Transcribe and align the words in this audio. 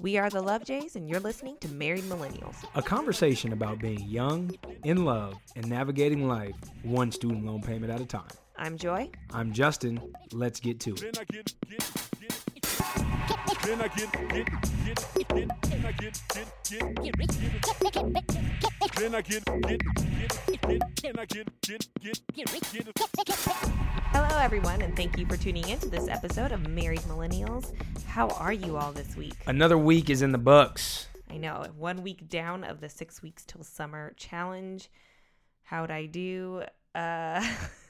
We 0.00 0.16
are 0.16 0.30
the 0.30 0.40
Love 0.40 0.64
Jays, 0.64 0.96
and 0.96 1.10
you're 1.10 1.20
listening 1.20 1.58
to 1.60 1.68
Married 1.68 2.04
Millennials. 2.04 2.56
A 2.74 2.80
conversation 2.80 3.52
about 3.52 3.80
being 3.80 4.00
young, 4.08 4.50
in 4.82 5.04
love, 5.04 5.34
and 5.56 5.68
navigating 5.68 6.26
life 6.26 6.54
one 6.82 7.12
student 7.12 7.44
loan 7.44 7.60
payment 7.60 7.92
at 7.92 8.00
a 8.00 8.06
time. 8.06 8.22
I'm 8.56 8.78
Joy. 8.78 9.10
I'm 9.30 9.52
Justin. 9.52 10.00
Let's 10.32 10.58
get 10.58 10.80
to 10.80 10.94
it. 10.94 12.09
Then 13.64 13.80
I 13.80 13.88
get, 13.88 14.12
get, 14.12 14.46
get, 14.84 14.98
then 15.14 15.86
I 15.86 15.92
get, 15.92 16.20
get, 16.34 16.48
get, 16.64 16.94
get, 16.94 17.16
then 17.20 17.34
I 17.34 17.42
get, 17.42 17.64
get, 17.70 17.92
get, 17.92 18.26
get, 18.26 18.94
then 18.96 19.14
I 19.14 19.20
get, 19.20 19.44
get, 19.44 19.80
get, 20.46 20.60
get, 20.62 20.82
then 21.02 21.18
I 21.18 21.24
get, 21.24 21.60
get, 21.60 21.86
get, 22.00 22.20
get, 22.34 23.00
Hello, 24.12 24.38
everyone, 24.38 24.82
and 24.82 24.96
thank 24.96 25.18
you 25.18 25.26
for 25.26 25.36
tuning 25.36 25.68
in 25.68 25.78
to 25.78 25.88
this 25.88 26.08
episode 26.08 26.52
of 26.52 26.68
Married 26.68 27.00
Millennials. 27.02 27.72
How 28.06 28.28
are 28.30 28.52
you 28.52 28.76
all 28.76 28.92
this 28.92 29.14
week? 29.14 29.36
Another 29.46 29.78
week 29.78 30.10
is 30.10 30.22
in 30.22 30.32
the 30.32 30.38
books. 30.38 31.06
I 31.30 31.36
know, 31.36 31.64
one 31.76 32.02
week 32.02 32.28
down 32.28 32.64
of 32.64 32.80
the 32.80 32.88
six 32.88 33.22
weeks 33.22 33.44
till 33.44 33.62
summer 33.62 34.14
challenge. 34.16 34.90
How'd 35.62 35.92
I 35.92 36.06
do? 36.06 36.64
Uh, 36.94 37.40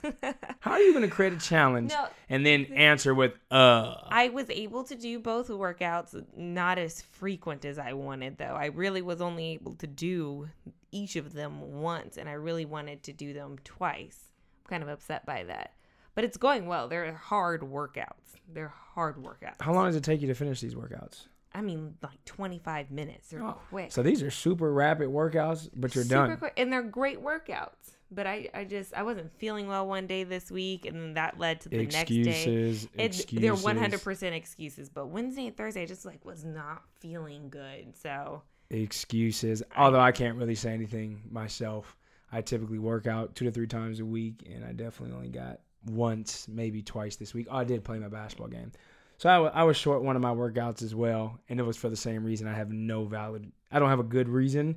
How 0.60 0.72
are 0.72 0.80
you 0.80 0.92
going 0.92 1.09
to 1.09 1.14
create 1.14 1.32
a 1.32 1.38
challenge 1.38 1.90
No. 1.90 2.06
and 2.28 2.45
then 2.45 2.66
answer 2.66 3.14
with 3.14 3.32
uh? 3.50 3.95
I 4.09 4.28
was 4.30 4.48
able 4.50 4.84
to 4.84 4.95
do 4.95 5.18
both 5.18 5.48
workouts, 5.48 6.23
not 6.36 6.78
as 6.78 7.02
frequent 7.02 7.64
as 7.64 7.78
I 7.78 7.92
wanted, 7.95 8.38
though. 8.38 8.54
I 8.59 8.66
really 8.66 9.02
was 9.02 9.20
only 9.20 9.52
able 9.52 9.74
to 9.76 9.86
do 9.86 10.48
each 10.92 11.16
of 11.16 11.32
them 11.32 11.80
once, 11.80 12.16
and 12.18 12.28
I 12.28 12.32
really 12.32 12.64
wanted 12.64 13.02
to 13.04 13.12
do 13.12 13.32
them 13.32 13.56
twice. 13.64 14.18
I'm 14.64 14.70
kind 14.70 14.82
of 14.82 14.88
upset 14.88 15.24
by 15.26 15.45
that. 15.45 15.73
But 16.14 16.24
it's 16.24 16.37
going 16.37 16.66
well. 16.66 16.88
They're 16.88 17.12
hard 17.14 17.62
workouts. 17.62 18.34
They're 18.52 18.74
hard 18.95 19.16
workouts. 19.16 19.60
How 19.60 19.73
long 19.73 19.87
does 19.87 19.96
it 19.96 20.02
take 20.04 20.20
you 20.20 20.26
to 20.28 20.34
finish 20.34 20.60
these 20.60 20.74
workouts? 20.74 21.26
I 21.54 21.62
mean, 21.62 21.95
like 22.02 22.24
25 22.26 22.90
minutes. 22.90 23.28
They're 23.28 23.40
quick. 23.70 23.87
Oh, 23.87 23.90
So 23.90 24.02
these 24.02 24.23
are 24.23 24.30
super 24.30 24.73
rapid 24.73 25.09
workouts, 25.09 25.68
but 25.74 25.95
you're 25.95 26.04
Super 26.04 26.26
done. 26.29 26.37
quick, 26.37 26.52
and 26.57 26.73
they're 26.73 26.82
great 26.82 27.23
workouts. 27.23 27.96
But 28.13 28.27
I, 28.27 28.49
I 28.53 28.65
just, 28.65 28.93
I 28.93 29.05
wasn't 29.05 29.33
feeling 29.39 29.69
well 29.69 29.87
one 29.87 30.07
day 30.09 30.25
this 30.25 30.51
week, 30.51 30.85
and 30.85 30.97
then 30.97 31.15
that 31.15 31.39
led 31.39 31.61
to 31.63 31.69
the 31.69 31.87
next 31.87 32.09
day. 32.09 32.21
Excuses, 32.21 32.89
It's 32.99 33.25
they're 33.30 33.55
one 33.55 33.77
hundred 33.77 34.03
percent 34.03 34.35
excuses, 34.35 34.89
but 34.89 35.07
Wednesday 35.09 35.47
and 35.47 35.57
Thursday 35.57 35.83
I 35.83 35.87
just 35.87 36.05
like 36.05 36.25
was 36.25 36.45
not 36.45 36.83
feeling 36.99 37.51
good. 37.51 37.97
So 37.97 38.43
Excuses. 38.71 39.63
Although 39.77 40.01
I 40.01 40.13
can't 40.13 40.37
really 40.37 40.55
say 40.55 40.73
anything 40.73 41.23
myself. 41.31 41.97
I 42.33 42.41
typically 42.41 42.79
work 42.79 43.07
out 43.07 43.35
two 43.35 43.45
to 43.45 43.51
three 43.51 43.66
times 43.66 44.01
a 44.01 44.05
week, 44.05 44.49
and 44.53 44.65
I 44.65 44.73
definitely 44.73 45.16
only 45.16 45.29
got 45.31 45.61
once, 45.87 46.47
maybe 46.49 46.83
twice 46.83 47.16
this 47.16 47.35
week. 47.35 47.49
Oh, 47.51 47.57
I 47.57 47.65
did 47.65 47.83
play 47.85 47.99
my 47.99 48.09
basketball 48.09 48.49
game. 48.49 48.71
So 49.19 49.29
I, 49.29 49.38
wa- 49.38 49.51
I 49.53 49.65
was 49.65 49.77
short 49.77 50.03
one 50.03 50.15
of 50.16 50.23
my 50.23 50.33
workouts 50.33 50.83
as 50.83 50.95
well, 50.95 51.38
and 51.49 51.59
it 51.59 51.63
was 51.65 51.77
for 51.77 51.88
the 51.88 51.97
same 51.97 52.25
reason. 52.25 52.47
I 52.47 52.55
have 52.55 52.71
no 52.71 53.05
valid, 53.05 53.51
I 53.71 53.79
don't 53.79 53.88
have 53.91 53.99
a 53.99 54.05
good 54.05 54.29
reason, 54.29 54.77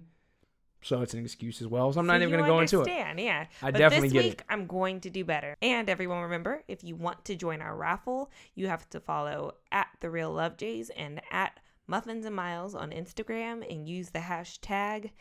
so 0.84 1.02
it's 1.02 1.14
an 1.14 1.22
excuse 1.22 1.62
as 1.62 1.68
well. 1.68 1.92
So 1.94 2.00
I'm 2.00 2.06
not 2.08 2.18
even 2.22 2.30
going 2.30 2.44
to 2.44 2.48
go 2.50 2.60
into 2.60 2.78
it. 2.78 2.80
understand, 2.82 3.20
Yeah, 3.20 3.46
I 3.62 3.72
but 3.72 3.78
definitely 3.80 4.10
this 4.10 4.14
get 4.14 4.24
week 4.24 4.34
it. 4.34 4.46
I'm 4.50 4.68
going 4.68 5.00
to 5.02 5.10
do 5.10 5.24
better. 5.26 5.56
And 5.62 5.90
everyone, 5.90 6.22
remember, 6.22 6.64
if 6.68 6.84
you 6.84 6.96
want 6.96 7.24
to 7.26 7.36
join 7.36 7.62
our 7.62 7.76
raffle, 7.76 8.32
you 8.56 8.68
have 8.68 8.90
to 8.92 9.00
follow 9.00 9.56
at 9.72 9.88
the 10.02 10.10
Real 10.10 10.32
Love 10.32 10.58
Jays 10.58 10.90
and 10.92 11.22
at 11.32 11.60
Muffins 11.88 12.26
and 12.26 12.36
Miles 12.36 12.76
on 12.76 12.92
Instagram 12.92 13.70
and 13.70 13.88
use 13.88 14.10
the 14.10 14.20
hashtag 14.20 15.12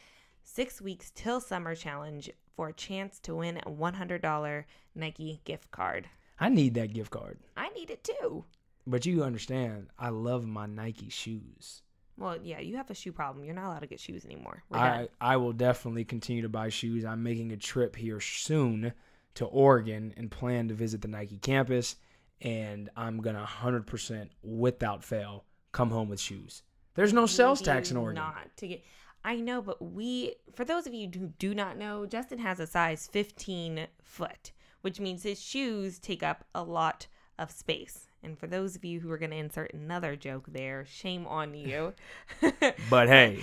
Six 0.42 0.80
Weeks 0.80 1.10
Till 1.14 1.40
Summer 1.40 1.74
Challenge 1.74 2.30
for 2.56 2.68
a 2.68 2.72
chance 2.72 3.18
to 3.20 3.36
win 3.36 3.58
a 3.58 3.70
$100 3.70 4.64
Nike 4.94 5.40
gift 5.44 5.70
card. 5.70 6.08
I 6.38 6.48
need 6.48 6.74
that 6.74 6.92
gift 6.92 7.10
card, 7.10 7.38
I 7.56 7.68
need 7.70 7.90
it 7.90 8.02
too. 8.04 8.44
but 8.86 9.06
you 9.06 9.22
understand, 9.22 9.88
I 9.98 10.08
love 10.08 10.44
my 10.44 10.66
Nike 10.66 11.08
shoes. 11.08 11.82
Well, 12.22 12.38
yeah, 12.40 12.60
you 12.60 12.76
have 12.76 12.88
a 12.88 12.94
shoe 12.94 13.10
problem. 13.10 13.44
You're 13.44 13.54
not 13.54 13.66
allowed 13.66 13.80
to 13.80 13.88
get 13.88 13.98
shoes 13.98 14.24
anymore. 14.24 14.62
We're 14.70 14.78
I, 14.78 14.96
done. 14.96 15.08
I 15.20 15.36
will 15.38 15.52
definitely 15.52 16.04
continue 16.04 16.42
to 16.42 16.48
buy 16.48 16.68
shoes. 16.68 17.04
I'm 17.04 17.24
making 17.24 17.50
a 17.50 17.56
trip 17.56 17.96
here 17.96 18.20
soon 18.20 18.92
to 19.34 19.44
Oregon 19.46 20.14
and 20.16 20.30
plan 20.30 20.68
to 20.68 20.74
visit 20.74 21.02
the 21.02 21.08
Nike 21.08 21.38
campus. 21.38 21.96
And 22.40 22.90
I'm 22.96 23.20
going 23.20 23.34
to 23.34 23.42
100% 23.42 24.28
without 24.44 25.02
fail 25.02 25.46
come 25.72 25.90
home 25.90 26.08
with 26.08 26.20
shoes. 26.20 26.62
There's 26.94 27.12
no 27.12 27.26
sales 27.26 27.60
tax 27.60 27.90
in 27.90 27.96
Oregon. 27.96 28.22
Not 28.22 28.56
to 28.58 28.68
get. 28.68 28.84
I 29.24 29.36
know, 29.36 29.60
but 29.60 29.82
we, 29.82 30.34
for 30.54 30.64
those 30.64 30.86
of 30.86 30.94
you 30.94 31.08
who 31.12 31.32
do 31.40 31.54
not 31.54 31.76
know, 31.76 32.06
Justin 32.06 32.38
has 32.38 32.60
a 32.60 32.68
size 32.68 33.08
15 33.10 33.88
foot, 34.00 34.52
which 34.82 35.00
means 35.00 35.24
his 35.24 35.40
shoes 35.42 35.98
take 35.98 36.22
up 36.22 36.44
a 36.54 36.62
lot 36.62 37.08
of 37.36 37.50
space. 37.50 38.08
And 38.24 38.38
for 38.38 38.46
those 38.46 38.76
of 38.76 38.84
you 38.84 39.00
who 39.00 39.10
are 39.10 39.18
going 39.18 39.32
to 39.32 39.36
insert 39.36 39.74
another 39.74 40.14
joke 40.14 40.46
there, 40.48 40.84
shame 40.84 41.26
on 41.26 41.54
you. 41.54 41.92
But 42.90 43.08
hey, 43.08 43.42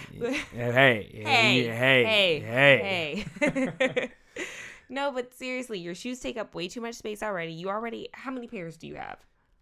hey, 0.54 1.10
hey, 1.12 1.64
hey, 1.68 2.40
hey, 2.40 3.26
hey, 3.40 3.72
hey. 3.80 4.12
no, 4.90 5.12
but 5.12 5.34
seriously, 5.34 5.80
your 5.80 5.96
shoes 5.96 6.20
take 6.20 6.38
up 6.38 6.56
way 6.56 6.68
too 6.68 6.82
much 6.82 6.96
space 6.96 7.22
already. 7.22 7.52
You 7.52 7.70
already, 7.70 8.10
how 8.14 8.32
many 8.32 8.48
pairs 8.48 8.78
do 8.78 8.88
you 8.88 8.96
have? 8.96 9.18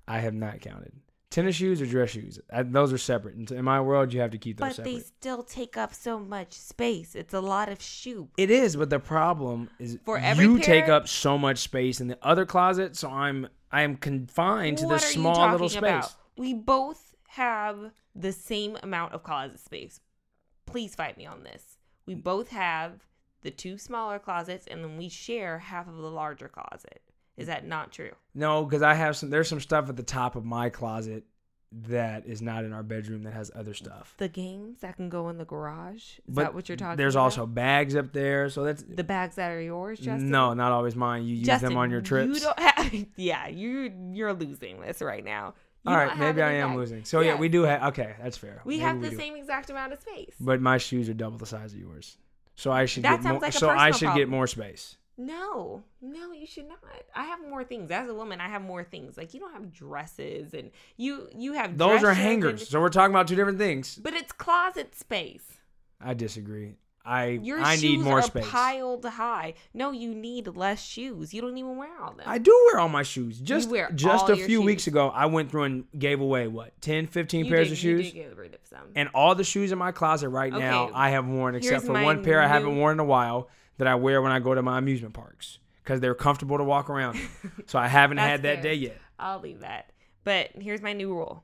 I 0.07 0.19
have 0.19 0.33
not 0.33 0.61
counted. 0.61 0.91
Tennis 1.29 1.55
shoes 1.55 1.81
or 1.81 1.85
dress 1.85 2.11
shoes? 2.11 2.39
I, 2.53 2.63
those 2.63 2.93
are 2.93 2.97
separate. 2.97 3.51
In- 3.51 3.65
my 3.65 3.81
world, 3.81 4.13
you 4.13 4.21
have 4.21 4.31
to 4.31 4.37
keep 4.37 4.57
those 4.57 4.69
But 4.69 4.75
separate. 4.77 4.93
they 4.93 4.99
still 5.01 5.43
take 5.43 5.75
up 5.75 5.93
so 5.93 6.17
much 6.19 6.53
space. 6.53 7.15
It's 7.15 7.33
a 7.33 7.41
lot 7.41 7.69
of 7.69 7.81
shoe. 7.81 8.29
It 8.37 8.49
is, 8.49 8.75
but 8.75 8.89
the 8.89 8.99
problem 8.99 9.69
is 9.77 9.99
For 10.05 10.17
every 10.17 10.45
you 10.45 10.59
take 10.59 10.87
up 10.87 11.07
so 11.07 11.37
much 11.37 11.57
space 11.57 11.99
in 11.99 12.07
the 12.07 12.17
other 12.21 12.45
closet, 12.45 12.95
so 12.95 13.09
I'm 13.09 13.49
I 13.71 13.81
am 13.81 13.97
confined 13.97 14.77
to 14.79 14.85
What 14.85 14.93
this 14.93 15.03
are 15.05 15.07
you 15.17 15.21
small 15.21 15.51
little 15.51 15.69
space. 15.69 15.79
about? 15.79 16.15
We 16.37 16.53
both 16.53 17.15
have 17.29 17.91
the 18.15 18.31
same 18.31 18.77
amount 18.81 19.13
of 19.13 19.23
closet 19.23 19.59
space. 19.59 19.99
Please 20.65 20.95
fight 20.95 21.17
me 21.17 21.25
on 21.25 21.43
this. 21.43 21.77
We 22.05 22.15
both 22.15 22.49
have 22.49 23.05
the 23.41 23.51
two 23.51 23.77
smaller 23.77 24.19
closets 24.19 24.67
and 24.67 24.83
then 24.83 24.97
we 24.97 25.09
share 25.09 25.59
half 25.59 25.87
of 25.87 25.95
the 25.97 26.09
larger 26.09 26.47
closet. 26.47 27.01
Is 27.35 27.47
that 27.47 27.67
not 27.67 27.91
true? 27.91 28.11
No, 28.33 28.63
because 28.65 28.81
I 28.81 28.95
have 28.95 29.15
some. 29.15 29.29
There's 29.29 29.47
some 29.47 29.59
stuff 29.59 29.89
at 29.89 29.95
the 29.95 30.03
top 30.03 30.35
of 30.35 30.43
my 30.43 30.69
closet 30.69 31.23
that 31.89 32.25
is 32.25 32.41
not 32.41 32.63
in 32.63 32.71
our 32.73 32.83
bedroom 32.83 33.23
that 33.23 33.33
has 33.33 33.51
other 33.53 33.73
stuff. 33.73 34.13
The 34.17 34.29
games 34.29 34.79
that 34.81 34.95
can 34.95 35.09
go 35.09 35.27
in 35.29 35.37
the 35.37 35.45
garage? 35.45 35.95
Is 36.01 36.21
but 36.29 36.41
that 36.43 36.53
what 36.53 36.69
you're 36.69 36.77
talking 36.77 36.97
There's 36.97 37.15
about? 37.15 37.23
also 37.23 37.45
bags 37.45 37.95
up 37.95 38.13
there, 38.13 38.49
so 38.49 38.63
that's 38.63 38.83
the 38.83 39.03
bags 39.03 39.35
that 39.35 39.51
are 39.51 39.61
yours, 39.61 39.99
Justin? 39.99 40.29
no, 40.29 40.53
not 40.53 40.71
always 40.71 40.95
mine. 40.95 41.25
You 41.25 41.35
use 41.35 41.47
them 41.61 41.75
on 41.77 41.91
your 41.91 42.01
trips. 42.01 42.35
You 42.35 42.39
don't 42.39 42.59
have, 42.59 43.05
yeah, 43.17 43.47
you 43.47 43.91
you're 44.13 44.33
losing 44.33 44.79
this 44.81 45.01
right 45.01 45.23
now. 45.23 45.53
You 45.85 45.91
All 45.91 45.97
right, 45.97 46.17
maybe 46.17 46.41
I 46.41 46.53
am 46.53 46.69
bags. 46.69 46.77
losing. 46.79 47.05
So 47.05 47.21
yeah, 47.21 47.31
Yes. 47.31 47.39
we 47.39 47.49
do 47.49 47.63
have. 47.63 47.83
Okay, 47.89 48.13
that's 48.21 48.35
fair. 48.37 48.61
We 48.65 48.75
Maybe 48.75 48.83
have 48.83 49.01
the 49.01 49.09
do. 49.11 49.15
same 49.15 49.35
exact 49.35 49.69
amount 49.69 49.93
of 49.93 49.99
space. 50.01 50.33
But 50.39 50.59
my 50.59 50.77
shoes 50.77 51.07
are 51.09 51.13
double 51.13 51.37
the 51.37 51.45
size 51.45 51.73
of 51.73 51.79
yours, 51.79 52.17
so 52.55 52.71
I 52.71 52.85
should 52.85 53.03
That 53.03 53.21
get 53.21 53.31
more. 53.31 53.39
like 53.41 53.53
so 53.53 53.69
I 53.69 53.91
should 53.91 54.13
get 54.13 54.27
more 54.27 54.47
space. 54.47 54.96
No, 55.17 55.83
no, 56.01 56.31
you 56.31 56.45
should 56.45 56.67
not. 56.67 56.77
I 57.15 57.23
have 57.25 57.39
more 57.41 57.63
things. 57.63 57.89
As 57.89 58.07
a 58.07 58.13
woman, 58.13 58.39
I 58.39 58.49
have 58.49 58.61
more 58.61 58.83
things. 58.83 59.17
Like 59.17 59.33
you 59.33 59.39
don't 59.39 59.53
have 59.53 59.73
dresses, 59.73 60.53
and 60.53 60.69
you 60.95 61.27
you 61.35 61.53
have 61.53 61.77
Those 61.77 62.03
are 62.03 62.13
hangers. 62.13 62.61
and- 62.61 62.69
So 62.69 62.79
we're 62.79 62.89
talking 62.89 63.13
about 63.13 63.27
two 63.27 63.35
different 63.35 63.57
things. 63.57 63.95
but 63.95 64.13
it's 64.13 64.31
closet 64.31 64.93
space. 64.95 65.57
I 65.99 66.13
disagree. 66.13 66.75
I 67.03 67.39
Your 67.41 67.61
I 67.61 67.75
shoes 67.75 67.83
need 67.83 67.99
more 68.01 68.19
are 68.19 68.21
space. 68.21 68.45
piled 68.49 69.05
high. 69.05 69.53
No, 69.73 69.91
you 69.91 70.13
need 70.13 70.45
less 70.57 70.83
shoes. 70.83 71.33
You 71.33 71.41
don't 71.41 71.57
even 71.57 71.77
wear 71.77 71.89
all 72.01 72.11
them. 72.11 72.25
I 72.27 72.37
do 72.37 72.51
wear 72.67 72.81
all 72.81 72.89
my 72.89 73.03
shoes. 73.03 73.39
Just 73.39 73.69
wear 73.69 73.89
just 73.95 74.27
a 74.27 74.35
few 74.35 74.61
weeks 74.61 74.87
ago, 74.87 75.07
I 75.15 75.25
went 75.27 75.49
through 75.49 75.63
and 75.63 75.85
gave 75.97 76.19
away 76.19 76.49
what 76.49 76.79
10, 76.81 77.07
15 77.07 77.45
You 77.45 77.51
pairs 77.51 77.67
did- 77.69 77.73
of 77.73 77.77
shoes. 77.79 78.05
did 78.11 78.13
get 78.13 78.35
rid 78.37 78.53
of 78.55 78.59
some. 78.65 78.89
And 78.93 79.07
all 79.15 79.35
the 79.35 79.45
shoes 79.45 79.71
in 79.71 79.77
my 79.79 79.93
closet 79.93 80.27
right 80.29 80.51
now, 80.51 80.91
I 80.93 81.11
have 81.11 81.25
worn 81.25 81.55
except 81.55 81.85
for 81.85 81.93
one 81.93 82.23
pair 82.25 82.41
I 82.41 82.47
haven't 82.47 82.75
worn 82.75 82.95
in 82.95 82.99
a 82.99 83.05
while 83.05 83.49
that 83.77 83.87
I 83.87 83.95
wear 83.95 84.21
when 84.21 84.31
I 84.31 84.39
go 84.39 84.53
to 84.53 84.61
my 84.61 84.77
amusement 84.77 85.13
parks 85.13 85.59
because 85.83 85.99
they're 85.99 86.15
comfortable 86.15 86.57
to 86.57 86.63
walk 86.63 86.89
around. 86.89 87.19
so 87.65 87.79
I 87.79 87.87
haven't 87.87 88.17
had 88.17 88.41
that 88.43 88.55
fair. 88.55 88.63
day 88.63 88.73
yet. 88.75 88.97
I'll 89.19 89.39
leave 89.39 89.61
that. 89.61 89.91
But 90.23 90.51
here's 90.59 90.81
my 90.81 90.93
new 90.93 91.13
rule. 91.13 91.43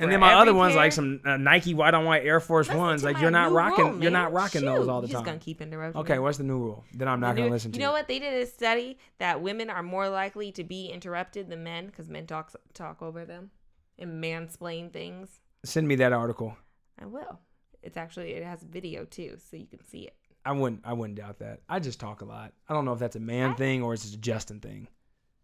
And 0.00 0.12
then 0.12 0.20
my 0.20 0.34
other 0.34 0.54
ones, 0.54 0.76
like 0.76 0.92
some 0.92 1.20
uh, 1.24 1.36
Nike 1.36 1.74
white 1.74 1.92
on 1.92 2.04
white 2.04 2.24
Air 2.24 2.40
Force 2.40 2.68
ones, 2.68 3.02
like 3.02 3.18
you're 3.18 3.30
not 3.30 3.52
rocking, 3.52 3.84
rule, 3.84 4.02
you're 4.02 4.12
not 4.12 4.32
rocking 4.32 4.64
those 4.64 4.88
all 4.88 5.00
the 5.00 5.08
time. 5.08 5.12
you're 5.12 5.18
just 5.18 5.24
gonna 5.24 5.38
keep 5.38 5.60
interrupting. 5.60 6.00
Okay, 6.00 6.14
me. 6.14 6.18
what's 6.20 6.38
the 6.38 6.44
new 6.44 6.58
rule? 6.58 6.84
Then 6.94 7.08
I'm 7.08 7.20
not 7.20 7.36
gonna 7.36 7.50
listen 7.50 7.72
to 7.72 7.78
You 7.78 7.82
You 7.82 7.86
know 7.86 7.92
what? 7.92 8.06
They 8.06 8.18
did 8.18 8.34
a 8.34 8.46
study 8.46 8.98
that 9.18 9.42
women 9.42 9.70
are 9.70 9.82
more 9.82 10.08
likely 10.08 10.52
to 10.52 10.64
be 10.64 10.86
interrupted 10.86 11.48
than 11.48 11.64
men 11.64 11.86
because 11.86 12.08
men 12.08 12.26
talk 12.26 12.52
talk 12.74 13.02
over 13.02 13.24
them 13.24 13.50
and 13.98 14.22
mansplain 14.22 14.92
things. 14.92 15.40
Send 15.64 15.88
me 15.88 15.96
that 15.96 16.12
article. 16.12 16.56
I 17.00 17.06
will. 17.06 17.40
It's 17.82 17.96
actually 17.96 18.32
it 18.32 18.44
has 18.44 18.62
video 18.62 19.04
too, 19.04 19.36
so 19.50 19.56
you 19.56 19.66
can 19.66 19.84
see 19.84 20.02
it. 20.02 20.14
I 20.48 20.52
wouldn't. 20.52 20.80
I 20.84 20.92
wouldn't 20.94 21.18
doubt 21.18 21.40
that. 21.40 21.60
I 21.68 21.78
just 21.78 22.00
talk 22.00 22.22
a 22.22 22.24
lot. 22.24 22.52
I 22.68 22.74
don't 22.74 22.84
know 22.84 22.92
if 22.94 22.98
that's 22.98 23.16
a 23.16 23.20
man 23.20 23.50
I- 23.50 23.54
thing 23.54 23.82
or 23.82 23.92
it's 23.94 24.02
just 24.02 24.14
a 24.14 24.18
Justin 24.18 24.60
thing. 24.60 24.88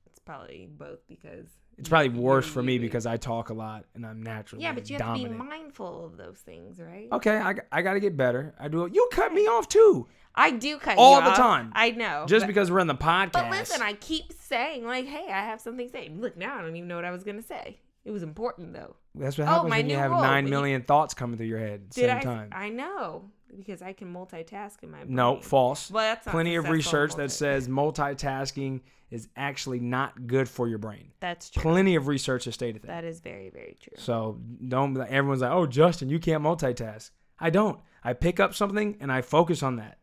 It's 0.07 0.19
probably 0.19 0.69
both 0.71 1.07
because 1.09 1.47
It's 1.77 1.89
probably 1.89 2.09
worse 2.11 2.47
for 2.47 2.63
me 2.63 2.79
because 2.79 3.05
I 3.05 3.17
talk 3.17 3.51
a 3.51 3.55
lot 3.55 3.85
and 3.95 4.07
I'm 4.07 4.23
naturally 4.23 4.63
yeah, 4.65 4.73
but 4.73 4.89
you 4.89 4.95
have 4.97 5.07
dominant. 5.07 5.37
to 5.37 5.43
be 5.43 5.49
mindful 5.49 6.07
of 6.07 6.17
those 6.17 6.39
things, 6.39 6.79
right? 6.81 7.09
Okay, 7.13 7.37
I, 7.37 7.55
I 7.73 7.83
got 7.83 7.95
to 7.95 8.01
get 8.01 8.17
better. 8.17 8.55
I 8.59 8.69
do. 8.69 8.89
You 8.93 9.09
cut 9.13 9.33
me 9.35 9.43
off 9.49 9.69
too, 9.69 10.07
I 10.37 10.53
do 10.53 10.79
cut 10.79 10.97
All 10.99 11.17
you 11.19 11.25
the 11.25 11.31
off. 11.33 11.37
time. 11.37 11.73
I 11.75 11.91
know. 11.91 12.25
just 12.29 12.45
but- 12.45 12.47
because 12.47 12.71
we're 12.71 12.79
in 12.81 12.87
the 12.87 12.95
podcast. 12.95 13.33
But 13.33 13.51
listen, 13.51 13.83
I 13.83 13.93
keep 13.95 14.33
saying 14.33 14.85
like, 14.87 15.05
"Hey, 15.07 15.27
I 15.31 15.43
have 15.43 15.61
something 15.61 15.87
to 15.87 15.93
say." 15.93 16.11
Look, 16.15 16.37
now 16.37 16.57
I 16.59 16.63
don't 16.63 16.75
even 16.77 16.89
know 16.89 16.97
what 16.97 17.05
I 17.05 17.11
was 17.11 17.25
gonna 17.25 17.43
say. 17.43 17.79
It 18.05 18.11
was 18.11 18.23
important 18.23 18.73
though. 18.73 18.97
That's 19.15 19.37
what 19.39 19.45
Oh, 19.45 19.51
happens 19.51 19.71
my 19.71 19.79
when 19.79 19.91
you 19.91 19.97
have 19.97 20.11
rule. 20.11 20.21
nine 20.21 20.47
You- 20.47 20.81
thoughts 20.81 21.15
coming 21.15 21.37
through 21.37 21.47
your 21.47 21.59
head 21.59 21.73
at 21.75 21.91
the 21.91 22.01
same 22.01 22.17
I? 22.17 22.21
time. 22.21 22.49
I 22.53 22.69
know 22.69 23.31
because 23.57 23.83
I 23.83 23.93
can 23.93 24.13
multitask 24.13 24.83
in 24.83 24.91
my 24.91 24.99
brain. 24.99 25.15
no, 25.15 25.41
false. 25.41 25.91
Well, 25.91 26.03
that's 26.05 26.27
not 26.27 26.33
Plenty 26.33 26.57
of 26.57 26.69
research 26.69 27.15
that 27.17 27.31
says 27.31 27.69
multitasking 27.69 28.81
is 29.11 29.29
actually 29.37 29.81
not 29.81 30.27
good 30.27 30.49
for 30.49 30.67
your 30.69 30.79
brain. 30.79 31.13
that's 31.21 31.51
true. 31.51 31.63
Plenty 31.63 31.95
of 31.95 32.09
research 32.09 32.47
has 32.47 32.55
stated 32.55 32.83
that. 32.83 32.89
That 32.89 33.05
is 33.05 33.21
very 33.21 33.51
very 33.51 33.77
true. 33.81 33.95
So 33.97 34.41
don't. 34.67 34.97
Everyone's 34.99 35.43
like, 35.43 35.53
"Oh, 35.53 35.67
Justin, 35.67 36.09
you 36.09 36.19
can't 36.19 36.43
multitask." 36.43 37.11
I 37.39 37.51
don't. 37.51 37.79
I 38.03 38.13
pick 38.13 38.41
up 38.41 38.55
something 38.55 38.97
and 39.01 39.11
I 39.13 39.23
focus 39.23 39.63
on 39.63 39.77
that. 39.77 39.99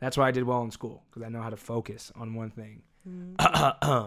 That's 0.00 0.16
why 0.16 0.28
I 0.28 0.30
did 0.30 0.44
well 0.44 0.62
in 0.62 0.70
school 0.70 1.02
because 1.10 1.22
I 1.26 1.28
know 1.28 1.42
how 1.42 1.50
to 1.50 1.56
focus 1.56 2.10
on 2.16 2.34
one 2.34 2.50
thing. 2.50 2.82
Mm-hmm. 3.08 4.06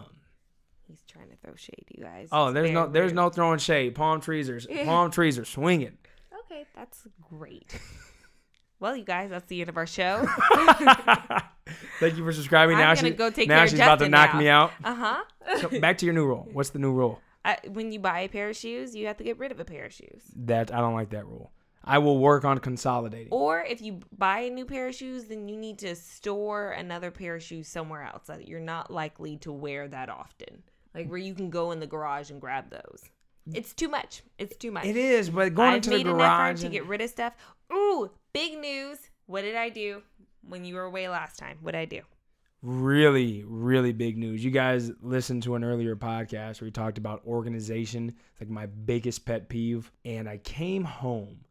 He's 0.88 1.04
trying 1.08 1.30
to 1.30 1.36
throw 1.38 1.56
shade, 1.56 1.86
you 1.96 2.04
guys. 2.04 2.30
oh, 2.32 2.48
It's 2.48 2.54
there's 2.56 2.72
no, 2.72 2.88
there's 2.88 3.14
no 3.14 3.30
throwing 3.30 3.58
shade. 3.60 3.96
Palm 3.96 4.22
trees 4.22 4.50
are, 4.50 4.60
palm 4.86 5.12
trees 5.12 5.40
are 5.40 5.46
swinging. 5.46 5.98
Okay, 6.46 6.66
that's 6.76 7.08
great. 7.30 7.80
Well, 8.84 8.98
you 8.98 9.06
guys, 9.06 9.30
that's 9.30 9.46
the 9.46 9.62
end 9.62 9.70
of 9.70 9.78
our 9.78 9.88
show. 9.88 10.28
Thank 12.02 12.18
you 12.18 12.26
for 12.26 12.34
subscribing. 12.34 12.76
I'm 12.76 12.82
now 12.82 12.96
gonna 12.96 13.08
she, 13.08 13.14
go 13.14 13.30
take 13.30 13.48
now 13.48 13.66
she's 13.66 13.76
about 13.76 14.00
to 14.00 14.10
knock 14.10 14.34
now. 14.34 14.40
me 14.40 14.50
out. 14.50 14.72
Uh 14.84 14.94
huh. 14.94 15.24
So 15.62 15.80
back 15.80 15.98
to 16.00 16.06
your 16.06 16.14
new 16.14 16.26
rule. 16.26 16.50
What's 16.52 16.72
the 16.72 16.80
new 16.80 16.92
rule? 16.92 17.22
I, 17.46 17.60
when 17.72 17.94
you 17.94 18.00
buy 18.00 18.20
a 18.20 18.28
pair 18.28 18.50
of 18.50 18.58
shoes, 18.58 18.94
you 18.94 19.08
have 19.08 19.16
to 19.18 19.24
get 19.24 19.40
rid 19.40 19.54
of 19.54 19.62
a 19.62 19.64
pair 19.64 19.86
of 19.86 19.94
shoes. 19.94 20.24
That 20.36 20.74
I 20.74 20.82
don't 20.82 20.96
like 20.96 21.12
that 21.12 21.26
rule. 21.26 21.54
I 21.86 22.00
will 22.00 22.20
work 22.20 22.44
on 22.44 22.58
consolidating. 22.60 23.30
Or 23.32 23.62
if 23.62 23.82
you 23.82 24.02
buy 24.18 24.40
a 24.40 24.50
new 24.50 24.66
pair 24.66 24.90
of 24.90 24.96
shoes, 24.96 25.26
then 25.26 25.48
you 25.48 25.56
need 25.56 25.80
to 25.80 25.96
store 25.96 26.72
another 26.72 27.10
pair 27.10 27.36
of 27.36 27.44
shoes 27.44 27.70
somewhere 27.70 28.04
else 28.04 28.28
that 28.28 28.50
you're 28.50 28.60
not 28.60 28.92
likely 28.92 29.38
to 29.38 29.54
wear 29.54 29.88
that 29.88 30.10
often. 30.10 30.62
Like 30.94 31.08
where 31.08 31.18
you 31.18 31.34
can 31.34 31.50
go 31.50 31.72
in 31.72 31.80
the 31.80 31.88
garage 31.88 32.32
and 32.32 32.42
grab 32.42 32.70
those. 32.70 33.02
It's 33.54 33.74
too 33.74 33.88
much. 33.88 34.24
It's 34.38 34.58
too 34.58 34.72
much. 34.72 34.86
It 34.86 34.98
is, 34.98 35.30
but 35.30 35.54
going 35.54 35.70
I've 35.70 35.76
into 35.76 35.90
the 35.90 35.98
made 35.98 36.08
an 36.08 36.16
effort 36.16 36.18
garage 36.18 36.62
to 36.62 36.70
get 36.70 36.86
rid 36.86 37.02
of 37.02 37.10
stuff. 37.10 37.34
Ooh, 37.74 38.10
big 38.34 38.58
news. 38.60 38.98
What 39.26 39.42
did 39.44 39.56
I 39.56 39.70
do 39.70 40.02
when 40.48 40.66
you 40.66 40.76
were 40.76 40.84
away 40.84 41.08
last 41.08 41.38
time? 41.38 41.58
What 41.62 41.72
did 41.72 41.80
I 41.80 41.86
do? 41.86 42.02
really, 42.64 43.44
really 43.46 43.92
big 43.92 44.18
news. 44.18 44.44
You 44.44 44.50
guys 44.50 44.90
listened 45.02 45.44
to 45.44 45.56
an 45.56 45.66
earlier 45.66 45.98
podcast 45.98 46.62
where 46.62 46.68
we 46.68 46.72
talked 46.72 46.98
about 46.98 47.22
organization, 47.28 48.14
It's 48.32 48.42
like 48.42 48.50
my 48.50 48.68
biggest 48.68 49.26
pet 49.26 49.50
peeve. 49.50 49.92
And 50.06 50.30
I 50.30 50.38
came 50.38 50.86
home 50.86 51.42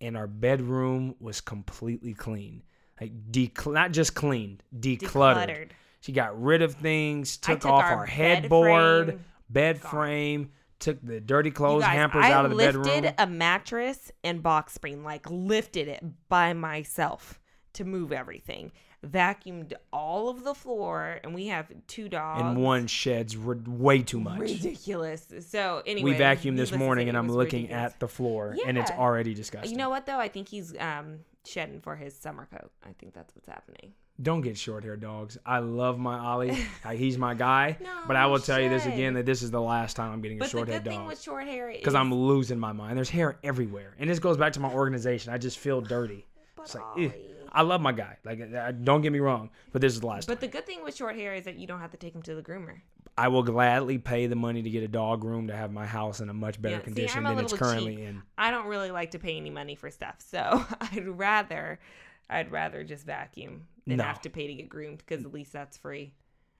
and 0.00 0.16
our 0.16 0.28
bedroom 0.28 1.16
was 1.18 1.40
completely 1.40 2.14
clean. 2.14 2.62
Like 3.00 3.12
decl- 3.32 3.74
not 3.74 3.90
just 3.90 4.14
cleaned, 4.14 4.62
decluttered. 4.78 5.00
Decluttered. 5.48 5.68
She 6.00 6.12
got 6.12 6.40
rid 6.40 6.62
of 6.62 6.74
things, 6.74 7.36
took, 7.36 7.60
took 7.60 7.70
off 7.70 7.82
our 7.82 7.96
our 7.98 8.06
bed 8.06 8.12
headboard, 8.12 9.06
frame. 9.06 9.24
bed 9.50 9.80
frame, 9.80 10.50
took 10.80 11.00
the 11.02 11.20
dirty 11.20 11.50
clothes 11.50 11.82
guys, 11.82 11.92
hampers 11.92 12.24
I 12.24 12.32
out 12.32 12.44
of 12.44 12.50
the 12.50 12.56
bedroom. 12.56 12.86
I 12.86 12.90
lifted 12.94 13.14
a 13.18 13.26
mattress 13.26 14.10
and 14.24 14.42
box 14.42 14.72
spring, 14.72 15.04
like 15.04 15.28
lifted 15.30 15.86
it 15.88 16.02
by 16.28 16.52
myself 16.54 17.38
to 17.74 17.84
move 17.84 18.10
everything. 18.12 18.72
Vacuumed 19.06 19.72
all 19.92 20.28
of 20.28 20.44
the 20.44 20.54
floor, 20.54 21.20
and 21.24 21.34
we 21.34 21.46
have 21.46 21.72
two 21.86 22.08
dogs. 22.10 22.42
and 22.42 22.62
one 22.62 22.86
sheds 22.86 23.34
r- 23.34 23.56
way 23.66 24.02
too 24.02 24.20
much. 24.20 24.38
ridiculous. 24.38 25.26
So 25.48 25.82
anyway, 25.86 26.10
we 26.12 26.16
vacuumed 26.18 26.56
this 26.58 26.72
morning 26.72 27.08
and 27.08 27.16
I'm 27.16 27.28
looking 27.28 27.62
ridiculous. 27.62 27.92
at 27.94 28.00
the 28.00 28.08
floor 28.08 28.56
and 28.66 28.76
it's 28.76 28.90
already 28.90 29.32
disgusting. 29.32 29.70
You 29.70 29.78
know 29.78 29.88
what 29.88 30.04
though? 30.04 30.18
I 30.18 30.28
think 30.28 30.48
he's 30.48 30.76
um 30.78 31.20
shedding 31.46 31.80
for 31.80 31.96
his 31.96 32.14
summer 32.14 32.46
coat. 32.50 32.70
I 32.84 32.92
think 32.98 33.14
that's 33.14 33.34
what's 33.34 33.48
happening. 33.48 33.94
Don't 34.22 34.40
get 34.42 34.58
short 34.58 34.84
hair 34.84 34.96
dogs. 34.96 35.38
I 35.46 35.60
love 35.60 35.98
my 35.98 36.18
Ollie. 36.18 36.50
Uh, 36.84 36.90
He's 36.90 37.16
my 37.18 37.34
guy. 37.34 37.76
No, 37.80 37.88
but 38.06 38.16
I 38.16 38.26
will 38.26 38.38
tell 38.38 38.60
you 38.60 38.68
this 38.68 38.86
again 38.86 39.14
that 39.14 39.24
this 39.26 39.42
is 39.42 39.50
the 39.50 39.60
last 39.60 39.96
time 39.96 40.12
I'm 40.12 40.20
getting 40.20 40.38
a 40.38 40.40
But 40.40 40.46
the 40.46 40.50
short 40.50 40.66
good 40.68 40.84
thing 40.84 40.98
dog. 40.98 41.08
with 41.08 41.20
short 41.22 41.44
hair 41.46 41.70
is 41.70 41.78
Because 41.78 41.94
I'm 41.94 42.12
losing 42.12 42.58
my 42.58 42.72
mind. 42.72 42.96
There's 42.96 43.10
hair 43.10 43.38
everywhere. 43.44 43.94
And 43.98 44.08
this 44.10 44.18
goes 44.18 44.36
back 44.36 44.52
to 44.54 44.60
my 44.60 44.70
organization. 44.72 45.32
I 45.32 45.38
just 45.38 45.58
feel 45.58 45.80
dirty. 45.80 46.26
But 46.56 46.62
It's 46.64 46.74
like, 46.74 46.84
Ollie. 46.84 47.14
I 47.52 47.62
love 47.62 47.80
my 47.80 47.92
guy. 47.92 48.16
Like, 48.24 48.40
uh, 48.54 48.72
don't 48.72 49.00
get 49.00 49.12
me 49.12 49.18
wrong. 49.18 49.50
But 49.72 49.80
this 49.80 49.94
is 49.94 50.00
the 50.00 50.06
last 50.06 50.28
But 50.28 50.34
time. 50.40 50.48
the 50.50 50.52
good 50.58 50.66
thing 50.66 50.84
with 50.84 50.94
short 50.94 51.16
hair 51.16 51.34
is 51.34 51.44
that 51.44 51.56
you 51.56 51.66
don't 51.66 51.80
have 51.80 51.90
to 51.92 51.96
take 51.96 52.14
him 52.14 52.22
to 52.22 52.34
the 52.34 52.42
groomer. 52.42 52.80
I 53.18 53.28
will 53.28 53.42
gladly 53.42 53.98
pay 53.98 54.26
the 54.26 54.36
money 54.36 54.62
to 54.62 54.70
get 54.70 54.82
a 54.82 54.88
dog 54.88 55.24
room 55.24 55.48
to 55.48 55.56
have 55.56 55.72
my 55.72 55.84
house 55.86 56.20
in 56.20 56.28
a 56.28 56.34
much 56.34 56.60
better 56.62 56.76
Yeah, 56.76 56.80
condition 56.82 57.26
I'm 57.26 57.36
than 57.36 57.44
it's 57.44 57.52
currently 57.54 57.96
cheap. 57.96 58.04
in. 58.06 58.22
I 58.38 58.50
don't 58.50 58.66
really 58.66 58.90
like 58.90 59.10
to 59.12 59.18
pay 59.18 59.36
any 59.36 59.50
money 59.50 59.74
for 59.74 59.90
stuff, 59.90 60.16
so 60.18 60.64
I'd 60.80 61.06
rather, 61.08 61.80
I'd 62.30 62.50
rather 62.52 62.84
just 62.84 63.04
vacuum 63.04 63.66
than 63.86 63.96
No. 63.98 64.04
have 64.04 64.20
to 64.22 64.30
pay 64.30 64.46
to 64.46 64.54
get 64.54 64.68
groomed 64.68 64.98
because 64.98 65.24
at 65.24 65.32
least 65.32 65.52
that's 65.52 65.76
free. 65.76 66.14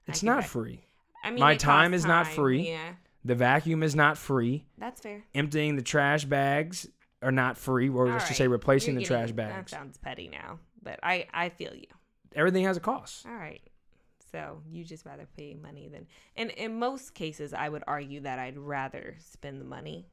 I 0.07 0.11
It's 0.11 0.19
can 0.19 0.27
not 0.27 0.41
vac- 0.41 0.49
free. 0.49 0.85
I 1.23 1.29
mean, 1.31 1.39
my 1.39 1.53
it 1.53 1.59
time 1.59 1.93
is 1.93 2.05
not 2.05 2.27
free. 2.27 2.67
Yeah, 2.69 2.93
The 3.23 3.35
vacuum 3.35 3.83
is 3.83 3.95
not 3.95 4.17
free. 4.17 4.65
that's 4.77 4.99
fair. 5.01 5.23
Emptying 5.35 5.75
the 5.75 5.81
trash 5.83 6.25
bags 6.25 6.87
are 7.21 7.31
not 7.31 7.57
free. 7.57 7.89
Or 7.89 8.07
All 8.11 8.19
just 8.19 8.35
say 8.35 8.47
replacing 8.47 8.95
you're 8.95 9.01
the 9.01 9.07
trash 9.07 9.21
getting- 9.31 9.35
bags. 9.35 9.71
That 9.71 9.77
sounds 9.77 9.97
petty 9.97 10.27
now, 10.27 10.59
but 10.81 10.99
I, 11.03 11.27
I 11.33 11.49
feel 11.49 11.73
you. 11.75 11.87
Everything 12.35 12.63
has 12.65 12.77
a 12.77 12.79
cost. 12.79 13.25
All 13.27 13.35
right. 13.35 13.61
So 14.31 14.61
you 14.71 14.83
just 14.85 15.05
rather 15.05 15.27
pay 15.37 15.53
money 15.55 15.89
than, 15.89 16.07
and 16.37 16.51
in 16.51 16.79
most 16.79 17.13
cases, 17.13 17.53
I 17.53 17.67
would 17.69 17.83
argue 17.85 18.21
that 18.21 18.39
I'd 18.39 18.57
rather 18.57 19.17
spend 19.19 19.59
the 19.59 19.65
money, 19.65 20.07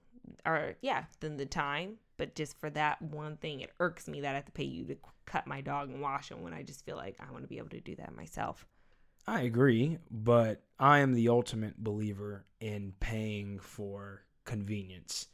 or 0.45 0.75
yeah, 0.83 1.05
than 1.21 1.37
the 1.37 1.47
time. 1.47 1.99
But 2.19 2.35
just 2.35 2.59
for 2.61 2.69
that 2.71 3.01
one 3.01 3.37
thing, 3.37 3.61
it 3.61 3.73
irks 3.81 4.09
me 4.09 4.21
that 4.21 4.33
I 4.33 4.35
have 4.35 4.45
to 4.45 4.53
pay 4.53 4.65
you 4.65 4.85
to 4.87 4.97
cut 5.25 5.47
my 5.47 5.61
dog 5.63 5.89
and 5.89 6.03
wash 6.03 6.31
him 6.31 6.43
when 6.43 6.53
I 6.53 6.63
just 6.63 6.85
feel 6.85 6.97
like 6.97 7.17
I 7.21 7.31
want 7.33 7.45
to 7.45 7.49
be 7.49 7.59
able 7.59 7.71
to 7.71 7.81
do 7.81 7.97
that 7.97 8.15
myself. 8.15 8.67
I 9.27 9.43
agree, 9.43 9.99
but 10.11 10.63
I 10.79 10.99
am 10.99 11.13
the 11.15 11.29
ultimate 11.29 11.83
believer 11.83 12.45
in 12.61 12.93
paying 12.99 13.59
for 13.61 14.23
convenience. 14.45 15.29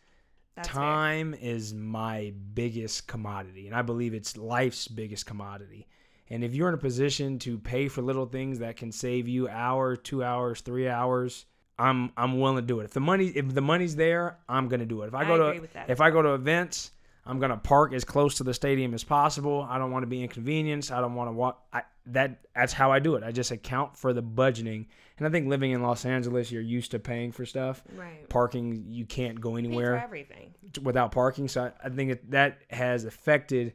That's 0.56 0.68
fair. 0.68 0.76
Time 0.76 1.34
is 1.34 1.72
my 1.72 2.32
biggest 2.54 3.06
commodity, 3.06 3.66
and 3.66 3.74
I 3.74 3.82
believe 3.82 4.14
it's 4.14 4.36
life's 4.36 4.86
biggest 4.88 5.26
commodity. 5.26 5.88
And 6.28 6.42
if 6.42 6.54
you're 6.54 6.68
in 6.68 6.74
a 6.74 6.78
position 6.78 7.38
to 7.40 7.58
pay 7.58 7.88
for 7.88 8.02
little 8.02 8.26
things 8.26 8.58
that 8.58 8.76
can 8.76 8.90
save 8.92 9.28
you 9.28 9.48
hour, 9.48 9.96
two 9.96 10.24
hours, 10.24 10.60
three 10.60 10.88
hours, 10.88 11.46
I'm 11.78 12.12
I'm 12.16 12.38
willing 12.38 12.56
to 12.56 12.62
do 12.62 12.80
it. 12.80 12.84
If 12.84 12.92
the 12.92 13.00
money 13.00 13.26
if 13.26 13.52
the 13.52 13.60
money's 13.60 13.96
there, 13.96 14.38
I'm 14.48 14.68
gonna 14.68 14.86
do 14.86 15.02
it. 15.02 15.08
If 15.08 15.14
I 15.14 15.22
I 15.22 15.24
go 15.24 15.48
agree 15.48 15.66
to 15.68 15.84
if 15.88 16.00
I 16.00 16.10
go 16.10 16.22
to 16.22 16.34
events, 16.34 16.92
I'm 17.26 17.40
gonna 17.40 17.56
park 17.56 17.92
as 17.92 18.04
close 18.04 18.36
to 18.36 18.44
the 18.44 18.54
stadium 18.54 18.94
as 18.94 19.02
possible. 19.02 19.66
I 19.68 19.78
don't 19.78 19.90
want 19.90 20.02
to 20.02 20.06
be 20.06 20.22
inconvenienced. 20.22 20.92
I 20.92 21.00
don't 21.00 21.14
want 21.14 21.28
to 21.28 21.32
walk. 21.32 21.66
I, 21.72 21.82
that 22.06 22.40
that's 22.54 22.72
how 22.72 22.92
I 22.92 22.98
do 22.98 23.16
it. 23.16 23.24
I 23.24 23.32
just 23.32 23.50
account 23.50 23.96
for 23.96 24.12
the 24.12 24.22
budgeting. 24.22 24.86
And 25.16 25.26
I 25.26 25.30
think 25.30 25.48
living 25.48 25.70
in 25.70 25.82
Los 25.82 26.04
Angeles, 26.04 26.50
you're 26.50 26.62
used 26.62 26.90
to 26.90 26.98
paying 26.98 27.32
for 27.32 27.46
stuff. 27.46 27.82
Right. 27.96 28.28
Parking, 28.28 28.84
you 28.88 29.06
can't 29.06 29.40
go 29.40 29.56
anywhere 29.56 29.96
everything. 30.02 30.54
without 30.82 31.12
parking. 31.12 31.46
So 31.48 31.64
I, 31.64 31.86
I 31.86 31.88
think 31.88 32.12
it, 32.12 32.30
that 32.32 32.62
has 32.70 33.04
affected 33.04 33.74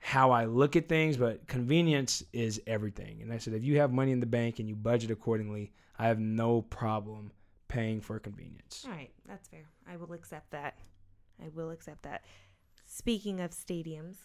how 0.00 0.32
I 0.32 0.44
look 0.46 0.74
at 0.74 0.88
things. 0.88 1.16
But 1.16 1.46
convenience 1.46 2.24
is 2.32 2.60
everything. 2.66 3.22
And 3.22 3.32
I 3.32 3.38
said, 3.38 3.54
if 3.54 3.62
you 3.62 3.78
have 3.78 3.92
money 3.92 4.10
in 4.10 4.20
the 4.20 4.26
bank 4.26 4.58
and 4.58 4.68
you 4.68 4.74
budget 4.74 5.12
accordingly, 5.12 5.72
I 5.98 6.06
have 6.08 6.18
no 6.18 6.62
problem 6.62 7.32
paying 7.68 8.00
for 8.00 8.18
convenience. 8.18 8.84
All 8.86 8.92
right, 8.92 9.10
that's 9.26 9.48
fair. 9.48 9.66
I 9.88 9.96
will 9.96 10.12
accept 10.12 10.50
that. 10.50 10.78
I 11.42 11.48
will 11.54 11.70
accept 11.70 12.02
that. 12.02 12.24
Speaking 12.86 13.40
of 13.40 13.50
stadiums 13.50 14.16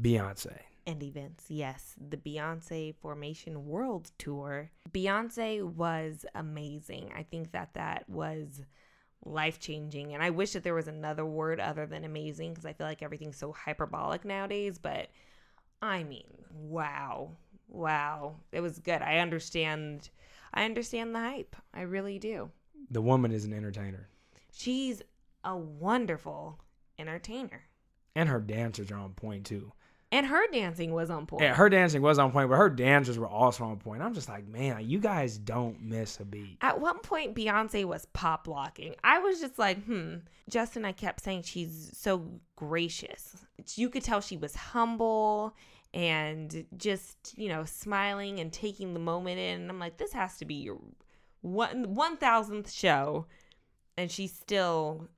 Beyonce. 0.00 0.58
and 0.86 1.02
events, 1.02 1.46
yes, 1.48 1.94
the 2.08 2.16
Beyonce 2.16 2.94
Formation 2.96 3.66
World 3.66 4.10
Tour. 4.18 4.70
Beyonce 4.90 5.62
was 5.62 6.24
amazing. 6.34 7.12
I 7.16 7.22
think 7.22 7.52
that 7.52 7.74
that 7.74 8.08
was 8.08 8.62
life 9.24 9.58
changing. 9.58 10.14
And 10.14 10.22
I 10.22 10.30
wish 10.30 10.52
that 10.52 10.62
there 10.62 10.74
was 10.74 10.88
another 10.88 11.24
word 11.24 11.60
other 11.60 11.86
than 11.86 12.04
amazing 12.04 12.52
because 12.52 12.66
I 12.66 12.72
feel 12.72 12.86
like 12.86 13.02
everything's 13.02 13.38
so 13.38 13.52
hyperbolic 13.52 14.24
nowadays. 14.24 14.78
But 14.78 15.08
I 15.82 16.02
mean, 16.04 16.26
wow. 16.54 17.30
Wow. 17.68 18.36
It 18.52 18.60
was 18.60 18.78
good. 18.78 19.02
I 19.02 19.18
understand. 19.18 20.10
I 20.54 20.64
understand 20.64 21.14
the 21.14 21.20
hype. 21.20 21.56
I 21.74 21.82
really 21.82 22.18
do. 22.18 22.50
The 22.90 23.02
woman 23.02 23.32
is 23.32 23.44
an 23.44 23.52
entertainer. 23.52 24.08
She's 24.52 25.02
a 25.42 25.56
wonderful 25.56 26.60
entertainer. 26.98 27.64
And 28.14 28.28
her 28.28 28.40
dancers 28.40 28.90
are 28.92 28.98
on 28.98 29.12
point 29.14 29.46
too. 29.46 29.72
And 30.12 30.26
her 30.26 30.46
dancing 30.52 30.92
was 30.92 31.10
on 31.10 31.26
point. 31.26 31.42
Yeah, 31.42 31.54
her 31.54 31.68
dancing 31.68 32.00
was 32.00 32.20
on 32.20 32.30
point, 32.30 32.48
but 32.48 32.56
her 32.56 32.70
dancers 32.70 33.18
were 33.18 33.26
also 33.26 33.64
on 33.64 33.78
point. 33.78 34.00
I'm 34.00 34.14
just 34.14 34.28
like, 34.28 34.46
man, 34.46 34.88
you 34.88 35.00
guys 35.00 35.36
don't 35.38 35.82
miss 35.82 36.20
a 36.20 36.24
beat. 36.24 36.58
At 36.60 36.80
one 36.80 37.00
point, 37.00 37.34
Beyonce 37.34 37.84
was 37.84 38.06
pop 38.12 38.46
locking. 38.46 38.94
I 39.02 39.18
was 39.18 39.40
just 39.40 39.58
like, 39.58 39.82
hmm. 39.82 40.18
Justin, 40.48 40.84
I 40.84 40.92
kept 40.92 41.24
saying 41.24 41.42
she's 41.42 41.90
so 41.94 42.30
gracious. 42.54 43.44
You 43.74 43.90
could 43.90 44.04
tell 44.04 44.20
she 44.20 44.36
was 44.36 44.54
humble 44.54 45.56
and 45.94 46.66
just, 46.76 47.38
you 47.38 47.48
know, 47.48 47.64
smiling 47.64 48.40
and 48.40 48.52
taking 48.52 48.92
the 48.92 49.00
moment 49.00 49.38
in. 49.38 49.62
And 49.62 49.70
I'm 49.70 49.78
like, 49.78 49.96
this 49.96 50.12
has 50.12 50.36
to 50.38 50.44
be 50.44 50.56
your 50.56 50.78
one 51.40 51.94
one 51.94 52.16
thousandth 52.16 52.70
show. 52.70 53.26
And 53.96 54.10
she's 54.10 54.34
still, 54.34 55.08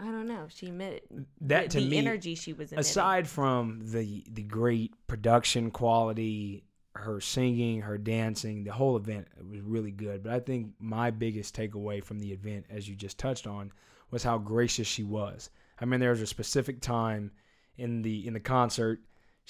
I 0.00 0.06
don't 0.06 0.26
know. 0.26 0.46
She 0.48 0.66
admitted 0.66 1.02
That 1.42 1.64
the, 1.64 1.68
to 1.68 1.80
the 1.80 1.88
me, 1.88 1.98
energy 1.98 2.34
she 2.34 2.52
was 2.52 2.72
emitting. 2.72 2.90
aside 2.90 3.28
from 3.28 3.80
the 3.84 4.24
the 4.28 4.42
great 4.42 4.92
production 5.06 5.70
quality, 5.70 6.64
her 6.96 7.20
singing, 7.20 7.82
her 7.82 7.96
dancing, 7.96 8.64
the 8.64 8.72
whole 8.72 8.96
event 8.96 9.28
was 9.48 9.60
really 9.60 9.92
good. 9.92 10.24
But 10.24 10.32
I 10.32 10.40
think 10.40 10.72
my 10.80 11.12
biggest 11.12 11.54
takeaway 11.56 12.02
from 12.02 12.18
the 12.18 12.32
event, 12.32 12.66
as 12.68 12.88
you 12.88 12.96
just 12.96 13.18
touched 13.18 13.46
on, 13.46 13.70
was 14.10 14.24
how 14.24 14.36
gracious 14.36 14.88
she 14.88 15.04
was. 15.04 15.48
I 15.80 15.84
mean, 15.84 16.00
there 16.00 16.10
was 16.10 16.22
a 16.22 16.26
specific 16.26 16.80
time 16.80 17.30
in 17.76 18.02
the 18.02 18.26
in 18.26 18.32
the 18.32 18.40
concert. 18.40 19.00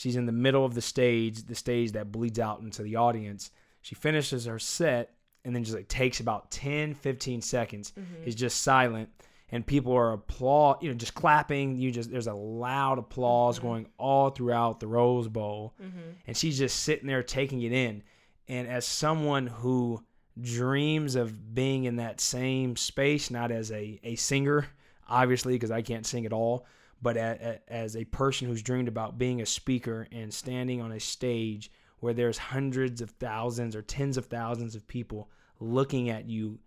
She's 0.03 0.17
in 0.17 0.27
the 0.27 0.33
middle 0.33 0.65
of 0.65 0.75
the 0.75 0.83
stage, 0.83 1.45
the 1.45 1.55
stage 1.55 1.93
that 1.93 2.11
bleeds 2.11 2.41
out 2.41 2.59
into 2.59 2.83
the 2.83 2.97
audience. 2.97 3.53
She 3.83 3.95
finishes 3.95 4.47
her 4.47 4.59
set 4.59 5.15
and 5.45 5.55
then 5.55 5.63
just 5.63 5.77
like 5.77 5.87
takes 5.87 6.19
about 6.19 6.51
10, 6.51 6.95
15 6.95 7.41
seconds, 7.41 7.93
mm-hmm. 7.97 8.25
is 8.25 8.35
just 8.35 8.63
silent, 8.63 9.11
and 9.51 9.65
people 9.65 9.93
are 9.93 10.15
applaud, 10.15 10.83
you 10.83 10.89
know, 10.89 10.97
just 10.97 11.15
clapping. 11.15 11.77
You 11.77 11.93
just 11.93 12.11
there's 12.11 12.27
a 12.27 12.35
loud 12.35 12.99
applause 12.99 13.59
mm-hmm. 13.59 13.69
going 13.69 13.87
all 13.97 14.31
throughout 14.31 14.81
the 14.81 14.89
Rose 14.89 15.29
Bowl, 15.29 15.75
mm-hmm. 15.81 16.11
and 16.27 16.37
she's 16.37 16.59
just 16.59 16.81
sitting 16.81 17.07
there 17.07 17.23
taking 17.23 17.63
it 17.63 17.71
in. 17.71 18.03
And 18.49 18.67
as 18.67 18.85
someone 18.85 19.47
who 19.47 20.03
dreams 20.41 21.15
of 21.15 21.55
being 21.55 21.85
in 21.85 21.95
that 21.99 22.21
same 22.21 22.75
space, 22.75 23.31
not 23.31 23.53
as 23.53 23.71
a, 23.71 24.01
a 24.03 24.17
singer, 24.17 24.67
obviously, 25.09 25.53
because 25.53 25.71
I 25.71 25.83
can't 25.83 26.05
sing 26.05 26.27
at 26.27 26.33
all, 26.33 26.67
but 27.03 27.17
a, 27.17 27.59
a, 27.69 27.73
as 27.73 27.97
a 27.97 28.05
person 28.07 28.47
who's 28.49 28.63
dreamed 28.63 28.89
about 28.89 29.19
being 29.19 29.43
a 29.43 29.47
speaker 29.47 30.07
and 30.13 30.33
standing 30.33 30.81
on 30.81 30.93
a 30.93 31.01
stage 31.01 31.71
where 31.99 32.15
there's 32.15 32.39
hundreds 32.39 33.01
of 33.01 33.11
thousands 33.11 33.77
or 33.77 33.83
tens 33.83 34.17
of 34.17 34.27
thousands 34.27 34.75
of 34.75 34.87
people 34.87 35.29
looking 35.61 36.09
at 36.11 36.29
you, 36.29 36.59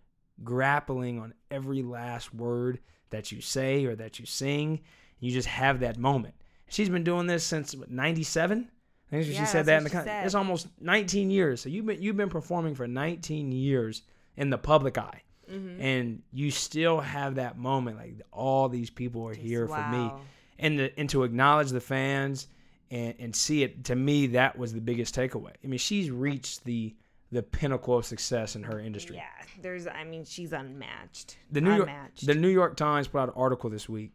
grappling 0.44 1.18
on 1.18 1.34
every 1.50 1.82
last 1.82 2.34
word 2.34 2.78
that 3.10 3.32
you 3.32 3.40
say 3.40 3.84
or 3.84 3.94
that 3.96 4.18
you 4.18 4.26
sing. 4.26 4.80
You 5.20 5.30
just 5.30 5.48
have 5.48 5.80
that 5.80 5.98
moment. 5.98 6.34
She's 6.68 6.88
been 6.88 7.04
doing 7.04 7.26
this 7.26 7.44
since 7.44 7.74
97. 7.88 8.68
I 9.08 9.10
think 9.10 9.24
she 9.26 9.32
Yeah, 9.32 9.44
said 9.44 9.66
that 9.66 9.78
in 9.78 9.84
the 9.84 9.90
con- 9.90 10.08
it's 10.08 10.34
almost 10.34 10.68
19 10.80 11.30
years. 11.30 11.60
So 11.60 11.68
you've 11.68 11.86
been 11.86 12.02
you've 12.02 12.16
been 12.16 12.28
performing 12.28 12.74
for 12.74 12.88
19 12.88 13.52
years 13.52 14.02
in 14.36 14.50
the 14.50 14.58
public 14.58 14.98
eye. 14.98 15.22
Mm-hmm. 15.50 15.80
And 15.80 16.22
you 16.32 16.50
still 16.50 17.00
have 17.00 17.36
that 17.36 17.56
moment 17.56 17.98
like 17.98 18.20
all 18.32 18.68
these 18.68 18.90
people 18.90 19.26
are 19.28 19.34
here 19.34 19.68
for 19.68 19.86
me 19.88 20.12
and 20.58 20.78
to, 20.78 20.98
and 20.98 21.08
to 21.10 21.24
acknowledge 21.24 21.70
the 21.70 21.80
fans 21.80 22.48
and, 22.90 23.14
and 23.18 23.36
see 23.36 23.62
it 23.62 23.84
to 23.84 23.96
me 23.96 24.28
that 24.28 24.58
was 24.58 24.72
the 24.72 24.80
biggest 24.80 25.14
takeaway. 25.14 25.52
I 25.62 25.66
mean, 25.66 25.78
she's 25.78 26.10
reached 26.10 26.64
the 26.64 26.94
the 27.32 27.42
pinnacle 27.42 27.98
of 27.98 28.06
success 28.06 28.54
in 28.54 28.62
her 28.62 28.78
industry. 28.78 29.16
Yeah, 29.16 29.24
there's. 29.60 29.86
I 29.86 30.04
mean, 30.04 30.24
she's 30.24 30.52
unmatched. 30.52 31.36
The 31.50 31.60
New 31.60 31.74
York 31.76 31.90
the 32.22 32.34
New 32.34 32.48
York 32.48 32.76
Times 32.76 33.08
put 33.08 33.18
out 33.18 33.28
an 33.28 33.34
article 33.36 33.70
this 33.70 33.88
week. 33.88 34.12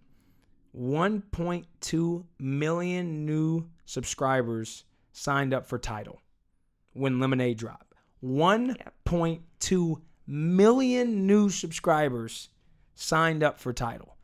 1.2 0.77 2.23
million 2.39 3.25
new 3.25 3.67
subscribers 3.85 4.85
signed 5.11 5.53
up 5.53 5.67
for 5.67 5.77
Tidal 5.77 6.21
when 6.93 7.19
Lemonade 7.19 7.57
dropped. 7.57 7.93
1.2 8.23 10.01
million 10.27 11.25
new 11.27 11.49
subscribers 11.49 12.49
signed 12.95 13.43
up 13.43 13.59
for 13.59 13.73
Tidal. 13.73 14.15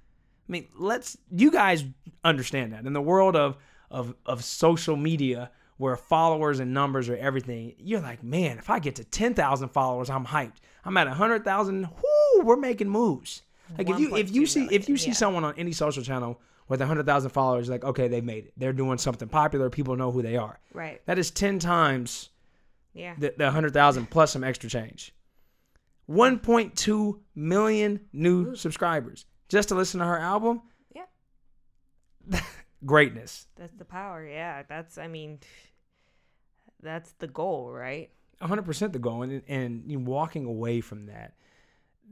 I 0.48 0.52
mean, 0.52 0.68
let's 0.78 1.18
you 1.32 1.52
guys 1.52 1.84
understand 2.24 2.74
that 2.74 2.86
in 2.86 2.94
the 2.94 3.02
world 3.02 3.36
of 3.36 3.58
of 3.92 4.16
of 4.26 4.44
social 4.44 4.96
media 4.96 5.52
where 5.78 5.96
followers 5.96 6.60
and 6.60 6.74
numbers 6.74 7.08
are 7.10 7.18
everything. 7.18 7.74
You're 7.78 8.00
like, 8.02 8.24
man, 8.24 8.58
if 8.58 8.68
I 8.70 8.80
get 8.80 8.96
to 8.96 9.04
10,000 9.04 9.70
followers, 9.70 10.10
I'm 10.10 10.26
hyped. 10.26 10.56
I'm 10.84 10.98
at 10.98 11.06
100,000. 11.08 11.84
Whoo, 11.86 12.44
we're 12.44 12.56
making 12.56 12.90
moves. 12.90 13.44
Like 13.78 13.88
if 13.90 14.00
you 14.00 14.16
if 14.16 14.34
you 14.34 14.44
1.2 14.44 14.48
see 14.48 14.64
if 14.64 14.72
you 14.72 14.94
million, 14.94 14.98
see 14.98 15.08
yeah. 15.10 15.14
someone 15.14 15.44
on 15.44 15.54
any 15.58 15.74
social 15.74 16.02
channel 16.02 16.40
with 16.70 16.80
100,000 16.80 17.30
followers, 17.32 17.70
like 17.70 17.84
okay, 17.84 18.08
they 18.08 18.22
made 18.22 18.46
it. 18.46 18.54
They're 18.58 18.74
doing 18.74 18.98
something 18.98 19.28
popular. 19.28 19.70
People 19.70 19.96
know 19.98 20.12
who 20.12 20.22
they 20.22 20.38
are. 20.38 20.60
right. 20.74 21.02
That 21.06 21.20
is 21.20 21.30
10 21.32 21.60
times 21.60 22.30
Yeah. 22.94 23.16
the, 23.18 23.34
the 23.38 23.44
100,000 23.46 24.10
plus 24.10 24.32
some 24.32 24.44
extra 24.44 24.70
change. 24.70 25.14
1.2 26.10 27.20
million 27.36 28.00
new 28.14 28.56
subscribers 28.56 29.26
just 29.50 29.70
to 29.70 29.76
listen 29.76 30.00
to 30.00 30.06
her 30.06 30.18
album. 30.18 30.62
Yeah. 30.96 32.42
Greatness. 32.86 33.48
That's 33.56 33.76
the 33.76 33.86
power. 33.86 34.26
Yeah. 34.26 34.64
That's. 34.68 34.98
I 34.98 35.08
mean, 35.08 35.40
that's 36.82 37.12
the 37.14 37.28
goal, 37.28 37.72
right? 37.72 38.10
100% 38.42 38.94
the 38.94 39.00
goal 39.00 39.24
and, 39.24 39.42
and 39.48 39.84
you 39.88 39.98
know, 39.98 40.04
walking 40.10 40.46
away 40.46 40.80
from 40.80 41.08
that 41.08 41.34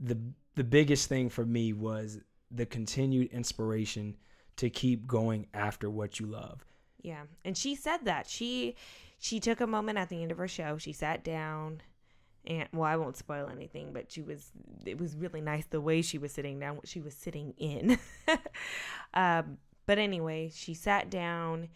the 0.01 0.17
the 0.55 0.63
biggest 0.63 1.07
thing 1.07 1.29
for 1.29 1.45
me 1.45 1.73
was 1.73 2.19
the 2.51 2.65
continued 2.65 3.31
inspiration 3.31 4.15
to 4.57 4.69
keep 4.69 5.05
going 5.05 5.47
after 5.53 5.89
what 5.89 6.19
you 6.19 6.25
love 6.25 6.65
Yeah. 7.01 7.23
And 7.43 7.57
she 7.57 7.75
said 7.75 7.99
that 8.05 8.27
she 8.27 8.75
she 9.19 9.39
took 9.39 9.61
a 9.61 9.67
moment 9.67 9.97
at 9.97 10.09
the 10.09 10.21
end 10.21 10.31
of 10.31 10.37
her 10.37 10.47
show. 10.47 10.77
She 10.77 10.91
sat 10.93 11.23
down 11.23 11.81
and 12.47 12.67
well, 12.73 12.83
I 12.83 12.95
won't 12.95 13.17
spoil 13.17 13.49
anything, 13.51 13.91
but 13.93 14.11
she 14.11 14.21
was 14.21 14.51
it 14.85 14.99
was 14.99 15.15
really 15.15 15.41
nice 15.41 15.65
the 15.65 15.81
way 15.81 16.01
she 16.01 16.17
was 16.17 16.31
sitting 16.31 16.59
down, 16.59 16.75
what 16.75 16.87
she 16.87 17.01
was 17.01 17.13
sitting 17.13 17.53
in. 17.57 17.97
um, 19.13 19.57
but 19.85 19.97
anyway, 19.97 20.51
she 20.53 20.73
sat 20.73 21.09
down 21.09 21.69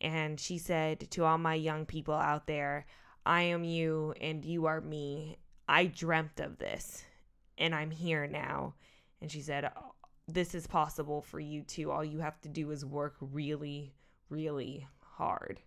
and 0.00 0.38
she 0.38 0.58
said 0.58 1.10
to 1.12 1.24
all 1.24 1.38
my 1.38 1.54
young 1.54 1.86
people 1.86 2.14
out 2.14 2.46
there, 2.46 2.86
I 3.24 3.42
am 3.42 3.64
you 3.64 4.14
and 4.20 4.44
you 4.44 4.66
are 4.66 4.80
me. 4.80 5.38
I 5.68 5.86
dreamt 5.86 6.40
of 6.40 6.58
this 6.58 7.04
and 7.58 7.74
I'm 7.74 7.90
here 7.90 8.26
now. 8.26 8.74
And 9.20 9.30
she 9.30 9.40
said, 9.40 9.70
This 10.28 10.54
is 10.54 10.66
possible 10.66 11.22
for 11.22 11.40
you 11.40 11.62
too. 11.62 11.90
All 11.90 12.04
you 12.04 12.18
have 12.18 12.40
to 12.42 12.48
do 12.48 12.70
is 12.70 12.84
work 12.84 13.16
really, 13.20 13.94
really 14.28 14.86
hard. 15.00 15.60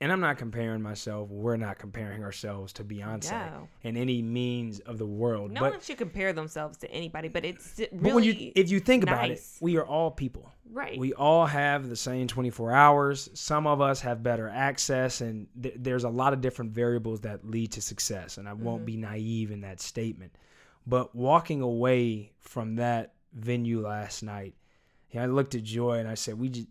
And 0.00 0.12
i'm 0.12 0.20
not 0.20 0.38
comparing 0.38 0.82
myself 0.82 1.28
we're 1.30 1.56
not 1.56 1.78
comparing 1.78 2.22
ourselves 2.22 2.72
to 2.72 2.84
beyonce 2.84 3.30
No. 3.30 3.68
in 3.82 3.96
any 3.96 4.22
means 4.22 4.80
of 4.80 4.98
the 4.98 5.06
world 5.06 5.50
No 5.50 5.60
but, 5.60 5.70
one 5.72 5.80
should 5.80 5.98
compare 5.98 6.32
themselves 6.32 6.78
to 6.78 6.90
anybody, 6.90 7.28
but 7.28 7.44
it's 7.44 7.78
really 7.78 7.90
but 7.92 8.14
when 8.14 8.24
you 8.24 8.52
if 8.54 8.70
you 8.70 8.80
think 8.80 9.02
about 9.02 9.30
it 9.30 9.40
we 9.60 9.76
are 9.76 9.86
all 9.86 10.10
people. 10.10 10.52
Right. 10.70 10.98
we 10.98 11.14
all 11.14 11.46
have 11.46 11.88
the 11.88 11.96
same 11.96 12.26
24 12.28 12.72
hours. 12.72 13.30
Some 13.32 13.66
of 13.66 13.80
us 13.80 14.02
have 14.02 14.22
better 14.22 14.50
access 14.50 15.22
and 15.22 15.46
th- 15.60 15.76
there's 15.78 16.04
a 16.04 16.10
lot 16.10 16.34
of 16.34 16.42
different 16.42 16.72
variables 16.72 17.22
that 17.22 17.44
lead 17.44 17.72
to 17.72 17.80
success 17.80 18.36
and 18.36 18.48
i 18.48 18.52
won't 18.52 18.80
mm-hmm. 18.80 18.84
be 18.86 18.96
naive 18.96 19.50
in 19.50 19.62
that 19.62 19.80
statement. 19.80 20.32
But 20.86 21.14
walking 21.14 21.60
away 21.60 22.32
from 22.40 22.76
that 22.76 23.14
venue 23.32 23.86
last 23.86 24.22
night 24.22 24.54
you 25.10 25.20
know, 25.20 25.24
i 25.24 25.26
looked 25.26 25.54
at 25.54 25.62
joy 25.62 25.98
and 25.98 26.08
i 26.08 26.14
said 26.14 26.38
we 26.38 26.48
just 26.48 26.68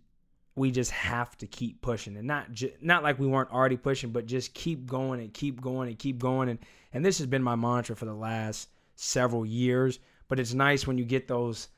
we 0.57 0.71
just 0.71 0.91
have 0.91 1.37
to 1.37 1.47
keep 1.47 1.81
pushing 1.81 2.17
and 2.17 2.27
not 2.27 2.51
ju- 2.51 2.73
not 2.81 3.03
like 3.03 3.19
we 3.19 3.27
weren't 3.27 3.51
already 3.51 3.77
pushing 3.77 4.09
but 4.09 4.25
just 4.25 4.53
keep 4.53 4.85
going 4.87 5.19
and 5.21 5.33
keep 5.33 5.61
going 5.61 5.87
and 5.87 5.99
keep 5.99 6.19
going. 6.19 6.49
And 6.49 6.59
and 6.93 7.05
this 7.05 7.19
has 7.19 7.27
been 7.27 7.43
my 7.43 7.55
mantra 7.55 7.95
for 7.95 8.05
the 8.05 8.13
last 8.13 8.69
several 8.95 9.45
years 9.45 9.99
but 10.27 10.39
it's 10.39 10.53
nice 10.53 10.85
when 10.85 10.97
you 10.97 11.05
get 11.05 11.27
those 11.27 11.69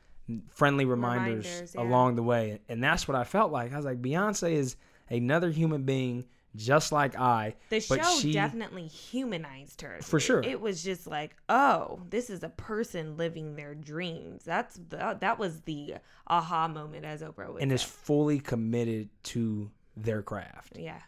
friendly 0.50 0.86
reminders, 0.86 1.46
Reminders, 1.46 1.76
yeah. 1.76 1.82
along 1.82 2.16
the 2.16 2.24
way. 2.24 2.60
And 2.70 2.84
that's 2.84 3.08
what 3.08 3.16
i 3.16 3.24
felt 3.24 3.52
like. 3.52 3.74
I 3.74 3.76
was 3.76 3.86
like 3.86 4.02
beyonce 4.02 4.54
is 4.54 4.76
another 5.10 5.50
human 5.52 5.84
being 5.84 6.26
just 6.56 6.92
like 6.92 7.18
i 7.18 7.56
the 7.70 7.84
but 7.88 8.04
show 8.04 8.20
she- 8.20 8.34
definitely 8.34 8.88
humanized 8.88 9.82
her. 9.82 10.00
For 10.02 10.20
sure. 10.20 10.42
It 10.42 10.60
was 10.60 10.84
just 10.84 11.08
like, 11.08 11.36
oh, 11.48 12.02
this 12.10 12.30
is 12.30 12.44
a 12.44 12.50
person 12.50 13.18
living 13.18 13.56
their 13.56 13.76
dreams. 13.76 14.44
That's 14.46 14.76
the, 14.90 15.18
that 15.20 15.38
was 15.38 15.62
the 15.62 15.96
aha 16.28 16.68
moment, 16.68 17.06
as 17.06 17.22
Oprah 17.22 17.54
would 17.54 17.62
and 17.62 17.72
is 17.72 17.84
fully 17.84 18.40
committed 18.40 19.10
to 19.24 19.70
their 19.96 20.22
craft 20.22 20.78
yeah, 20.78 21.00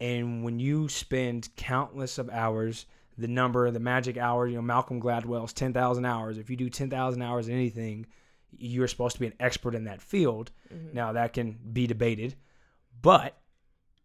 And 0.00 0.44
when 0.44 0.58
you 0.58 0.88
spend 0.88 1.48
countless 1.56 2.18
of 2.18 2.28
hours, 2.30 2.86
the 3.16 3.28
number, 3.28 3.70
the 3.70 3.80
magic 3.80 4.16
hours, 4.16 4.50
you 4.50 4.56
know, 4.56 4.62
Malcolm 4.62 5.00
Gladwell's 5.00 5.52
10,000 5.52 6.04
hours. 6.04 6.36
If 6.36 6.50
you 6.50 6.56
do 6.56 6.68
10,000 6.68 7.22
hours 7.22 7.48
in 7.48 7.54
anything, 7.54 8.06
you're 8.56 8.88
supposed 8.88 9.14
to 9.16 9.20
be 9.20 9.26
an 9.26 9.34
expert 9.40 9.74
in 9.74 9.84
that 9.84 10.02
field. 10.02 10.50
Mm-hmm. 10.72 10.94
Now 10.94 11.12
that 11.12 11.32
can 11.32 11.58
be 11.72 11.86
debated, 11.86 12.34
but 13.00 13.36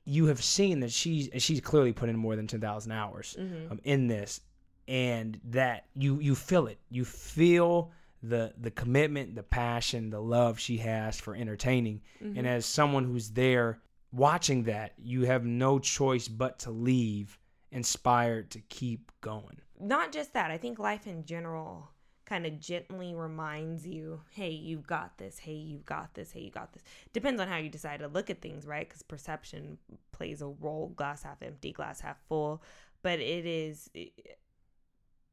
you 0.09 0.25
have 0.25 0.41
seen 0.43 0.79
that 0.79 0.91
she's 0.91 1.29
she's 1.37 1.61
clearly 1.61 1.93
put 1.93 2.09
in 2.09 2.17
more 2.17 2.35
than 2.35 2.47
10,000 2.47 2.91
hours 2.91 3.35
um, 3.71 3.79
in 3.83 4.07
this 4.07 4.41
and 4.87 5.39
that 5.45 5.85
you 5.95 6.19
you 6.19 6.33
feel 6.35 6.65
it. 6.67 6.79
You 6.89 7.05
feel 7.05 7.91
the 8.23 8.53
the 8.59 8.71
commitment, 8.71 9.35
the 9.35 9.43
passion, 9.43 10.09
the 10.09 10.19
love 10.21 10.59
she 10.59 10.77
has 10.77 11.19
for 11.19 11.35
entertaining. 11.35 12.01
And 12.37 12.47
as 12.47 12.65
someone 12.65 13.05
who's 13.05 13.29
there 13.29 13.79
watching 14.11 14.63
that, 14.63 14.93
you 14.97 15.25
have 15.25 15.45
no 15.45 15.77
choice 15.79 16.27
but 16.27 16.59
to 16.59 16.71
leave 16.71 17.37
inspired 17.71 18.49
to 18.51 18.59
keep 18.61 19.11
going. 19.21 19.61
not 19.79 20.11
just 20.11 20.33
that. 20.33 20.49
I 20.51 20.57
think 20.57 20.79
life 20.79 21.05
in 21.07 21.23
general 21.23 21.91
kind 22.29 22.45
of 22.45 22.59
gently 22.59 23.15
reminds 23.15 23.87
you, 23.87 24.21
hey, 24.29 24.51
you've 24.51 24.85
got 24.85 25.17
this. 25.17 25.39
Hey, 25.39 25.55
you've 25.55 25.85
got 25.85 26.13
this. 26.13 26.31
Hey, 26.31 26.41
you 26.41 26.51
got 26.51 26.71
this. 26.73 26.83
Depends 27.11 27.41
on 27.41 27.47
how 27.47 27.57
you 27.57 27.69
decide 27.69 28.01
to 28.01 28.07
look 28.07 28.29
at 28.29 28.39
things, 28.39 28.67
right? 28.67 28.87
Because 28.87 29.01
perception 29.01 29.79
plays 30.11 30.43
a 30.43 30.47
role. 30.47 30.93
Glass 30.95 31.23
half 31.23 31.41
empty, 31.41 31.71
glass 31.71 32.01
half 32.01 32.17
full. 32.29 32.61
But 33.01 33.19
it 33.19 33.47
is. 33.47 33.89
It, 33.95 34.11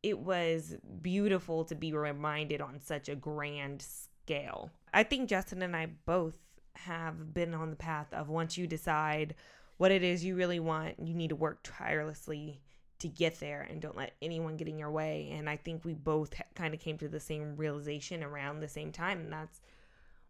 it 0.03 0.19
was 0.19 0.77
beautiful 1.03 1.65
to 1.65 1.75
be 1.75 1.93
reminded 1.93 2.61
on 2.61 2.81
such 2.81 3.09
a 3.09 3.15
grand 3.15 3.83
scale. 3.83 4.71
I 4.95 5.03
think 5.03 5.29
Justin 5.29 5.63
and 5.63 5.77
I 5.77 5.89
both 6.07 6.39
have 6.77 7.35
been 7.35 7.55
on 7.55 7.71
the 7.71 7.77
path 7.77 8.07
of 8.13 8.29
once 8.29 8.57
you 8.57 8.67
decide 8.67 9.35
what 9.77 9.91
it 9.91 10.03
is 10.03 10.25
you 10.25 10.37
really 10.37 10.61
want, 10.61 10.95
you 11.01 11.15
need 11.15 11.29
to 11.29 11.37
work 11.37 11.59
tirelessly 11.63 12.61
to 13.01 13.09
get 13.09 13.39
there 13.41 13.67
and 13.69 13.81
don't 13.81 13.97
let 13.97 14.13
anyone 14.23 14.57
get 14.57 14.69
in 14.69 14.79
your 14.79 14.91
way. 14.91 15.31
And 15.33 15.49
I 15.49 15.57
think 15.57 15.85
we 15.85 15.95
both 15.95 16.33
kind 16.55 16.73
of 16.75 16.81
came 16.81 16.99
to 16.99 17.09
the 17.09 17.21
same 17.21 17.57
realization 17.57 18.23
around 18.23 18.61
the 18.61 18.69
same 18.69 18.93
time. 18.93 19.21
And 19.21 19.33
that's 19.33 19.61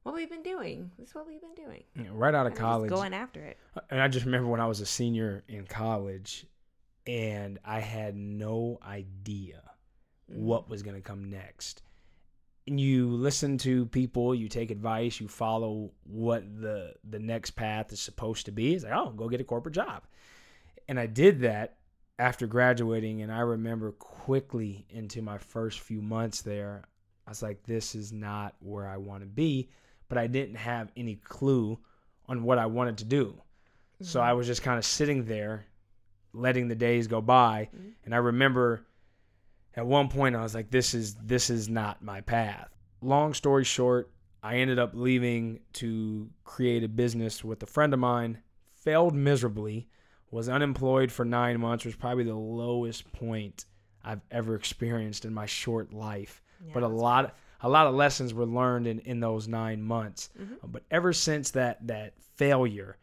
what 0.02 0.14
we've 0.14 0.30
been 0.30 0.42
doing. 0.42 0.90
That's 0.98 1.14
what 1.14 1.26
we've 1.26 1.40
been 1.40 1.54
doing. 1.54 1.84
Yeah, 1.94 2.10
right 2.12 2.34
out 2.34 2.46
of 2.46 2.52
just 2.52 2.60
college. 2.60 2.90
Going 2.90 3.14
after 3.14 3.42
it. 3.42 3.58
And 3.90 4.00
I 4.00 4.08
just 4.08 4.24
remember 4.26 4.48
when 4.48 4.60
I 4.60 4.66
was 4.66 4.80
a 4.80 4.86
senior 4.86 5.44
in 5.48 5.64
college 5.66 6.46
and 7.06 7.58
I 7.64 7.80
had 7.80 8.16
no 8.16 8.78
idea 8.86 9.62
Mm-hmm. 10.28 10.42
what 10.44 10.68
was 10.68 10.82
going 10.82 10.96
to 10.96 11.02
come 11.02 11.30
next. 11.30 11.82
And 12.66 12.80
you 12.80 13.10
listen 13.10 13.58
to 13.58 13.86
people, 13.86 14.34
you 14.34 14.48
take 14.48 14.72
advice, 14.72 15.20
you 15.20 15.28
follow 15.28 15.92
what 16.02 16.42
the 16.60 16.94
the 17.08 17.20
next 17.20 17.52
path 17.52 17.92
is 17.92 18.00
supposed 18.00 18.46
to 18.46 18.50
be. 18.50 18.74
It's 18.74 18.82
like, 18.82 18.92
oh, 18.92 19.10
go 19.10 19.28
get 19.28 19.40
a 19.40 19.44
corporate 19.44 19.76
job. 19.76 20.02
And 20.88 20.98
I 20.98 21.06
did 21.06 21.42
that 21.42 21.75
after 22.18 22.46
graduating 22.46 23.22
and 23.22 23.30
I 23.30 23.40
remember 23.40 23.92
quickly 23.92 24.86
into 24.90 25.20
my 25.22 25.38
first 25.38 25.80
few 25.80 26.00
months 26.00 26.42
there, 26.42 26.84
I 27.26 27.30
was 27.30 27.42
like 27.42 27.62
this 27.64 27.94
is 27.94 28.12
not 28.12 28.54
where 28.60 28.86
I 28.88 28.96
want 28.96 29.22
to 29.22 29.26
be, 29.26 29.68
but 30.08 30.18
I 30.18 30.26
didn't 30.26 30.56
have 30.56 30.90
any 30.96 31.16
clue 31.16 31.78
on 32.26 32.42
what 32.42 32.58
I 32.58 32.66
wanted 32.66 32.98
to 32.98 33.04
do. 33.04 33.40
So 34.02 34.20
I 34.20 34.34
was 34.34 34.46
just 34.46 34.62
kind 34.62 34.78
of 34.78 34.84
sitting 34.84 35.24
there 35.24 35.66
letting 36.34 36.68
the 36.68 36.74
days 36.74 37.06
go 37.06 37.20
by 37.22 37.70
Mhm. 37.74 37.92
and 38.04 38.14
I 38.14 38.18
remember 38.18 38.84
at 39.74 39.86
one 39.86 40.08
point 40.08 40.36
I 40.36 40.42
was 40.42 40.54
like 40.54 40.70
this 40.70 40.92
is 40.94 41.14
this 41.14 41.48
is 41.50 41.68
not 41.68 42.02
my 42.02 42.20
path. 42.20 42.68
Long 43.00 43.32
story 43.34 43.64
short, 43.64 44.10
I 44.42 44.56
ended 44.56 44.78
up 44.78 44.92
leaving 44.94 45.60
to 45.74 46.30
create 46.44 46.84
a 46.84 46.88
business 46.88 47.42
with 47.42 47.62
a 47.62 47.66
friend 47.66 47.92
of 47.94 48.00
mine, 48.00 48.42
failed 48.74 49.14
miserably, 49.14 49.88
was 50.30 50.48
unemployed 50.48 51.10
for 51.12 51.24
9 51.24 51.60
months, 51.60 51.84
was 51.84 51.94
probably 51.96 52.24
the 52.24 52.34
lowest 52.34 53.10
point 53.12 53.64
I've 54.04 54.22
ever 54.30 54.54
experienced 54.54 55.24
in 55.24 55.32
my 55.34 55.46
short 55.46 55.92
life. 55.92 56.42
Yeah, 56.64 56.70
but 56.74 56.82
a 56.82 56.88
lot 56.88 57.36
a 57.62 57.68
lot 57.68 57.86
of 57.86 57.94
lessons 57.94 58.34
were 58.34 58.44
learned 58.46 58.86
in, 58.86 58.98
in 59.00 59.20
those 59.20 59.48
9 59.48 59.82
months. 59.82 60.28
Mhm. 60.38 60.58
But 60.70 60.84
ever 60.90 61.12
since 61.12 61.50
that 61.52 61.86
that 61.86 62.14
failure, 62.36 62.96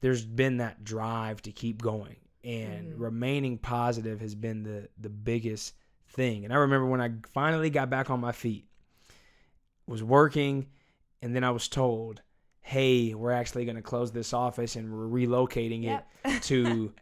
there's 0.00 0.24
been 0.24 0.56
that 0.58 0.82
drive 0.84 1.42
to 1.42 1.52
keep 1.52 1.80
going 1.82 2.16
and 2.42 2.92
Mhm. 2.94 3.00
remaining 3.00 3.58
positive 3.58 4.20
has 4.20 4.34
been 4.34 4.62
the 4.62 4.88
the 4.98 5.10
biggest 5.10 5.74
thing. 6.08 6.44
And 6.44 6.52
I 6.52 6.56
remember 6.56 6.86
when 6.86 7.00
I 7.00 7.12
finally 7.32 7.70
got 7.70 7.88
back 7.90 8.10
on 8.10 8.20
my 8.20 8.32
feet, 8.32 8.66
was 9.86 10.02
working, 10.02 10.66
and 11.22 11.34
then 11.34 11.44
I 11.44 11.50
was 11.50 11.68
told, 11.68 12.22
"Hey, 12.70 13.14
we're 13.14 13.32
actually 13.32 13.64
going 13.64 13.76
to 13.76 13.82
close 13.82 14.12
this 14.12 14.32
office 14.32 14.76
and 14.76 14.92
we're 14.92 15.08
relocating 15.26 15.82
Yep. 15.84 16.06
it 16.24 16.42
to 16.50 16.92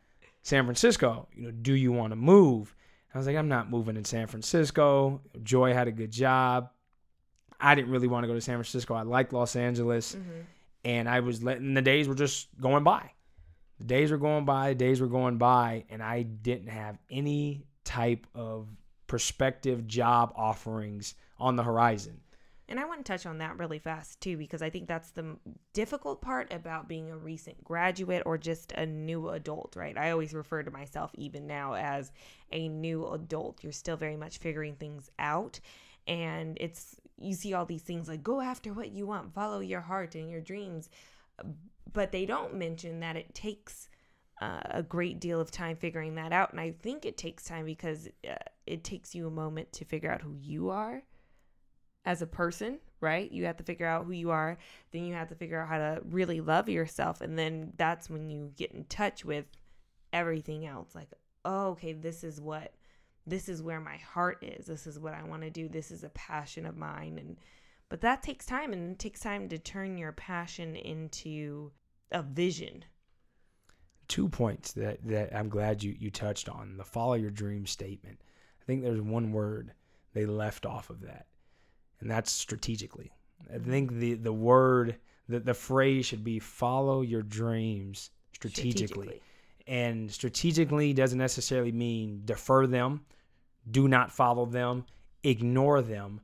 San 0.42 0.64
Francisco. 0.64 1.28
You 1.36 1.42
know, 1.44 1.50
do 1.50 1.74
you 1.74 1.92
want 1.92 2.12
to 2.12 2.16
move?" 2.16 2.74
I 3.14 3.18
was 3.18 3.26
like, 3.26 3.36
"I'm 3.36 3.48
not 3.48 3.70
moving 3.70 3.96
in 3.96 4.04
San 4.04 4.26
Francisco." 4.26 5.20
Joy 5.42 5.72
had 5.74 5.88
a 5.88 5.92
good 5.92 6.10
job. 6.10 6.70
I 7.60 7.74
didn't 7.74 7.90
really 7.90 8.06
want 8.08 8.22
to 8.24 8.28
go 8.28 8.34
to 8.34 8.40
San 8.40 8.54
Francisco. 8.56 8.94
I 8.94 9.02
liked 9.02 9.32
Los 9.32 9.56
Angeles 9.56 10.14
Mhm. 10.14 10.44
and 10.84 11.08
I 11.08 11.20
was 11.20 11.42
letting 11.42 11.74
the 11.74 11.82
days 11.82 12.06
were 12.08 12.14
just 12.14 12.48
going 12.60 12.84
by. 12.84 13.10
The 13.78 13.84
days 13.84 14.10
were 14.10 14.18
going 14.18 14.44
by, 14.44 14.70
the 14.70 14.74
days 14.76 15.00
were 15.00 15.06
going 15.08 15.38
by, 15.38 15.84
and 15.90 16.02
I 16.02 16.22
didn't 16.22 16.68
have 16.68 16.98
any 17.10 17.66
type 17.84 18.26
of 18.34 18.68
prospective 19.06 19.86
job 19.86 20.32
offerings 20.36 21.14
on 21.38 21.56
the 21.56 21.62
horizon. 21.64 22.20
And 22.68 22.78
I 22.78 22.84
want 22.84 23.04
to 23.04 23.12
touch 23.12 23.24
on 23.24 23.38
that 23.38 23.58
really 23.58 23.78
fast 23.78 24.20
too, 24.20 24.36
because 24.36 24.60
I 24.60 24.68
think 24.68 24.88
that's 24.88 25.10
the 25.10 25.36
difficult 25.72 26.20
part 26.20 26.52
about 26.52 26.86
being 26.86 27.10
a 27.10 27.16
recent 27.16 27.64
graduate 27.64 28.22
or 28.26 28.36
just 28.36 28.72
a 28.72 28.84
new 28.84 29.30
adult, 29.30 29.74
right? 29.74 29.96
I 29.96 30.10
always 30.10 30.34
refer 30.34 30.62
to 30.62 30.70
myself 30.70 31.10
even 31.14 31.46
now 31.46 31.74
as 31.74 32.12
a 32.52 32.68
new 32.68 33.06
adult. 33.08 33.62
You're 33.62 33.72
still 33.72 33.96
very 33.96 34.16
much 34.16 34.38
figuring 34.38 34.74
things 34.74 35.10
out. 35.18 35.60
And 36.06 36.58
it's, 36.60 36.96
you 37.18 37.34
see 37.34 37.54
all 37.54 37.64
these 37.64 37.82
things 37.82 38.06
like 38.06 38.22
go 38.22 38.40
after 38.42 38.74
what 38.74 38.90
you 38.90 39.06
want, 39.06 39.32
follow 39.32 39.60
your 39.60 39.80
heart 39.80 40.14
and 40.14 40.30
your 40.30 40.42
dreams. 40.42 40.90
But 41.90 42.12
they 42.12 42.26
don't 42.26 42.54
mention 42.54 43.00
that 43.00 43.16
it 43.16 43.34
takes 43.34 43.88
uh, 44.42 44.60
a 44.66 44.82
great 44.82 45.20
deal 45.20 45.40
of 45.40 45.50
time 45.50 45.76
figuring 45.76 46.16
that 46.16 46.34
out. 46.34 46.52
And 46.52 46.60
I 46.60 46.72
think 46.72 47.06
it 47.06 47.16
takes 47.16 47.44
time 47.44 47.64
because 47.64 48.08
uh, 48.28 48.34
it 48.66 48.84
takes 48.84 49.14
you 49.14 49.26
a 49.26 49.30
moment 49.30 49.72
to 49.72 49.86
figure 49.86 50.12
out 50.12 50.20
who 50.20 50.36
you 50.38 50.68
are 50.68 51.02
as 52.08 52.22
a 52.22 52.26
person, 52.26 52.78
right? 53.02 53.30
You 53.30 53.44
have 53.44 53.58
to 53.58 53.64
figure 53.64 53.86
out 53.86 54.06
who 54.06 54.12
you 54.12 54.30
are. 54.30 54.56
Then 54.92 55.04
you 55.04 55.12
have 55.12 55.28
to 55.28 55.34
figure 55.34 55.60
out 55.60 55.68
how 55.68 55.76
to 55.76 56.00
really 56.08 56.40
love 56.40 56.66
yourself. 56.70 57.20
And 57.20 57.38
then 57.38 57.74
that's 57.76 58.08
when 58.08 58.30
you 58.30 58.50
get 58.56 58.72
in 58.72 58.84
touch 58.84 59.26
with 59.26 59.44
everything 60.10 60.64
else. 60.64 60.94
Like, 60.94 61.10
oh, 61.44 61.72
okay, 61.72 61.92
this 61.92 62.24
is 62.24 62.40
what, 62.40 62.72
this 63.26 63.46
is 63.46 63.62
where 63.62 63.78
my 63.78 63.98
heart 63.98 64.42
is. 64.42 64.64
This 64.64 64.86
is 64.86 64.98
what 64.98 65.12
I 65.12 65.22
want 65.22 65.42
to 65.42 65.50
do. 65.50 65.68
This 65.68 65.90
is 65.90 66.02
a 66.02 66.08
passion 66.08 66.64
of 66.64 66.78
mine. 66.78 67.18
And, 67.18 67.36
but 67.90 68.00
that 68.00 68.22
takes 68.22 68.46
time 68.46 68.72
and 68.72 68.92
it 68.92 68.98
takes 68.98 69.20
time 69.20 69.46
to 69.50 69.58
turn 69.58 69.98
your 69.98 70.12
passion 70.12 70.76
into 70.76 71.72
a 72.10 72.22
vision. 72.22 72.86
Two 74.08 74.30
points 74.30 74.72
that, 74.72 75.06
that 75.06 75.36
I'm 75.36 75.50
glad 75.50 75.82
you, 75.82 75.94
you 75.98 76.10
touched 76.10 76.48
on 76.48 76.78
the 76.78 76.84
follow 76.84 77.14
your 77.14 77.30
dream 77.30 77.66
statement. 77.66 78.22
I 78.62 78.64
think 78.64 78.82
there's 78.82 79.02
one 79.02 79.30
word 79.30 79.74
they 80.14 80.24
left 80.24 80.64
off 80.64 80.88
of 80.88 81.02
that, 81.02 81.26
and 82.00 82.10
that's 82.10 82.30
strategically. 82.30 83.10
I 83.52 83.58
think 83.58 83.92
the, 83.92 84.14
the 84.14 84.32
word, 84.32 84.96
the, 85.28 85.40
the 85.40 85.54
phrase 85.54 86.06
should 86.06 86.24
be 86.24 86.38
follow 86.38 87.02
your 87.02 87.22
dreams 87.22 88.10
strategically. 88.32 89.20
And 89.66 90.10
strategically 90.10 90.92
doesn't 90.94 91.18
necessarily 91.18 91.72
mean 91.72 92.22
defer 92.24 92.66
them, 92.66 93.04
do 93.70 93.86
not 93.88 94.10
follow 94.10 94.46
them, 94.46 94.86
ignore 95.22 95.82
them. 95.82 96.20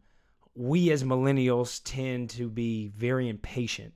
We 0.55 0.91
as 0.93 1.05
millennials 1.05 1.81
tend 1.85 2.31
to 2.31 2.49
be 2.49 2.89
very 2.97 3.29
impatient 3.29 3.93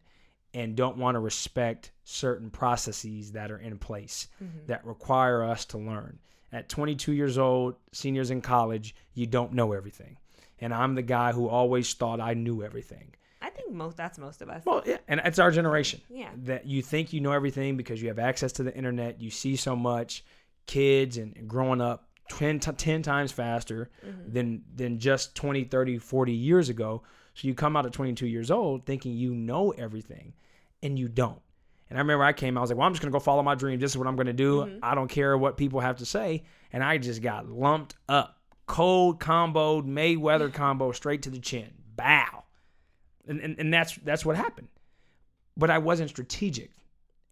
and 0.55 0.77
don't 0.77 0.97
want 0.99 1.15
to 1.15 1.21
respect 1.21 1.93
certain 2.05 2.51
processes 2.51 3.33
that 3.33 3.51
are 3.51 3.59
in 3.59 3.79
place 3.79 4.29
Mhm. 4.43 4.67
that 4.67 4.85
require 4.85 5.43
us 5.45 5.65
to 5.67 5.79
learn. 5.79 6.19
At 6.53 6.69
22 6.69 7.13
years 7.13 7.39
old, 7.39 7.77
seniors 7.93 8.31
in 8.31 8.41
college, 8.41 8.95
you 9.15 9.27
don't 9.27 9.53
know 9.53 9.73
everything. 9.73 10.17
And 10.61 10.73
I'm 10.75 10.95
the 10.95 11.03
guy 11.03 11.33
who 11.33 11.49
always 11.49 11.93
thought 11.95 12.21
I 12.21 12.35
knew 12.35 12.63
everything. 12.63 13.15
I 13.41 13.51
think 13.51 13.73
most, 13.73 13.97
that's 13.97 14.19
most 14.19 14.43
of 14.43 14.49
us. 14.49 14.63
Well, 14.67 14.83
yeah, 14.85 14.97
and 15.07 15.21
it's 15.25 15.39
our 15.39 15.51
generation. 15.53 16.01
Yeah. 16.11 16.31
That 16.45 16.67
you 16.67 16.83
think 16.83 17.13
you 17.13 17.21
know 17.21 17.33
everything 17.33 17.77
because 17.77 18.03
you 18.03 18.09
have 18.09 18.19
access 18.19 18.53
to 18.53 18.63
the 18.65 18.75
internet, 18.77 19.21
you 19.21 19.31
see 19.31 19.55
so 19.57 19.77
much, 19.77 20.25
kids 20.67 21.17
and, 21.19 21.47
growing 21.49 21.81
up 21.81 22.09
10, 22.31 22.59
t- 22.61 22.73
10 22.73 23.03
times 23.03 23.33
faster 23.33 23.91
Mhm. 24.07 24.33
than 24.33 24.65
than 24.75 24.99
just 24.99 25.35
20, 25.35 25.65
30, 25.65 25.99
40 25.99 26.33
years 26.33 26.69
ago. 26.69 27.03
So 27.35 27.47
you 27.49 27.55
come 27.55 27.77
out 27.77 27.87
at 27.87 27.93
22 27.93 28.27
years 28.27 28.51
old 28.51 28.85
thinking 28.85 29.13
you 29.15 29.35
know 29.35 29.71
everything 29.71 30.35
and 30.83 30.99
you 30.99 31.09
don't. 31.09 31.41
And 31.89 31.97
I 31.99 32.01
remember 32.03 32.25
I 32.25 32.33
came, 32.35 32.59
I 32.59 32.61
was 32.61 32.69
like, 32.71 32.77
well, 32.77 32.87
I'm 32.87 32.93
just 32.93 33.01
going 33.01 33.11
to 33.13 33.17
go 33.17 33.21
follow 33.21 33.43
my 33.43 33.55
dream. 33.55 33.79
This 33.81 33.93
is 33.93 33.97
what 33.97 34.07
I'm 34.07 34.17
going 34.17 34.27
to 34.27 34.33
do. 34.35 34.65
Mhm. 34.67 34.79
I 34.83 34.95
don't 34.95 35.09
care 35.09 35.39
what 35.39 35.57
people 35.57 35.81
have 35.81 35.97
to 35.99 36.05
say. 36.07 36.43
And 36.73 36.83
I 36.85 36.99
just 36.99 37.23
got 37.23 37.49
lumped 37.49 37.95
up, 38.09 38.38
cold 38.69 39.19
comboed, 39.19 39.87
Mayweather 39.87 40.53
combo 40.53 40.93
straight 40.93 41.23
to 41.23 41.31
the 41.31 41.41
chin. 41.41 41.71
Bow. 41.97 42.45
And, 43.27 43.41
and, 43.41 43.59
and 43.59 43.75
that's 43.75 43.97
that's 44.05 44.25
what 44.25 44.37
happened. 44.37 44.69
But 45.57 45.71
I 45.71 45.79
wasn't 45.79 46.11
strategic 46.11 46.71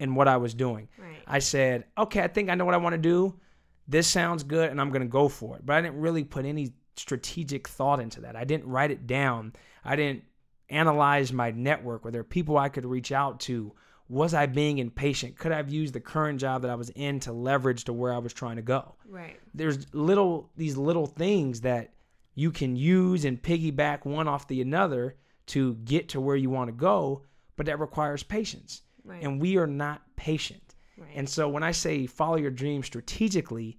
in 0.01 0.16
what 0.16 0.27
I 0.27 0.38
was 0.38 0.53
doing. 0.53 0.88
Right. 0.99 1.22
I 1.27 1.38
said, 1.38 1.85
okay, 1.96 2.22
I 2.22 2.29
think 2.29 2.51
I 2.51 2.57
know 2.57 2.64
what 2.64 2.75
I 2.75 2.79
want 2.79 2.94
to 2.94 2.99
do. 2.99 3.38
This 3.87 4.09
sounds 4.09 4.42
good, 4.42 4.70
and 4.70 4.81
I'm 4.81 4.90
going 4.90 5.03
to 5.03 5.09
go 5.09 5.29
for 5.29 5.57
it. 5.57 5.64
But 5.64 5.77
I 5.77 5.81
didn't 5.81 6.01
really 6.01 6.25
put 6.25 6.44
any 6.44 6.72
strategic 6.96 7.68
thought 7.68 8.01
into 8.01 8.22
that. 8.22 8.35
I 8.35 8.42
didn't 8.42 8.66
write 8.66 8.90
it 8.90 9.07
down. 9.07 9.53
I 9.85 9.94
didn't 9.94 10.25
analyze 10.68 11.33
my 11.33 11.53
network. 11.53 12.05
Were 12.05 12.11
there 12.11 12.25
people 12.25 12.59
I 12.59 12.68
could 12.68 12.85
reach 12.85 13.12
out 13.12 13.38
to? 13.40 13.72
Was 14.09 14.35
I 14.35 14.47
being 14.47 14.79
impatient? 14.79 15.37
Could 15.37 15.51
I 15.53 15.57
have 15.57 15.69
used 15.71 15.92
the 15.95 16.01
current 16.01 16.38
job 16.40 16.62
that 16.62 16.71
I 16.71 16.77
was 16.77 16.90
in 16.90 17.19
to 17.21 17.33
leverage 17.33 17.85
to 17.85 17.92
where 17.92 18.12
I 18.12 18.19
was 18.19 18.33
trying 18.33 18.57
to 18.57 18.62
go? 18.62 18.95
Right. 19.09 19.38
There's 19.55 19.92
little 19.95 20.51
these 20.57 20.77
little 20.77 21.07
things 21.07 21.62
that 21.62 21.92
you 22.35 22.51
can 22.53 22.77
use 22.77 23.25
and 23.25 23.42
piggyback 23.42 24.05
one 24.05 24.29
off 24.29 24.47
the 24.47 24.61
another 24.61 25.16
to 25.47 25.75
get 25.77 26.09
to 26.11 26.21
where 26.21 26.37
you 26.37 26.51
want 26.51 26.69
to 26.69 26.73
go, 26.73 27.23
but 27.57 27.66
that 27.66 27.81
requires 27.81 28.23
patience. 28.23 28.83
Right. 29.05 29.23
And 29.23 29.40
we 29.40 29.57
are 29.57 29.66
not 29.66 30.03
patient. 30.16 30.75
right. 30.99 31.09
And 31.14 31.29
so 31.29 31.49
when 31.49 31.62
I 31.62 31.73
say 31.73 32.07
follow 32.07 32.37
your 32.37 32.51
dreams 32.51 32.87
strategically, 32.87 33.79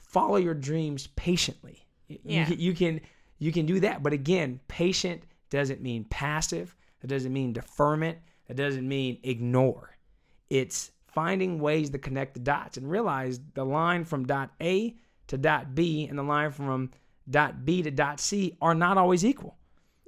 follow 0.00 0.36
your 0.36 0.54
dreams 0.54 1.06
patiently. 1.16 1.86
Y- 2.10 2.18
You, 2.24 2.36
Yeah. 2.40 2.48
you 2.50 2.74
can 2.74 3.00
you 3.38 3.50
can 3.52 3.66
do 3.66 3.80
that, 3.80 4.02
but 4.02 4.12
again, 4.12 4.60
patient 4.68 5.22
doesn't 5.50 5.80
mean 5.82 6.04
passive. 6.04 6.74
It 7.02 7.06
doesn't 7.08 7.32
mean 7.32 7.52
deferment. 7.52 8.18
It 8.48 8.54
doesn't 8.54 8.86
mean 8.86 9.18
ignore. 9.22 9.96
It's 10.50 10.90
finding 11.06 11.58
ways 11.58 11.90
to 11.90 11.98
connect 11.98 12.34
the 12.34 12.40
dots 12.40 12.76
and 12.76 12.90
realize 12.90 13.40
the 13.54 13.64
line 13.64 14.04
from 14.04 14.26
dot 14.26 14.50
A 14.60 14.94
to 15.28 15.38
dot 15.38 15.74
B 15.74 16.06
and 16.06 16.18
the 16.18 16.22
line 16.22 16.50
from 16.50 16.90
dot 17.28 17.64
B 17.64 17.82
to 17.82 17.90
dot 17.90 18.20
C 18.20 18.56
are 18.60 18.74
not 18.74 18.98
always 18.98 19.24
equal. 19.24 19.56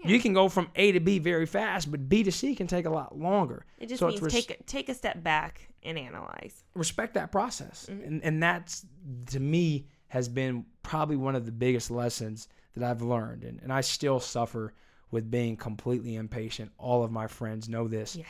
You 0.05 0.21
can 0.21 0.35
go 0.35 0.49
from 0.49 0.69
A 0.77 0.93
to 0.93 1.01
B 1.01 1.19
very 1.19 1.47
fast, 1.47 1.91
but 1.91 2.09
B 2.09 2.23
to 2.23 2.31
C 2.31 2.55
can 2.55 2.69
take 2.69 2.85
a 2.85 2.91
lot 2.91 3.19
longer. 3.19 3.65
It 3.79 3.89
just 3.89 3.99
So 3.99 4.09
means 4.09 4.23
res- 4.23 4.33
take 4.33 4.51
a, 4.51 4.63
take 4.63 4.89
a 4.89 4.95
step 4.95 5.21
back 5.25 5.69
and 5.83 5.99
analyze. 5.99 6.63
respect 6.75 7.15
that 7.15 7.33
process. 7.33 7.87
Mm-hmm. 7.91 8.05
And 8.07 8.25
and 8.25 8.43
that's 8.43 8.87
to 9.29 9.41
me 9.41 9.87
has 10.09 10.29
been 10.29 10.65
probably 10.83 11.17
one 11.17 11.35
of 11.35 11.45
the 11.45 11.51
biggest 11.51 11.91
lessons 11.91 12.49
that 12.77 12.89
I've 12.89 13.03
learned. 13.03 13.43
And 13.43 13.61
and 13.63 13.73
I 13.73 13.81
still 13.81 14.21
suffer 14.21 14.75
with 15.17 15.31
being 15.31 15.57
completely 15.57 16.15
impatient. 16.15 16.71
All 16.77 17.03
of 17.03 17.11
my 17.11 17.27
friends 17.27 17.71
know 17.71 17.89
this. 17.89 18.17
Yes. 18.17 18.27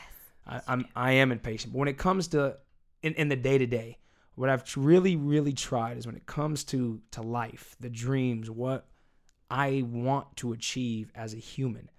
I, 0.47 0.61
I'm 0.69 0.87
I 0.95 1.13
am 1.15 1.33
impatient. 1.33 1.73
But 1.73 1.81
when 1.81 1.89
it 1.89 1.99
comes 1.99 2.29
to 2.29 2.59
in, 3.03 3.15
in 3.15 3.29
the 3.29 3.35
day 3.35 3.59
to 3.59 3.67
day, 3.67 3.99
what 4.37 4.49
I've 4.49 4.63
really, 4.77 5.17
really 5.17 5.53
tried 5.53 5.99
is 5.99 6.07
when 6.07 6.15
it 6.15 6.27
comes 6.27 6.63
to 6.67 7.01
to 7.11 7.23
life, 7.23 7.75
the 7.81 7.91
dreams, 7.91 8.49
what 8.49 8.87
I 9.51 9.83
want 9.85 10.37
to 10.37 10.53
achieve 10.53 11.11
as 11.17 11.35
a 11.35 11.39
human, 11.39 11.91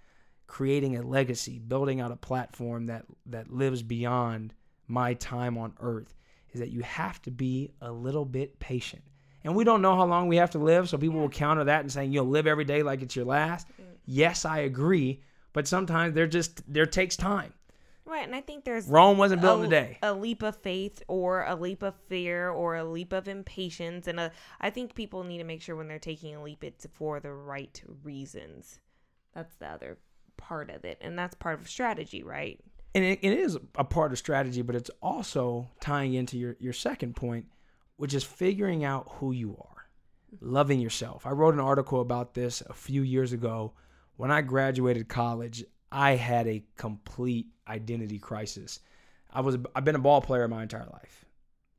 creating 0.48 0.96
a 0.96 1.02
legacy, 1.02 1.60
building 1.60 2.00
out 2.00 2.14
a 2.14 2.16
platform 2.16 2.86
that 2.86 3.04
that 3.26 3.52
lives 3.52 3.84
beyond 3.84 4.54
my 4.88 5.16
time 5.16 5.58
on 5.58 5.74
earth, 5.82 6.16
is 6.54 6.62
that 6.62 6.70
you 6.70 6.80
have 6.80 7.22
to 7.24 7.32
be 7.32 7.74
a 7.82 7.92
little 7.92 8.24
bit 8.24 8.58
patient. 8.60 9.04
And 9.48 9.56
we 9.56 9.64
don't 9.64 9.82
know 9.82 9.96
how 9.96 10.06
long 10.06 10.28
we 10.28 10.36
have 10.36 10.52
to 10.52 10.58
live, 10.58 10.90
so 10.90 10.98
people 10.98 11.22
will 11.22 11.30
counter 11.30 11.64
that 11.64 11.80
and 11.80 11.90
saying 11.90 12.12
you'll 12.12 12.26
live 12.26 12.48
every 12.48 12.66
day 12.66 12.84
like 12.84 13.02
it's 13.02 13.16
your 13.16 13.24
last. 13.24 13.66
Yes, 14.06 14.44
I 14.44 14.60
agree, 14.60 15.22
but 15.54 15.70
sometimes 15.70 16.14
there 16.16 16.28
just 16.28 16.62
there 16.72 16.86
takes 16.86 17.16
time. 17.16 17.54
Right, 18.04 18.26
and 18.26 18.36
I 18.36 18.42
think 18.42 18.66
there's 18.66 18.88
Rome 18.90 19.18
wasn't 19.18 19.40
built 19.40 19.60
in 19.60 19.64
a 19.64 19.68
a, 19.68 19.70
day. 19.70 19.98
a 20.04 20.14
leap 20.14 20.44
of 20.44 20.58
faith 20.58 21.02
or 21.08 21.46
a 21.46 21.56
leap 21.56 21.82
of 21.82 21.96
fear 22.10 22.50
or 22.50 22.76
a 22.76 22.84
leap 22.84 23.14
of 23.14 23.30
impatience 23.30 24.08
and 24.08 24.20
a, 24.20 24.34
I 24.60 24.70
think 24.70 24.96
people 24.96 25.24
need 25.24 25.38
to 25.38 25.46
make 25.46 25.62
sure 25.62 25.78
when 25.78 25.88
they're 25.88 25.98
taking 25.98 26.36
a 26.36 26.44
leap 26.44 26.66
it's 26.66 26.86
for 26.94 27.22
the 27.22 27.32
right 27.32 27.82
reasons. 28.04 28.82
That's 29.34 29.56
the 29.56 29.68
other 29.68 29.98
part 30.36 30.70
of 30.70 30.84
it. 30.84 30.98
And 31.00 31.18
that's 31.18 31.36
part 31.36 31.58
of 31.58 31.70
strategy, 31.70 32.22
right? 32.22 32.60
and 32.98 33.06
it, 33.06 33.20
it 33.22 33.38
is 33.38 33.58
a 33.76 33.84
part 33.84 34.12
of 34.12 34.18
strategy, 34.18 34.62
but 34.62 34.76
it's 34.76 34.90
also 35.02 35.70
tying 35.80 36.16
into 36.16 36.38
your, 36.38 36.56
your 36.60 36.74
second 36.74 37.16
point, 37.16 37.46
which 37.98 38.14
is 38.14 38.24
figuring 38.24 38.84
out 38.84 39.08
who 39.14 39.32
you 39.32 39.58
are, 39.60 39.90
loving 40.40 40.80
yourself. 40.80 41.26
I 41.26 41.32
wrote 41.32 41.54
an 41.54 41.60
article 41.60 42.02
about 42.02 42.34
this 42.34 42.62
a 42.62 42.74
few 42.74 43.02
years 43.02 43.34
ago. 43.34 43.74
When 44.16 44.32
I 44.32 44.42
graduated 44.42 45.08
college, 45.08 45.64
I 45.92 46.12
had 46.12 46.48
a 46.48 46.64
complete 46.78 47.48
identity 47.68 48.20
crisis. 48.20 48.80
I 49.32 49.42
was 49.42 49.58
I've 49.76 49.86
been 49.86 49.96
a 49.96 50.00
ball 50.00 50.22
player 50.22 50.48
my 50.48 50.64
entire 50.64 50.88
life. 50.92 51.26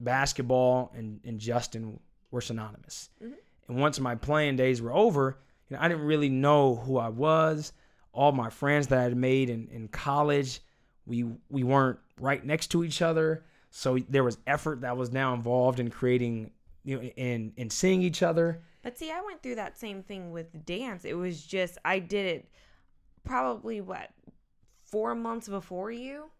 Basketball 0.00 0.92
and, 0.94 1.20
and 1.24 1.40
Justin 1.40 1.98
were 2.30 2.40
synonymous. 2.40 3.10
Mm-hmm. 3.22 3.34
And 3.68 3.80
once 3.80 3.98
my 4.00 4.14
playing 4.14 4.56
days 4.56 4.80
were 4.80 4.92
over, 4.92 5.38
you 5.68 5.76
know, 5.76 5.82
I 5.82 5.88
didn't 5.88 6.04
really 6.04 6.28
know 6.28 6.76
who 6.76 6.98
I 6.98 7.08
was. 7.08 7.72
All 8.12 8.32
my 8.32 8.50
friends 8.50 8.86
that 8.88 8.98
I 8.98 9.02
had 9.02 9.16
made 9.16 9.50
in, 9.50 9.68
in 9.68 9.88
college, 9.88 10.60
we 11.06 11.24
we 11.48 11.62
weren't 11.62 11.98
right 12.20 12.44
next 12.44 12.68
to 12.68 12.84
each 12.84 13.02
other. 13.02 13.44
So 13.70 13.98
there 14.08 14.24
was 14.24 14.38
effort 14.46 14.80
that 14.80 14.96
was 14.96 15.12
now 15.12 15.34
involved 15.34 15.78
in 15.80 15.90
creating, 15.90 16.50
you 16.84 16.96
know, 16.96 17.02
in 17.02 17.52
in 17.56 17.70
seeing 17.70 18.02
each 18.02 18.22
other. 18.22 18.62
But 18.82 18.98
see, 18.98 19.10
I 19.10 19.20
went 19.20 19.42
through 19.42 19.56
that 19.56 19.78
same 19.78 20.02
thing 20.02 20.30
with 20.30 20.64
dance. 20.64 21.04
It 21.04 21.14
was 21.14 21.42
just 21.42 21.78
I 21.84 21.98
did 21.98 22.26
it 22.26 22.48
probably 23.24 23.80
what 23.80 24.10
4 24.84 25.14
months 25.14 25.48
before 25.48 25.90
you. 25.90 26.30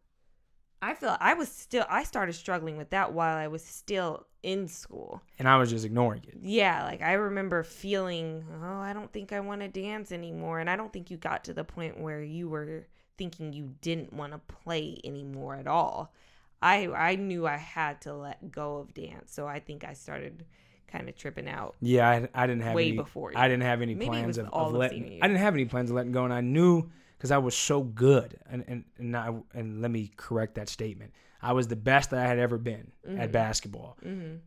I 0.81 0.95
feel 0.95 1.17
I 1.21 1.35
was 1.35 1.51
still 1.51 1.85
I 1.89 2.05
started 2.05 2.33
struggling 2.35 2.77
with 2.79 2.91
that 2.91 3.13
while 3.13 3.37
I 3.37 3.49
was 3.49 3.65
still 3.65 4.27
in 4.43 4.69
school. 4.69 5.21
And 5.39 5.49
I 5.49 5.59
was 5.59 5.71
just 5.71 5.85
ignoring 5.85 6.23
it. 6.27 6.39
Yeah, 6.41 6.85
like 6.85 7.03
I 7.03 7.15
remember 7.15 7.63
feeling, 7.65 8.45
oh, 8.63 8.79
I 8.79 8.93
don't 8.93 9.13
think 9.13 9.33
I 9.33 9.41
want 9.41 9.61
to 9.61 9.69
dance 9.69 10.13
anymore. 10.13 10.61
And 10.61 10.71
I 10.71 10.77
don't 10.77 10.93
think 10.93 11.11
you 11.11 11.17
got 11.17 11.45
to 11.45 11.53
the 11.53 11.65
point 11.65 12.01
where 12.01 12.23
you 12.23 12.49
were 12.49 12.87
thinking 13.19 13.53
you 13.53 13.75
didn't 13.83 14.13
want 14.13 14.33
to 14.33 14.39
play 14.39 14.99
anymore 15.05 15.57
at 15.57 15.67
all. 15.67 16.15
I 16.61 16.89
I 16.89 17.17
knew 17.17 17.47
I 17.47 17.57
had 17.57 18.01
to 18.03 18.15
let 18.15 18.51
go 18.51 18.79
of 18.79 18.95
dance. 18.95 19.33
So 19.33 19.47
I 19.47 19.61
think 19.61 19.85
I 19.85 19.93
started 19.93 20.45
kind 20.91 21.09
of 21.09 21.17
tripping 21.17 21.49
out. 21.49 21.77
Yeah, 21.81 22.09
I, 22.09 22.29
I 22.35 22.47
didn't 22.47 22.63
have 22.63 22.75
Way 22.75 22.89
any, 22.89 22.97
before 22.97 23.33
I 23.37 23.47
didn't 23.49 23.63
have 23.65 23.83
any 23.83 23.95
Maybe 23.95 24.07
plans 24.07 24.39
of, 24.39 24.49
all 24.49 24.69
of 24.69 24.75
letting. 24.75 25.19
I 25.23 25.29
didn't 25.29 25.41
have 25.41 25.55
any 25.55 25.67
plans 25.67 25.91
of 25.91 25.97
letting 25.97 26.13
go, 26.13 26.25
and 26.25 26.33
I 26.33 26.41
knew 26.41 26.91
because 27.17 27.31
I 27.31 27.39
was 27.39 27.55
so 27.55 27.83
good. 27.83 28.39
And 28.51 28.65
and 28.67 28.85
and, 28.99 29.17
I, 29.17 29.33
and 29.55 29.83
let 29.83 29.91
me 29.91 30.11
correct 30.17 30.55
that 30.57 30.69
statement. 30.69 31.13
I 31.41 31.53
was 31.53 31.69
the 31.69 31.77
best 31.77 32.11
that 32.11 32.19
I 32.19 32.27
had 32.27 32.39
ever 32.41 32.59
been 32.59 32.91
Mm-hmm. 33.07 33.21
at 33.21 33.33
basketball. 33.33 33.97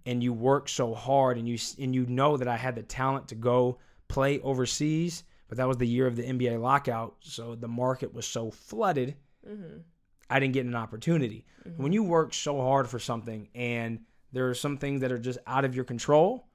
And 0.05 0.21
you 0.23 0.33
work 0.33 0.69
so 0.69 0.93
hard, 0.93 1.37
and 1.37 1.47
you 1.47 1.57
and 1.79 1.95
you 1.95 2.05
know 2.05 2.37
that 2.37 2.47
I 2.47 2.57
had 2.57 2.75
the 2.75 2.83
talent 2.83 3.29
to 3.29 3.35
go 3.35 3.79
play 4.07 4.39
overseas. 4.41 5.23
But 5.47 5.57
that 5.57 5.67
was 5.67 5.77
the 5.77 5.87
year 5.87 6.07
of 6.07 6.15
the 6.15 6.23
NBA 6.23 6.61
lockout, 6.61 7.15
so 7.21 7.55
the 7.55 7.67
market 7.67 8.13
was 8.13 8.25
so 8.25 8.51
flooded. 8.51 9.15
I 10.31 10.39
didn't 10.39 10.53
get 10.53 10.65
an 10.65 10.75
opportunity. 10.75 11.45
Mm-hmm. 11.67 11.83
When 11.83 11.91
you 11.91 12.03
work 12.03 12.33
so 12.33 12.59
hard 12.61 12.87
for 12.87 12.99
something 12.99 13.49
and 13.53 13.99
there 14.31 14.49
are 14.49 14.53
some 14.53 14.77
things 14.77 15.01
that 15.01 15.11
are 15.11 15.19
just 15.19 15.39
out 15.45 15.65
of 15.65 15.75
your 15.75 15.83
control, 15.83 16.47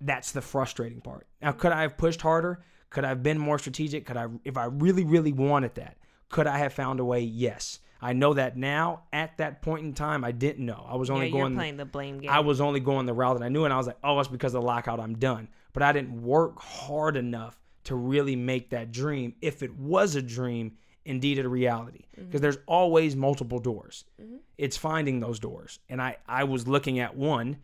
that's 0.00 0.32
the 0.32 0.42
frustrating 0.42 1.00
part. 1.00 1.26
Now, 1.40 1.52
could 1.52 1.72
I 1.72 1.82
have 1.82 1.96
pushed 1.96 2.20
harder? 2.20 2.64
Could 2.90 3.04
I 3.04 3.08
have 3.10 3.22
been 3.22 3.38
more 3.38 3.58
strategic? 3.58 4.04
Could 4.04 4.16
I, 4.16 4.26
if 4.44 4.56
I 4.56 4.64
really, 4.64 5.04
really 5.04 5.32
wanted 5.32 5.76
that, 5.76 5.96
could 6.28 6.46
I 6.46 6.58
have 6.58 6.72
found 6.72 6.98
a 6.98 7.04
way? 7.04 7.20
Yes. 7.20 7.78
I 8.02 8.12
know 8.12 8.34
that 8.34 8.56
now. 8.56 9.04
At 9.12 9.38
that 9.38 9.62
point 9.62 9.84
in 9.84 9.94
time, 9.94 10.24
I 10.24 10.32
didn't 10.32 10.66
know. 10.66 10.86
I 10.88 10.96
was 10.96 11.08
only 11.08 11.26
yeah, 11.26 11.32
going. 11.32 11.54
playing 11.54 11.76
the 11.76 11.86
blame 11.86 12.18
game. 12.18 12.30
I 12.30 12.40
was 12.40 12.60
only 12.60 12.80
going 12.80 13.06
the 13.06 13.14
route 13.14 13.38
that 13.38 13.44
I 13.44 13.48
knew, 13.48 13.64
and 13.64 13.72
I 13.72 13.76
was 13.78 13.86
like, 13.86 13.98
oh, 14.04 14.18
it's 14.18 14.28
because 14.28 14.54
of 14.54 14.60
the 14.60 14.66
lockout. 14.66 15.00
I'm 15.00 15.16
done. 15.16 15.48
But 15.72 15.82
I 15.82 15.92
didn't 15.92 16.22
work 16.22 16.60
hard 16.60 17.16
enough 17.16 17.58
to 17.84 17.94
really 17.94 18.36
make 18.36 18.70
that 18.70 18.90
dream, 18.90 19.34
if 19.40 19.62
it 19.62 19.72
was 19.76 20.16
a 20.16 20.22
dream, 20.22 20.76
indeed 21.06 21.38
a 21.38 21.48
reality. 21.48 22.04
Because 22.10 22.26
mm-hmm. 22.26 22.38
there's 22.38 22.58
always 22.66 23.16
multiple 23.16 23.58
doors. 23.58 24.04
Mm-hmm. 24.20 24.36
It's 24.58 24.76
finding 24.76 25.20
those 25.20 25.38
doors, 25.38 25.78
and 25.88 26.00
I 26.02 26.16
I 26.26 26.44
was 26.44 26.66
looking 26.66 26.98
at 26.98 27.16
one, 27.16 27.58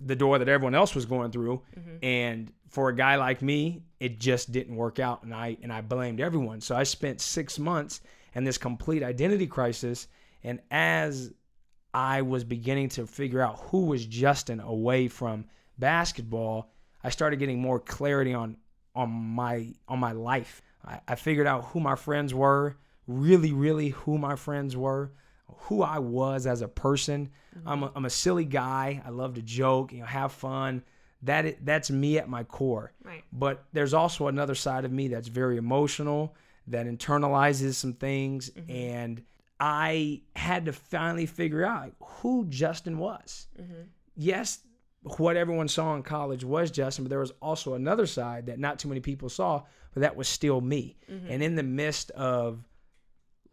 the 0.00 0.16
door 0.16 0.38
that 0.38 0.48
everyone 0.48 0.74
else 0.74 0.94
was 0.94 1.06
going 1.06 1.30
through, 1.30 1.62
mm-hmm. 1.78 1.96
and 2.02 2.52
for 2.68 2.88
a 2.88 2.94
guy 2.94 3.16
like 3.16 3.40
me, 3.42 3.82
it 4.00 4.18
just 4.18 4.52
didn't 4.52 4.76
work 4.76 4.98
out, 4.98 5.22
and 5.22 5.34
I 5.34 5.56
and 5.62 5.72
I 5.72 5.80
blamed 5.80 6.20
everyone. 6.20 6.60
So 6.60 6.74
I 6.74 6.82
spent 6.82 7.20
six 7.20 7.58
months 7.58 8.00
in 8.34 8.44
this 8.44 8.58
complete 8.58 9.02
identity 9.02 9.46
crisis, 9.46 10.08
and 10.42 10.60
as 10.70 11.32
I 11.92 12.22
was 12.22 12.42
beginning 12.42 12.88
to 12.90 13.06
figure 13.06 13.40
out 13.40 13.60
who 13.70 13.86
was 13.86 14.04
Justin 14.04 14.60
away 14.60 15.08
from 15.08 15.44
basketball, 15.78 16.72
I 17.04 17.10
started 17.10 17.38
getting 17.38 17.60
more 17.60 17.78
clarity 17.78 18.34
on 18.34 18.56
on 18.94 19.10
my 19.10 19.72
on 19.88 19.98
my 19.98 20.12
life. 20.12 20.62
I, 20.86 21.00
I 21.08 21.14
figured 21.14 21.46
out 21.46 21.64
who 21.66 21.80
my 21.80 21.96
friends 21.96 22.34
were, 22.34 22.76
really, 23.06 23.52
really 23.52 23.90
who 23.90 24.18
my 24.18 24.36
friends 24.36 24.76
were, 24.76 25.12
who 25.46 25.82
I 25.82 25.98
was 25.98 26.46
as 26.46 26.62
a 26.62 26.68
person. 26.68 27.30
Mm-hmm. 27.56 27.68
I'm 27.68 27.82
a, 27.82 27.92
I'm 27.96 28.04
a 28.04 28.10
silly 28.10 28.44
guy. 28.44 29.02
I 29.04 29.10
love 29.10 29.34
to 29.34 29.42
joke, 29.42 29.92
you 29.92 30.00
know, 30.00 30.06
have 30.06 30.32
fun. 30.32 30.82
That 31.22 31.64
that's 31.64 31.90
me 31.90 32.18
at 32.18 32.28
my 32.28 32.44
core. 32.44 32.92
Right. 33.02 33.24
But 33.32 33.64
there's 33.72 33.94
also 33.94 34.28
another 34.28 34.54
side 34.54 34.84
of 34.84 34.92
me 34.92 35.08
that's 35.08 35.28
very 35.28 35.56
emotional, 35.56 36.34
that 36.66 36.86
internalizes 36.86 37.74
some 37.74 37.94
things, 37.94 38.50
mm-hmm. 38.50 38.70
and 38.70 39.22
I 39.60 40.22
had 40.36 40.66
to 40.66 40.72
finally 40.72 41.26
figure 41.26 41.64
out 41.64 41.82
like, 41.84 41.94
who 42.00 42.44
Justin 42.46 42.98
was. 42.98 43.46
Mm-hmm. 43.58 43.82
Yes, 44.16 44.60
what 45.16 45.36
everyone 45.36 45.68
saw 45.68 45.94
in 45.94 46.02
college 46.02 46.44
was 46.44 46.70
Justin, 46.70 47.04
but 47.04 47.10
there 47.10 47.20
was 47.20 47.32
also 47.40 47.74
another 47.74 48.06
side 48.06 48.46
that 48.46 48.58
not 48.58 48.78
too 48.78 48.88
many 48.88 49.00
people 49.00 49.28
saw, 49.28 49.62
but 49.94 50.00
that 50.02 50.16
was 50.16 50.28
still 50.28 50.60
me. 50.60 50.96
Mm-hmm. 51.10 51.30
And 51.30 51.42
in 51.42 51.54
the 51.54 51.62
midst 51.62 52.10
of 52.10 52.64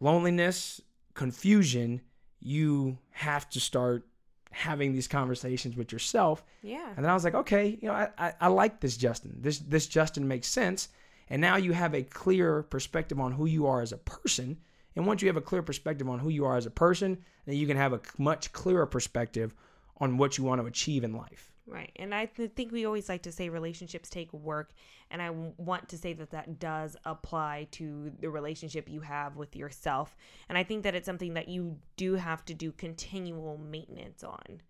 loneliness, 0.00 0.80
confusion, 1.14 2.00
you 2.40 2.98
have 3.10 3.48
to 3.50 3.60
start 3.60 4.06
having 4.50 4.92
these 4.92 5.08
conversations 5.08 5.76
with 5.76 5.92
yourself. 5.92 6.44
Yeah. 6.62 6.86
And 6.96 7.04
then 7.04 7.10
I 7.10 7.14
was 7.14 7.24
like, 7.24 7.34
okay, 7.34 7.78
you 7.80 7.88
know, 7.88 7.94
I, 7.94 8.08
I, 8.18 8.32
I 8.42 8.48
like 8.48 8.80
this 8.80 8.96
Justin. 8.96 9.36
This 9.40 9.60
this 9.60 9.86
Justin 9.86 10.28
makes 10.28 10.48
sense. 10.48 10.88
And 11.30 11.40
now 11.40 11.56
you 11.56 11.72
have 11.72 11.94
a 11.94 12.02
clear 12.02 12.64
perspective 12.64 13.18
on 13.18 13.32
who 13.32 13.46
you 13.46 13.66
are 13.66 13.80
as 13.80 13.92
a 13.92 13.96
person. 13.98 14.58
And 14.96 15.06
once 15.06 15.22
you 15.22 15.28
have 15.28 15.38
a 15.38 15.40
clear 15.42 15.62
perspective 15.62 16.08
on 16.08 16.18
who 16.18 16.28
you 16.28 16.44
are 16.44 16.56
as 16.56 16.66
a 16.66 16.70
person, 16.70 17.24
then 17.46 17.56
you 17.56 17.66
can 17.66 17.78
have 17.78 17.94
a 17.94 18.00
much 18.18 18.52
clearer 18.52 18.84
perspective 18.84 19.54
on 19.98 20.18
what 20.18 20.36
you 20.36 20.44
want 20.44 20.60
to 20.60 20.66
achieve 20.66 21.04
in 21.04 21.14
life. 21.14 21.51
Right. 21.66 21.92
And 21.96 22.12
I 22.12 22.26
th- 22.26 22.52
think 22.56 22.72
we 22.72 22.84
always 22.84 23.08
like 23.08 23.22
to 23.22 23.32
say 23.32 23.48
relationships 23.48 24.10
take 24.10 24.32
work. 24.32 24.72
And 25.10 25.22
I 25.22 25.28
w- 25.28 25.54
want 25.56 25.88
to 25.90 25.98
say 25.98 26.12
that 26.14 26.30
that 26.30 26.58
does 26.58 26.96
apply 27.04 27.68
to 27.72 28.10
the 28.18 28.30
relationship 28.30 28.88
you 28.88 29.00
have 29.00 29.36
with 29.36 29.54
yourself. 29.54 30.16
And 30.48 30.58
I 30.58 30.64
think 30.64 30.82
that 30.82 30.96
it's 30.96 31.06
something 31.06 31.34
that 31.34 31.48
you 31.48 31.78
do 31.96 32.14
have 32.14 32.44
to 32.46 32.54
do 32.54 32.72
continual 32.72 33.58
maintenance 33.58 34.24
on. 34.24 34.60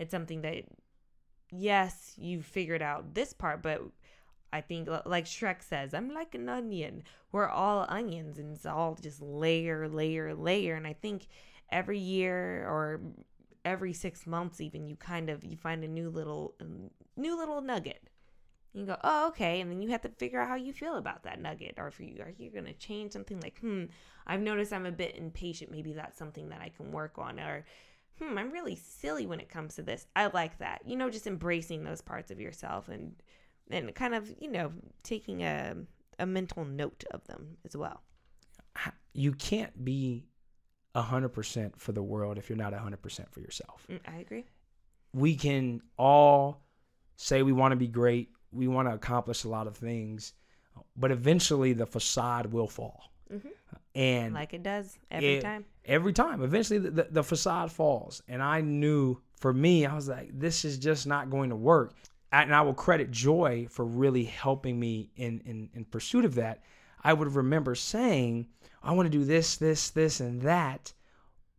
It's 0.00 0.10
something 0.10 0.42
that, 0.42 0.64
yes, 1.52 2.14
you've 2.16 2.46
figured 2.46 2.82
out 2.82 3.14
this 3.14 3.32
part, 3.32 3.62
but 3.62 3.82
I 4.52 4.60
think, 4.60 4.88
like 5.06 5.26
Shrek 5.26 5.62
says, 5.62 5.94
I'm 5.94 6.12
like 6.12 6.34
an 6.34 6.48
onion. 6.48 7.04
We're 7.30 7.48
all 7.48 7.86
onions, 7.88 8.38
and 8.38 8.52
it's 8.52 8.66
all 8.66 8.98
just 9.00 9.22
layer, 9.22 9.88
layer, 9.88 10.34
layer. 10.34 10.74
And 10.74 10.88
I 10.88 10.94
think 10.94 11.28
every 11.70 12.00
year 12.00 12.66
or 12.66 13.00
every 13.70 13.92
six 13.94 14.26
months, 14.26 14.60
even 14.60 14.86
you 14.88 14.96
kind 14.96 15.30
of 15.30 15.44
you 15.44 15.56
find 15.56 15.84
a 15.84 15.88
new 15.88 16.10
little 16.10 16.54
um, 16.60 16.90
new 17.16 17.34
little 17.38 17.60
nugget 17.62 18.02
You 18.72 18.86
go, 18.86 18.96
oh, 19.02 19.28
okay. 19.28 19.60
And 19.60 19.70
then 19.70 19.82
you 19.82 19.90
have 19.90 20.02
to 20.02 20.08
figure 20.10 20.40
out 20.40 20.48
how 20.48 20.54
you 20.56 20.72
feel 20.72 20.96
about 20.96 21.24
that 21.24 21.40
nugget. 21.40 21.74
Or 21.78 21.88
if 21.88 21.98
you 22.00 22.22
are 22.22 22.32
you 22.38 22.50
going 22.50 22.66
to 22.66 22.72
change 22.74 23.12
something 23.12 23.40
like, 23.40 23.58
hmm, 23.60 23.84
I've 24.26 24.40
noticed 24.40 24.72
I'm 24.72 24.86
a 24.86 24.92
bit 24.92 25.16
impatient. 25.16 25.70
Maybe 25.72 25.92
that's 25.92 26.18
something 26.18 26.48
that 26.50 26.60
I 26.60 26.70
can 26.70 26.92
work 26.92 27.18
on. 27.18 27.40
Or, 27.40 27.64
hmm, 28.18 28.38
I'm 28.38 28.52
really 28.52 28.76
silly 28.76 29.26
when 29.26 29.40
it 29.40 29.48
comes 29.48 29.74
to 29.76 29.82
this. 29.82 30.06
I 30.14 30.26
like 30.28 30.58
that. 30.58 30.82
You 30.86 30.96
know, 30.96 31.10
just 31.10 31.26
embracing 31.26 31.84
those 31.84 32.00
parts 32.00 32.30
of 32.30 32.40
yourself 32.40 32.88
and 32.88 33.14
and 33.70 33.94
kind 33.94 34.14
of, 34.14 34.32
you 34.40 34.50
know, 34.50 34.72
taking 35.02 35.42
a 35.42 35.76
a 36.18 36.26
mental 36.26 36.64
note 36.64 37.04
of 37.12 37.26
them 37.26 37.56
as 37.64 37.76
well. 37.76 38.02
You 39.12 39.32
can't 39.32 39.84
be 39.84 40.26
100% 40.94 41.76
for 41.76 41.92
the 41.92 42.02
world 42.02 42.38
if 42.38 42.48
you're 42.48 42.58
not 42.58 42.72
100% 42.72 43.28
for 43.30 43.40
yourself. 43.40 43.86
Mm, 43.90 44.00
I 44.06 44.18
agree. 44.18 44.44
We 45.12 45.34
can 45.36 45.82
all 45.98 46.62
say 47.16 47.42
we 47.42 47.52
want 47.52 47.72
to 47.72 47.76
be 47.76 47.88
great, 47.88 48.30
we 48.52 48.66
want 48.68 48.88
to 48.88 48.94
accomplish 48.94 49.44
a 49.44 49.48
lot 49.48 49.66
of 49.66 49.76
things, 49.76 50.32
but 50.96 51.10
eventually 51.10 51.72
the 51.72 51.86
facade 51.86 52.46
will 52.52 52.68
fall. 52.68 53.12
Mhm. 53.32 53.50
And 53.94 54.34
Like 54.34 54.54
it 54.54 54.62
does 54.62 54.98
every 55.10 55.34
it- 55.36 55.42
time. 55.42 55.64
Every 55.84 56.12
time. 56.12 56.42
Eventually, 56.42 56.78
the, 56.78 56.90
the, 56.90 57.08
the 57.10 57.24
facade 57.24 57.72
falls. 57.72 58.22
And 58.28 58.42
I 58.42 58.60
knew 58.60 59.20
for 59.36 59.52
me, 59.52 59.86
I 59.86 59.94
was 59.94 60.08
like, 60.08 60.30
this 60.38 60.64
is 60.64 60.78
just 60.78 61.06
not 61.06 61.30
going 61.30 61.50
to 61.50 61.56
work. 61.56 61.94
And 62.32 62.54
I 62.54 62.60
will 62.62 62.74
credit 62.74 63.10
Joy 63.10 63.66
for 63.68 63.84
really 63.84 64.24
helping 64.24 64.78
me 64.78 65.10
in, 65.16 65.40
in, 65.44 65.68
in 65.74 65.84
pursuit 65.84 66.24
of 66.24 66.34
that. 66.36 66.62
I 67.02 67.12
would 67.12 67.34
remember 67.34 67.74
saying, 67.74 68.46
I 68.82 68.92
want 68.92 69.06
to 69.06 69.18
do 69.18 69.24
this, 69.24 69.56
this, 69.56 69.90
this, 69.90 70.20
and 70.20 70.42
that. 70.42 70.92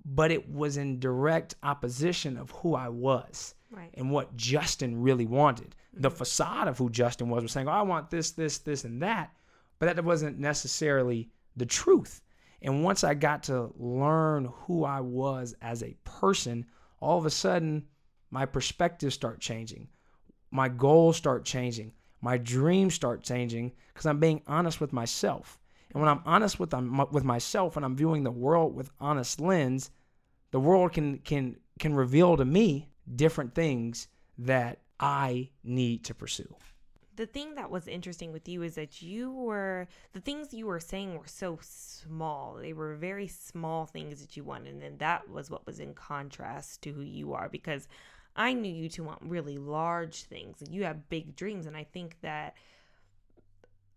But 0.04 0.32
it 0.32 0.49
was 0.49 0.77
in 0.77 0.99
direct 0.99 1.56
opposition 1.62 2.38
of 2.38 2.51
who 2.51 2.73
I 2.75 2.89
was 2.89 3.54
Right. 3.71 3.89
and 3.93 4.12
what 4.12 4.36
Justin 4.36 5.01
really 5.01 5.25
wanted. 5.25 5.75
The 5.93 6.10
mm-hmm. 6.10 6.17
facade 6.17 6.67
of 6.67 6.77
who 6.77 6.89
Justin 6.89 7.30
was 7.30 7.43
was 7.43 7.54
saying, 7.54 7.69
oh, 7.69 7.71
I 7.71 7.84
want 7.84 8.10
this, 8.10 8.32
this, 8.32 8.58
this, 8.58 8.84
and 8.84 9.01
that. 9.01 9.32
But 9.80 9.95
that 9.95 10.04
wasn't 10.04 10.39
necessarily 10.39 11.30
the 11.56 11.65
truth. 11.65 12.21
And 12.62 12.84
once 12.84 13.04
I 13.04 13.13
got 13.13 13.43
to 13.43 13.71
learn 13.77 14.45
who 14.45 14.84
I 14.84 14.99
was 14.99 15.56
as 15.62 15.84
a 15.84 15.95
person, 16.04 16.65
all 16.99 17.17
of 17.17 17.25
a 17.25 17.30
sudden 17.30 17.86
my 18.30 18.45
perspectives 18.45 19.15
start 19.15 19.39
changing. 19.39 19.88
My 20.51 20.67
goals 20.67 21.15
start 21.17 21.45
changing. 21.45 21.93
My 22.21 22.38
dreams 22.38 22.93
start 22.93 23.23
changing 23.23 23.71
because 23.93 24.05
I'm 24.05 24.19
being 24.19 24.41
honest 24.47 24.79
with 24.79 24.93
myself. 24.93 25.60
And 25.93 26.01
when 26.01 26.10
I'm 26.10 26.21
honest 26.25 26.60
with 26.60 26.73
um, 26.73 27.07
with 27.12 27.23
myself 27.23 27.75
and 27.75 27.86
I'm 27.86 27.95
viewing 27.95 28.23
the 28.23 28.31
world 28.31 28.75
with 28.75 28.91
honest 28.99 29.39
lens, 29.41 29.91
the 30.51 30.60
world 30.60 30.93
can 30.93 31.17
can 31.19 31.57
can 31.79 31.93
reveal 31.95 32.38
to 32.38 32.45
me 32.45 32.89
different 33.15 33.55
things 33.55 34.07
that 34.38 34.79
I 34.99 35.49
need 35.63 36.05
to 36.05 36.13
pursue. 36.15 36.55
the 37.15 37.25
thing 37.25 37.55
that 37.55 37.69
was 37.69 37.88
interesting 37.88 38.31
with 38.31 38.47
you 38.47 38.63
is 38.63 38.75
that 38.75 39.01
you 39.01 39.31
were 39.31 39.88
the 40.13 40.21
things 40.21 40.53
you 40.53 40.65
were 40.65 40.79
saying 40.79 41.17
were 41.17 41.27
so 41.27 41.60
small 41.62 42.55
they 42.55 42.73
were 42.73 42.95
very 42.95 43.27
small 43.27 43.86
things 43.86 44.21
that 44.21 44.38
you 44.38 44.43
wanted 44.43 44.73
and 44.73 44.81
then 44.81 44.97
that 44.97 45.29
was 45.29 45.49
what 45.49 45.65
was 45.67 45.79
in 45.79 45.93
contrast 45.93 46.81
to 46.81 46.91
who 46.93 47.01
you 47.01 47.34
are 47.34 47.49
because 47.49 47.88
i 48.36 48.54
knew 48.54 48.72
you 48.72 48.89
to 48.89 49.04
want 49.04 49.20
really 49.22 49.58
large 49.58 50.24
things 50.24 50.63
you 50.70 50.84
have 50.84 51.10
big 51.10 51.36
dreams 51.36 51.65
and 51.65 51.76
i 51.76 51.84
think 51.84 52.15
that 52.22 52.56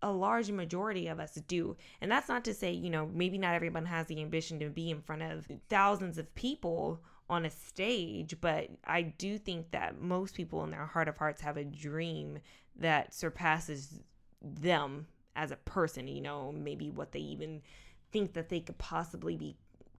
a 0.01 0.11
large 0.11 0.51
majority 0.51 1.07
of 1.07 1.19
us 1.19 1.33
do. 1.47 1.75
And 1.99 2.11
that's 2.11 2.29
not 2.29 2.45
to 2.45 2.53
say 2.53 2.71
you 2.71 2.89
know 2.91 3.09
maybe 3.11 3.37
not 3.37 3.55
everyone 3.55 3.85
has 3.85 4.05
the 4.05 4.21
ambition 4.21 4.59
to 4.59 4.69
be 4.69 4.91
in 4.91 5.01
front 5.01 5.23
of 5.23 5.47
thousands 5.67 6.17
of 6.17 6.33
people 6.35 7.01
on 7.27 7.43
a 7.43 7.49
stage 7.49 8.35
but 8.39 8.69
i 8.85 9.01
do 9.01 9.39
think 9.39 9.71
that 9.71 9.99
most 9.99 10.35
people 10.35 10.63
in 10.63 10.69
their 10.69 10.85
heart 10.85 11.07
of 11.07 11.17
hearts 11.17 11.41
have 11.41 11.57
a 11.57 11.63
dream 11.63 12.37
that 12.75 13.15
surpasses 13.15 13.99
them 14.43 15.07
as 15.35 15.49
a 15.49 15.55
person 15.55 16.07
you 16.07 16.21
know 16.21 16.51
maybe 16.51 16.91
what 16.91 17.11
they 17.11 17.19
even 17.19 17.63
think 18.11 18.33
that 18.33 18.49
they 18.49 18.59
could 18.59 18.77
possibly 18.77 19.35
be 19.35 19.55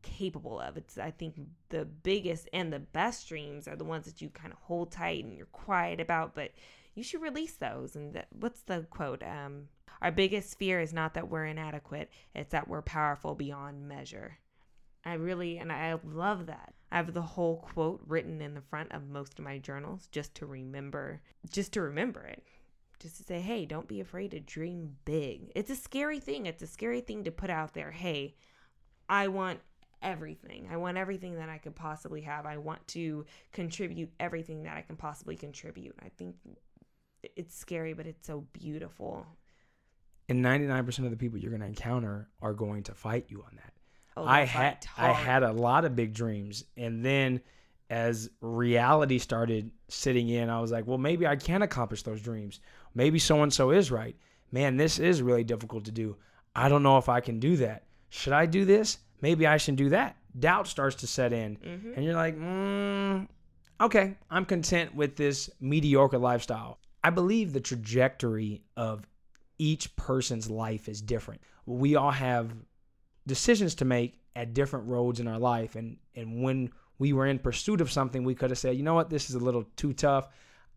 capable 0.07 0.61
of 0.61 0.77
it's 0.77 0.99
i 0.99 1.11
think 1.11 1.35
the 1.69 1.85
biggest 1.85 2.49
and 2.53 2.73
the 2.73 2.79
best 2.79 3.29
dreams 3.29 3.67
are 3.67 3.77
the 3.77 3.85
ones 3.85 4.07
that 4.07 4.23
you 4.23 4.29
kind 4.31 4.53
of 4.53 4.59
hold 4.61 4.91
tight 4.93 5.25
and 5.25 5.35
you're 5.37 5.47
quiet 5.47 6.01
about 6.01 6.35
but 6.35 6.53
you 6.95 7.03
should 7.03 7.21
release 7.21 7.55
those 7.55 7.97
and 7.97 8.15
that, 8.15 8.29
what's 8.39 8.63
the 8.63 8.87
quote 8.91 9.23
um 9.23 9.69
our 10.03 10.13
biggest 10.13 10.59
fear 10.59 10.81
is 10.81 10.93
not 10.93 11.15
that 11.15 11.29
we're 11.29 11.47
inadequate 11.47 12.11
it's 12.35 12.53
that 12.53 12.69
we're 12.69 12.83
powerful 12.83 13.35
beyond 13.35 13.89
measure 13.89 14.39
I 15.07 15.15
really, 15.15 15.59
and 15.59 15.71
I 15.71 15.97
love 16.05 16.47
that. 16.47 16.75
I 16.91 16.97
have 16.97 17.15
the 17.15 17.23
whole 17.23 17.59
quote 17.59 18.03
written 18.09 18.43
in 18.43 18.55
the 18.55 18.61
front 18.61 18.91
of 18.91 19.09
most 19.09 19.39
of 19.39 19.45
my 19.45 19.57
journals 19.59 20.09
just 20.11 20.35
to 20.37 20.47
remember, 20.47 21.21
just 21.49 21.73
to 21.75 21.81
remember 21.81 22.25
it. 22.25 22.43
Just 22.99 23.19
to 23.19 23.23
say, 23.23 23.41
hey, 23.41 23.67
don't 23.67 23.87
be 23.87 24.01
afraid 24.01 24.33
to 24.33 24.41
dream 24.41 24.97
big. 25.05 25.53
It's 25.55 25.71
a 25.71 25.77
scary 25.77 26.19
thing. 26.19 26.47
It's 26.47 26.63
a 26.63 26.67
scary 26.67 27.03
thing 27.03 27.23
to 27.23 27.31
put 27.31 27.51
out 27.51 27.73
there. 27.73 27.93
Hey, 27.93 28.35
I 29.09 29.29
want 29.29 29.61
everything. 30.03 30.69
I 30.71 30.77
want 30.77 30.97
everything 30.97 31.37
that 31.37 31.49
I 31.49 31.59
could 31.59 31.75
possibly 31.75 32.21
have. 32.23 32.47
I 32.47 32.59
want 32.59 32.87
to 32.89 33.25
contribute 33.53 34.11
everything 34.21 34.63
that 34.65 34.77
I 34.77 34.83
can 34.83 34.97
possibly 34.97 35.37
contribute. 35.37 35.95
I 36.05 36.09
think 36.11 36.37
it's 37.35 37.57
scary, 37.57 37.93
but 37.93 38.07
it's 38.07 38.27
so 38.27 38.47
beautiful. 38.53 39.27
And 40.29 40.45
99% 40.45 41.05
of 41.05 41.11
the 41.11 41.17
people 41.17 41.39
you're 41.39 41.51
going 41.51 41.61
to 41.61 41.67
encounter 41.67 42.29
are 42.43 42.53
going 42.55 42.83
to 42.85 42.95
fight 42.95 43.27
you 43.29 43.43
on 43.43 43.57
that. 43.57 43.73
Oh, 44.17 44.25
I 44.25 44.45
had 44.45 44.87
I 44.97 45.13
had 45.13 45.43
a 45.43 45.53
lot 45.53 45.85
of 45.85 45.95
big 45.95 46.15
dreams, 46.15 46.65
and 46.77 47.05
then 47.05 47.41
as 47.91 48.31
reality 48.41 49.19
started 49.19 49.71
sitting 49.89 50.31
in, 50.31 50.49
I 50.49 50.61
was 50.61 50.73
like, 50.73 50.87
well, 50.87 50.99
maybe 50.99 51.27
I 51.27 51.37
can 51.37 51.63
accomplish 51.63 52.03
those 52.03 52.23
dreams. 52.23 52.61
Maybe 52.95 53.19
so 53.19 53.43
and 53.43 53.53
so 53.53 53.71
is 53.71 53.91
right. 53.91 54.17
Man, 54.51 54.77
this 54.77 54.99
is 54.99 55.23
really 55.23 55.45
difficult 55.45 55.85
to 55.85 55.93
do. 55.93 56.17
I 56.55 56.69
don't 56.69 56.83
know 56.83 56.99
if 56.99 57.09
I 57.09 57.21
can 57.21 57.39
do 57.39 57.57
that. 57.59 57.85
Should 58.09 58.33
I 58.33 58.47
do 58.47 58.65
this? 58.65 58.99
Maybe 59.21 59.47
I 59.47 59.57
shouldn't 59.57 59.79
do 59.79 59.89
that. 59.91 60.17
Doubt 60.39 60.67
starts 60.67 60.97
to 60.97 61.07
set 61.07 61.33
in, 61.33 61.57
Mhm. 61.57 61.97
and 61.97 62.05
you're 62.05 62.15
like, 62.15 62.37
mm, 62.37 63.27
okay, 63.81 64.17
I'm 64.31 64.45
content 64.45 64.95
with 64.95 65.17
this 65.17 65.49
mediocre 65.61 66.19
lifestyle. 66.19 66.79
I 67.03 67.11
believe 67.11 67.53
the 67.53 67.61
trajectory 67.61 68.63
of 68.77 69.07
each 69.59 69.95
person's 69.97 70.51
life 70.51 70.89
is 70.89 71.01
different. 71.01 71.41
We 71.65 71.95
all 71.97 72.11
have 72.11 72.53
decisions 73.27 73.75
to 73.77 73.85
make 73.85 74.21
at 74.35 74.53
different 74.55 74.89
roads 74.89 75.19
in 75.19 75.27
our 75.27 75.39
life 75.39 75.77
and 75.77 75.97
and 76.15 76.43
when 76.43 76.71
we 76.99 77.13
were 77.13 77.27
in 77.27 77.39
pursuit 77.39 77.81
of 77.81 77.91
something 77.91 78.23
we 78.23 78.35
could 78.35 78.51
have 78.51 78.59
said 78.59 78.77
you 78.77 78.83
know 78.83 78.95
what 78.95 79.09
this 79.11 79.31
is 79.31 79.35
a 79.35 79.39
little 79.39 79.65
too 79.77 79.93
tough 79.95 80.29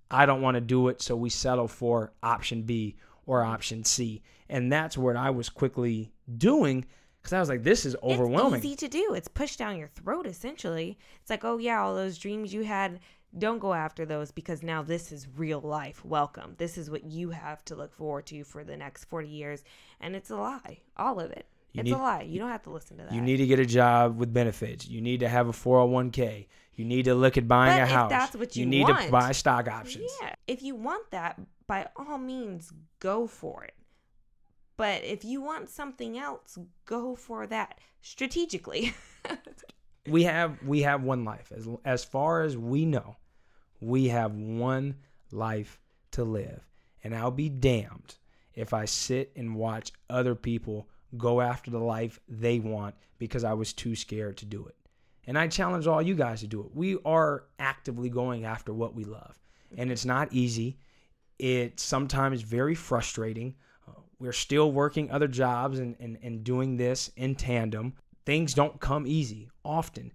i 0.10 0.26
don't 0.26 0.42
want 0.42 0.56
to 0.56 0.62
do 0.62 0.88
it 0.88 1.02
so 1.02 1.16
we 1.16 1.30
settle 1.30 1.68
for 1.68 2.14
option 2.24 2.64
b 2.64 2.96
or 3.26 3.44
option 3.44 3.84
c 3.84 4.24
and 4.48 4.72
that's 4.72 4.98
what 4.98 5.16
i 5.18 5.30
was 5.30 5.50
quickly 5.50 6.10
doing 6.38 6.86
because 7.30 7.38
i 7.38 7.40
was 7.40 7.50
like 7.50 7.64
this 7.64 7.86
is 7.86 7.96
overwhelming 8.04 8.56
It's 8.58 8.66
easy 8.66 8.76
to 8.78 8.88
do. 8.88 9.14
It's 9.14 9.28
pushed 9.28 9.60
down 9.60 9.78
your 9.78 9.88
throat 9.90 10.26
essentially. 10.26 10.98
It's 11.22 11.30
like, 11.30 11.46
oh 11.46 11.58
yeah, 11.58 11.82
all 11.82 11.96
those 11.96 12.18
dreams 12.18 12.54
you 12.54 12.64
had, 12.64 13.00
don't 13.38 13.60
go 13.60 13.74
after 13.74 14.06
those 14.06 14.32
because 14.32 14.64
now 14.64 14.82
this 14.82 15.12
is 15.12 15.28
real 15.38 15.62
life. 15.62 16.04
Welcome. 16.04 16.56
This 16.58 16.78
is 16.78 16.90
what 16.90 17.04
you 17.06 17.30
have 17.30 17.64
to 17.66 17.76
look 17.76 17.94
forward 17.94 18.26
to 18.28 18.44
for 18.44 18.64
the 18.64 18.76
next 18.76 19.06
40 19.06 19.28
years. 19.28 19.64
And 20.02 20.16
it's 20.16 20.32
a 20.32 20.36
lie. 20.36 20.80
All 20.98 21.20
of 21.20 21.30
it. 21.32 21.46
You 21.74 21.82
it's 21.82 21.86
need- 21.86 21.94
a 21.94 21.98
lie. 21.98 22.22
You 22.24 22.40
don't 22.40 22.50
have 22.50 22.64
to 22.64 22.72
listen 22.72 22.98
to 22.98 23.04
that. 23.04 23.14
you 23.14 23.22
need 23.22 23.38
to 23.38 23.46
get 23.46 23.60
a 23.60 23.66
job 23.66 24.18
with 24.18 24.34
benefits 24.34 24.88
you 24.88 25.02
need 25.02 25.20
to 25.20 25.30
have 25.30 25.48
a 25.48 25.52
401k 25.52 26.48
you 26.74 26.84
need 26.86 27.06
to 27.06 27.14
look 27.14 27.38
at 27.38 27.48
buying 27.48 27.78
But 27.80 27.84
a 27.84 27.94
house 27.94 28.10
that's 28.10 28.36
what 28.36 28.56
you 28.56 28.66
need 28.66 28.84
want- 28.88 29.02
to 29.06 29.12
buy 29.12 29.32
stock 29.34 29.68
options 29.68 30.12
Yeah. 30.22 30.34
If 30.48 30.64
you 30.64 30.74
want 30.76 31.12
that, 31.12 31.40
by 31.68 31.88
all 31.96 32.18
means, 32.18 32.74
go 33.00 33.28
for 33.28 33.64
it. 33.66 33.76
But 34.80 35.04
if 35.04 35.26
you 35.26 35.42
want 35.42 35.70
something 35.70 36.18
else, 36.18 36.58
go 36.86 37.14
for 37.14 37.46
that 37.48 37.80
strategically. 38.02 38.94
we 40.08 40.24
have 40.24 40.58
we 40.64 40.84
have 40.84 41.04
one 41.04 41.26
life. 41.26 41.52
As 41.54 41.68
as 41.84 42.06
far 42.06 42.44
as 42.44 42.56
we 42.56 42.86
know 42.86 43.18
we 43.82 44.08
have 44.08 44.34
one 44.34 44.96
life 45.32 45.82
to 46.12 46.24
live. 46.24 46.66
And 47.04 47.14
i'll 47.14 47.30
be 47.30 47.50
damned 47.50 48.16
if 48.56 48.74
i 48.74 48.86
sit 48.86 49.34
and 49.36 49.56
watch 49.56 49.92
other 50.10 50.34
people 50.34 50.88
go 51.18 51.42
after 51.42 51.70
the 51.72 51.80
life 51.80 52.22
they 52.30 52.60
want 52.60 52.96
because 53.18 53.44
i 53.44 53.54
was 53.54 53.74
too 53.74 53.98
scared 53.98 54.38
to 54.38 54.46
do 54.46 54.66
it. 54.66 54.78
And 55.28 55.38
i 55.38 55.50
challenge 55.50 55.88
all 55.88 56.02
you 56.02 56.16
guys 56.16 56.40
to 56.40 56.48
do 56.48 56.62
it. 56.62 56.74
We 56.74 56.98
are 57.04 57.44
actively 57.60 58.10
going 58.10 58.46
after 58.46 58.74
what 58.74 58.96
we 58.96 59.04
love. 59.04 59.38
And 59.78 59.92
it's 59.92 60.06
not 60.06 60.32
easy. 60.32 60.78
It's 61.38 61.84
sometimes 61.84 62.44
very 62.44 62.76
frustrating 62.76 63.56
we're 64.20 64.32
still 64.34 64.72
working 64.72 65.10
other 65.12 65.28
jobs 65.28 65.80
and, 65.80 65.96
and, 66.00 66.18
and 66.22 66.44
doing 66.44 66.78
this 66.78 67.12
in 67.16 67.36
tandem 67.36 67.94
things 68.30 68.54
don't 68.54 68.80
come 68.80 69.08
easy 69.08 69.50
often, 69.66 70.12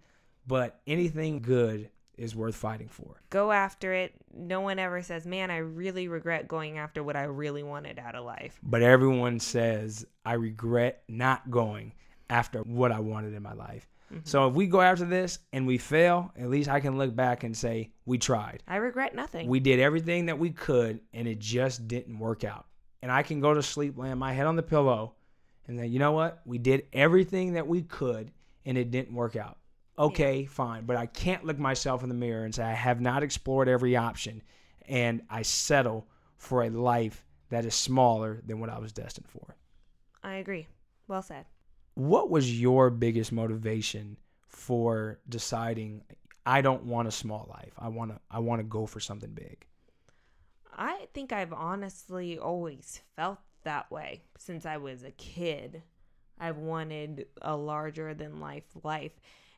but 0.47 0.81
anything 0.87 1.43
good 1.43 1.91
is 2.17 2.37
worth 2.37 2.55
fighting 2.55 2.87
for. 2.87 3.21
go 3.29 3.51
after 3.51 3.93
it. 3.93 4.15
No 4.33 4.61
one 4.61 4.79
ever 4.79 5.03
says, 5.03 5.27
man, 5.27 5.51
I 5.51 5.57
really 5.57 6.07
regret 6.07 6.47
going 6.47 6.79
after 6.79 7.03
what 7.03 7.17
I 7.17 7.25
really 7.25 7.65
wanted 7.65 7.99
out 7.99 8.15
of 8.15 8.25
life. 8.25 8.61
But 8.63 8.83
everyone 8.83 9.41
says, 9.41 10.07
I 10.25 10.35
regret 10.35 11.03
not 11.09 11.51
going 11.51 11.93
after 12.31 12.61
what 12.61 12.93
I 12.93 13.01
wanted 13.01 13.35
in 13.35 13.43
my 13.43 13.55
life. 13.55 13.89
Mm-hmm. 14.13 14.21
So 14.23 14.47
if 14.47 14.55
we 14.55 14.69
go 14.69 14.81
after 14.81 15.05
this 15.05 15.41
and 15.53 15.67
we 15.67 15.77
fail, 15.77 16.33
at 16.39 16.49
least 16.49 16.69
I 16.69 16.79
can 16.79 16.97
look 16.97 17.17
back 17.17 17.43
and 17.43 17.57
say 17.57 17.91
we 18.07 18.19
tried. 18.19 18.63
I 18.69 18.77
regret 18.77 19.17
nothing. 19.17 19.49
We 19.49 19.59
did 19.59 19.81
everything 19.81 20.27
that 20.27 20.39
we 20.39 20.51
could 20.51 21.01
and 21.13 21.27
it 21.27 21.41
just 21.41 21.89
didn't 21.89 22.17
work 22.21 22.45
out. 22.45 22.67
And 23.05 23.13
I 23.13 23.23
can 23.23 23.39
go 23.39 23.53
to 23.53 23.63
sleep, 23.63 23.99
land 23.99 24.19
my 24.19 24.33
head 24.33 24.47
on 24.47 24.57
the 24.57 24.63
pillow, 24.63 25.13
and 25.69 25.79
then 25.79 25.93
you 25.93 25.99
know 25.99 26.13
what? 26.13 26.41
We 26.47 26.57
did 26.57 26.87
everything 26.91 27.53
that 27.53 27.67
we 27.67 27.83
could 27.83 28.31
and 28.65 28.79
it 28.79 28.91
didn't 28.91 29.15
work 29.15 29.37
out. 29.37 29.59
Okay, 29.99 30.47
fine. 30.47 30.87
But 30.87 30.97
I 30.97 31.05
can't 31.05 31.45
look 31.45 31.59
myself 31.59 32.03
in 32.03 32.09
the 32.09 32.15
mirror 32.15 32.47
and 32.47 32.55
say 32.55 32.63
I 32.63 32.73
have 32.73 33.03
not 33.03 33.23
explored 33.23 33.69
every 33.69 33.95
option 33.95 34.43
and 34.89 35.21
I 35.29 35.43
settle 35.43 36.07
for 36.39 36.63
a 36.63 36.71
life 36.71 37.27
that 37.51 37.67
is 37.67 37.75
smaller 37.75 38.41
than 38.47 38.59
what 38.59 38.71
I 38.71 38.79
was 38.79 38.95
destined 38.95 39.29
for. 39.29 39.55
I 40.23 40.37
agree. 40.37 40.67
Well 41.07 41.21
said. 41.21 41.45
What 41.97 42.31
was 42.31 42.59
your 42.59 42.89
biggest 42.89 43.33
motivation 43.33 44.17
for 44.49 45.19
deciding 45.29 46.05
I 46.47 46.63
don't 46.63 46.85
want 46.85 47.07
a 47.07 47.13
small 47.13 47.51
life. 47.51 47.75
I 47.79 47.89
want 47.89 48.13
to 48.13 48.21
I 48.31 48.39
want 48.39 48.61
to 48.61 48.65
go 48.65 48.87
for 48.87 48.99
something 48.99 49.31
big. 49.31 49.67
I 50.77 51.07
think 51.15 51.33
I've 51.33 51.53
honestly 51.53 52.39
always 52.39 53.01
felt 53.17 53.39
that 53.65 53.91
way 53.91 54.23
since 54.39 54.67
I 54.67 54.77
was 54.77 55.03
a 55.03 55.11
kid. 55.13 55.83
I've 56.39 56.59
wanted 56.59 57.27
a 57.43 57.57
larger 57.57 58.15
than 58.15 58.41
life 58.41 58.65
life. 58.83 59.13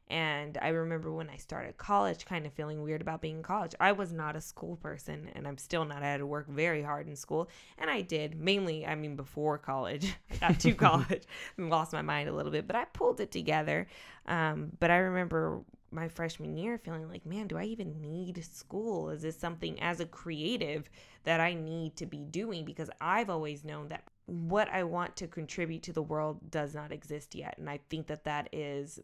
And 0.08 0.56
I 0.62 0.68
remember 0.68 1.10
when 1.12 1.28
I 1.28 1.36
started 1.36 1.76
college, 1.78 2.26
kind 2.26 2.46
of 2.46 2.52
feeling 2.52 2.82
weird 2.82 3.00
about 3.00 3.20
being 3.20 3.38
in 3.38 3.42
college. 3.42 3.74
I 3.80 3.90
was 3.90 4.12
not 4.12 4.36
a 4.36 4.40
school 4.40 4.76
person, 4.76 5.28
and 5.34 5.48
I'm 5.48 5.58
still 5.58 5.84
not. 5.84 6.02
I 6.02 6.06
had 6.06 6.18
to 6.18 6.26
work 6.26 6.48
very 6.48 6.80
hard 6.80 7.08
in 7.08 7.16
school, 7.16 7.48
and 7.76 7.90
I 7.90 8.02
did 8.02 8.38
mainly. 8.38 8.86
I 8.86 8.94
mean, 8.94 9.16
before 9.16 9.58
college, 9.58 10.14
I 10.30 10.36
got 10.36 10.60
to 10.60 10.74
college 10.74 11.24
and 11.56 11.70
lost 11.70 11.92
my 11.92 12.02
mind 12.02 12.28
a 12.28 12.32
little 12.32 12.52
bit, 12.52 12.68
but 12.68 12.76
I 12.76 12.84
pulled 12.84 13.20
it 13.20 13.32
together. 13.32 13.88
Um, 14.26 14.70
but 14.78 14.92
I 14.92 14.98
remember 14.98 15.62
my 15.96 16.06
freshman 16.08 16.56
year 16.56 16.78
feeling 16.78 17.08
like, 17.08 17.26
man, 17.26 17.48
do 17.48 17.58
I 17.58 17.64
even 17.64 18.00
need 18.00 18.44
school? 18.44 19.10
Is 19.10 19.22
this 19.22 19.36
something 19.36 19.80
as 19.80 19.98
a 19.98 20.06
creative 20.06 20.88
that 21.24 21.40
I 21.40 21.54
need 21.54 21.96
to 21.96 22.06
be 22.06 22.18
doing? 22.18 22.64
Because 22.64 22.90
I've 23.00 23.30
always 23.30 23.64
known 23.64 23.88
that 23.88 24.04
what 24.26 24.68
I 24.68 24.84
want 24.84 25.16
to 25.16 25.26
contribute 25.26 25.82
to 25.84 25.92
the 25.92 26.02
world 26.02 26.50
does 26.50 26.74
not 26.74 26.92
exist 26.92 27.34
yet, 27.34 27.56
and 27.58 27.68
I 27.68 27.80
think 27.88 28.06
that 28.08 28.24
that 28.24 28.48
is 28.52 29.00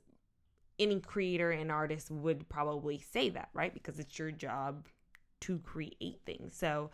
any 0.79 1.01
creator 1.01 1.51
and 1.51 1.73
artist 1.73 2.11
would 2.11 2.49
probably 2.49 2.99
say 2.99 3.31
that, 3.31 3.49
right? 3.55 3.73
Because 3.73 3.99
it's 3.99 4.19
your 4.19 4.31
job 4.31 4.87
to 5.41 5.59
create 5.59 6.21
things. 6.25 6.57
So, 6.57 6.91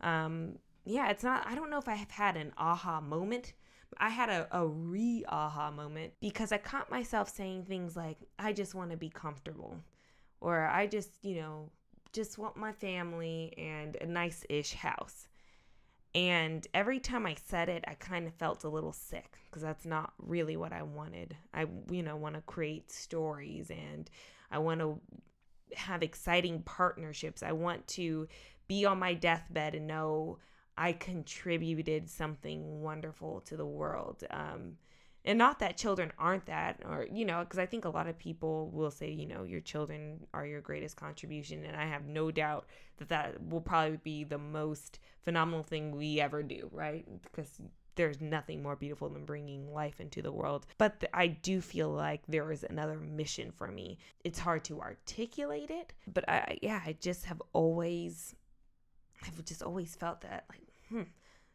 um, 0.00 0.58
yeah, 0.84 1.10
it's 1.10 1.22
not, 1.22 1.46
I 1.46 1.54
don't 1.54 1.70
know 1.70 1.78
if 1.78 1.88
I 1.88 1.94
have 1.94 2.10
had 2.10 2.36
an 2.36 2.52
aha 2.56 3.00
moment. 3.00 3.52
I 3.98 4.08
had 4.08 4.28
a, 4.28 4.48
a 4.52 4.66
re 4.66 5.24
aha 5.28 5.70
moment 5.70 6.12
because 6.20 6.52
I 6.52 6.58
caught 6.58 6.90
myself 6.90 7.28
saying 7.28 7.64
things 7.64 7.96
like, 7.96 8.18
I 8.38 8.52
just 8.52 8.74
want 8.74 8.90
to 8.90 8.96
be 8.96 9.08
comfortable, 9.08 9.76
or 10.40 10.66
I 10.66 10.86
just, 10.86 11.10
you 11.22 11.36
know, 11.36 11.70
just 12.12 12.38
want 12.38 12.56
my 12.56 12.72
family 12.72 13.54
and 13.58 13.96
a 13.96 14.06
nice 14.06 14.44
ish 14.48 14.74
house. 14.74 15.28
And 16.14 16.66
every 16.74 16.98
time 16.98 17.24
I 17.24 17.36
said 17.46 17.68
it, 17.68 17.84
I 17.86 17.94
kind 17.94 18.26
of 18.26 18.34
felt 18.34 18.64
a 18.64 18.68
little 18.68 18.92
sick 18.92 19.38
because 19.46 19.62
that's 19.62 19.84
not 19.84 20.12
really 20.18 20.56
what 20.56 20.72
I 20.72 20.82
wanted. 20.82 21.36
I, 21.54 21.66
you 21.88 22.02
know, 22.02 22.16
want 22.16 22.34
to 22.34 22.40
create 22.42 22.90
stories 22.90 23.70
and 23.70 24.10
I 24.50 24.58
want 24.58 24.80
to 24.80 25.00
have 25.76 26.02
exciting 26.02 26.62
partnerships. 26.62 27.44
I 27.44 27.52
want 27.52 27.86
to 27.88 28.26
be 28.66 28.84
on 28.84 28.98
my 28.98 29.14
deathbed 29.14 29.76
and 29.76 29.86
know 29.86 30.38
I 30.76 30.92
contributed 30.92 32.08
something 32.08 32.80
wonderful 32.80 33.40
to 33.42 33.56
the 33.56 33.66
world. 33.66 34.24
Um, 34.30 34.76
and 35.24 35.38
not 35.38 35.58
that 35.58 35.76
children 35.76 36.12
aren't 36.18 36.46
that 36.46 36.80
or 36.88 37.06
you 37.12 37.24
know 37.24 37.40
because 37.40 37.58
i 37.58 37.66
think 37.66 37.84
a 37.84 37.90
lot 37.90 38.06
of 38.06 38.18
people 38.18 38.70
will 38.72 38.90
say 38.90 39.10
you 39.10 39.26
know 39.26 39.44
your 39.44 39.60
children 39.60 40.20
are 40.32 40.46
your 40.46 40.60
greatest 40.60 40.96
contribution 40.96 41.64
and 41.64 41.76
i 41.76 41.84
have 41.84 42.06
no 42.06 42.30
doubt 42.30 42.66
that 42.98 43.08
that 43.08 43.42
will 43.48 43.60
probably 43.60 43.98
be 43.98 44.24
the 44.24 44.38
most 44.38 44.98
phenomenal 45.22 45.62
thing 45.62 45.96
we 45.96 46.20
ever 46.20 46.42
do 46.42 46.68
right 46.72 47.06
because 47.22 47.60
there's 47.96 48.20
nothing 48.20 48.62
more 48.62 48.76
beautiful 48.76 49.10
than 49.10 49.26
bringing 49.26 49.74
life 49.74 50.00
into 50.00 50.22
the 50.22 50.32
world 50.32 50.66
but 50.78 51.04
i 51.12 51.26
do 51.26 51.60
feel 51.60 51.90
like 51.90 52.22
there 52.28 52.50
is 52.50 52.64
another 52.64 52.98
mission 52.98 53.50
for 53.50 53.68
me 53.68 53.98
it's 54.24 54.38
hard 54.38 54.64
to 54.64 54.80
articulate 54.80 55.70
it 55.70 55.92
but 56.12 56.26
i 56.28 56.56
yeah 56.62 56.80
i 56.86 56.96
just 57.00 57.26
have 57.26 57.42
always 57.52 58.34
i've 59.24 59.44
just 59.44 59.62
always 59.62 59.94
felt 59.94 60.20
that 60.22 60.44
like 60.50 60.62
hmm 60.88 61.02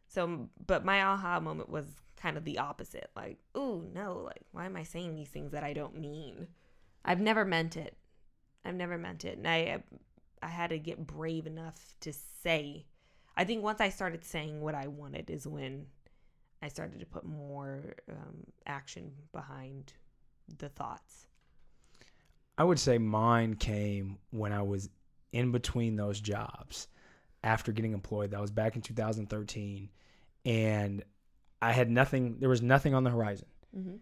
so 0.07 0.49
but 0.65 0.85
my 0.85 1.01
aha 1.01 1.39
moment 1.39 1.69
was 1.69 1.85
kind 2.25 2.37
of 2.37 2.43
the 2.43 2.57
opposite. 2.57 3.11
Like, 3.15 3.37
oh 3.53 3.83
no, 3.93 4.23
like 4.25 4.41
why 4.51 4.65
am 4.65 4.75
I 4.75 4.83
saying 4.83 5.13
these 5.13 5.29
things 5.29 5.51
that 5.51 5.63
I 5.63 5.73
don't 5.73 5.99
mean? 5.99 6.47
I've 7.03 7.21
never 7.21 7.45
meant 7.45 7.77
it. 7.77 7.95
I've 8.63 8.75
never 8.75 8.97
meant 8.97 9.25
it, 9.25 9.37
and 9.37 9.47
I 9.47 9.83
I 10.41 10.47
had 10.47 10.71
to 10.71 10.79
get 10.79 11.05
brave 11.05 11.45
enough 11.45 11.95
to 12.01 12.13
say. 12.13 12.85
I 13.37 13.43
think 13.43 13.63
once 13.63 13.81
I 13.81 13.89
started 13.89 14.23
saying 14.23 14.61
what 14.61 14.75
I 14.75 14.87
wanted 14.87 15.29
is 15.29 15.45
when 15.45 15.87
I 16.61 16.69
started 16.69 16.99
to 16.99 17.05
put 17.05 17.25
more 17.25 17.95
um, 18.09 18.45
action 18.65 19.11
behind 19.31 19.93
the 20.57 20.69
thoughts. 20.69 21.27
I 22.57 22.63
would 22.63 22.79
say 22.79 22.97
mine 22.97 23.55
came 23.55 24.17
when 24.31 24.53
I 24.53 24.61
was 24.61 24.89
in 25.33 25.51
between 25.51 25.97
those 25.97 26.21
jobs 26.21 26.87
after 27.45 27.71
getting 27.71 27.93
employed. 27.93 28.31
That 28.31 28.41
was 28.41 28.51
back 28.51 28.75
in 28.75 28.81
2013, 28.81 29.89
and 30.45 31.03
I 31.61 31.71
had 31.71 31.89
nothing. 31.89 32.37
There 32.39 32.49
was 32.49 32.61
nothing 32.61 32.93
on 32.93 33.03
the 33.05 33.11
horizon, 33.11 33.47
Mm-hmm. 33.77 33.95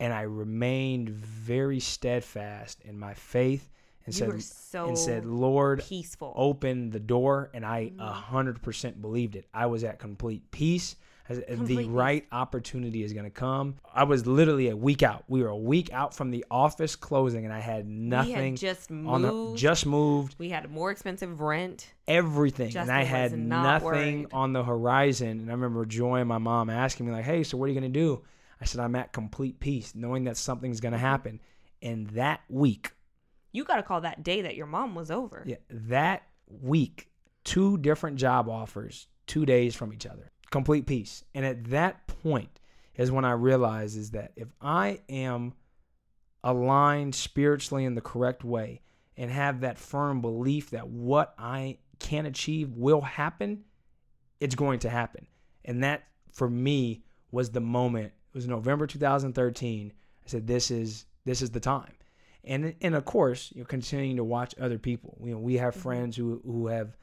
and 0.00 0.12
I 0.12 0.22
remained 0.22 1.08
very 1.10 1.80
steadfast 1.80 2.80
in 2.82 2.98
my 2.98 3.14
faith 3.14 3.70
and 4.06 4.14
You 4.14 4.18
said 4.18 4.42
so 4.42 4.88
and 4.88 4.98
said, 4.98 5.24
"Lord, 5.26 5.80
peaceful. 5.82 6.32
open 6.36 6.90
the 6.90 7.00
door," 7.00 7.50
and 7.54 7.64
I 7.64 7.90
Mhm. 7.94 8.00
hundred 8.00 8.60
percent 8.62 9.00
believed 9.00 9.36
it. 9.36 9.46
I 9.54 9.66
was 9.66 9.84
at 9.84 9.98
complete 9.98 10.50
peace. 10.50 10.96
The 11.28 11.84
right 11.86 12.26
opportunity 12.32 13.02
is 13.02 13.12
going 13.12 13.24
to 13.24 13.30
come. 13.30 13.76
I 13.92 14.04
was 14.04 14.26
literally 14.26 14.68
a 14.70 14.76
week 14.76 15.02
out. 15.02 15.24
We 15.28 15.42
were 15.42 15.48
a 15.48 15.56
week 15.56 15.92
out 15.92 16.14
from 16.14 16.30
the 16.30 16.44
office 16.50 16.96
closing, 16.96 17.44
and 17.44 17.52
I 17.52 17.60
had 17.60 17.86
we 17.86 17.92
nothing 17.92 18.52
had 18.52 18.56
just 18.56 18.90
moved. 18.90 19.08
on 19.08 19.22
the 19.22 19.56
just 19.56 19.84
moved 19.86 20.34
we 20.38 20.48
had 20.48 20.70
more 20.70 20.90
expensive 20.90 21.40
rent. 21.40 21.92
everything 22.06 22.70
Justin 22.70 22.90
and 22.94 22.98
i 22.98 23.04
had 23.04 23.36
not 23.38 23.82
nothing 23.82 24.20
worried. 24.22 24.28
on 24.32 24.52
the 24.52 24.62
horizon 24.64 25.28
and 25.40 25.48
i 25.50 25.52
remember 25.52 25.84
joy 25.84 26.20
and 26.20 26.28
my 26.28 26.38
mom 26.38 26.70
asking 26.70 27.06
me 27.06 27.12
like 27.12 27.24
hey 27.24 27.42
so 27.42 27.56
what 27.56 27.66
are 27.66 27.68
you 27.68 27.78
going 27.78 27.92
to 27.92 27.98
do 27.98 28.22
i 28.60 28.64
said 28.64 28.80
i'm 28.80 28.94
at 28.94 29.12
complete 29.12 29.60
peace 29.60 29.94
knowing 29.94 30.24
that 30.24 30.36
something's 30.36 30.80
going 30.80 30.92
to 30.92 30.98
mm-hmm. 30.98 31.06
happen 31.06 31.40
and 31.82 32.08
that 32.10 32.40
week 32.48 32.92
You 33.52 33.64
got 33.64 33.76
to 33.76 33.82
call 33.82 34.00
that 34.02 34.22
day 34.22 34.42
that 34.42 34.54
your 34.56 34.66
mom 34.66 34.94
was 34.94 35.10
over. 35.10 35.42
yeah 35.46 35.56
that 35.70 36.22
week 36.62 37.08
two 37.44 37.76
different 37.78 38.16
job 38.16 38.48
offers 38.48 39.06
two 39.26 39.44
days 39.44 39.74
from 39.74 39.92
each 39.92 40.06
other 40.06 40.30
complete 40.50 40.86
peace. 40.86 41.24
And 41.34 41.44
at 41.44 41.64
that 41.70 42.06
point 42.06 42.60
is 42.94 43.12
when 43.12 43.24
i 43.24 43.30
realize 43.30 43.96
is 43.96 44.10
that 44.10 44.32
if 44.36 44.48
i 44.60 45.00
am 45.08 45.54
aligned 46.44 47.14
spiritually 47.14 47.84
in 47.84 47.94
the 47.94 48.00
correct 48.00 48.44
way 48.44 48.82
and 49.16 49.30
have 49.30 49.60
that 49.60 49.78
firm 49.78 50.20
belief 50.20 50.70
that 50.70 50.88
what 50.88 51.34
i 51.38 51.78
can 51.98 52.26
achieve 52.26 52.72
will 52.74 53.00
happen 53.00 53.64
it's 54.40 54.54
going 54.54 54.78
to 54.80 54.90
happen. 54.90 55.26
And 55.64 55.82
that 55.82 56.04
for 56.30 56.48
me 56.48 57.02
was 57.32 57.50
the 57.50 57.60
moment. 57.60 58.06
It 58.06 58.36
was 58.36 58.46
november 58.46 58.86
2013 58.86 59.92
i 59.92 60.28
said 60.28 60.46
this 60.46 60.70
is 60.70 61.06
this 61.24 61.42
is 61.42 61.50
the 61.50 61.60
time. 61.60 61.92
And 62.44 62.74
and 62.80 62.94
of 62.94 63.04
course 63.04 63.52
you're 63.54 63.64
continuing 63.64 64.16
to 64.16 64.24
watch 64.24 64.54
other 64.60 64.78
people. 64.78 65.18
You 65.24 65.32
know 65.32 65.38
we 65.38 65.54
have 65.54 65.74
mm-hmm. 65.74 65.82
friends 65.82 66.16
who 66.16 66.40
who 66.44 66.68
have 66.68 66.96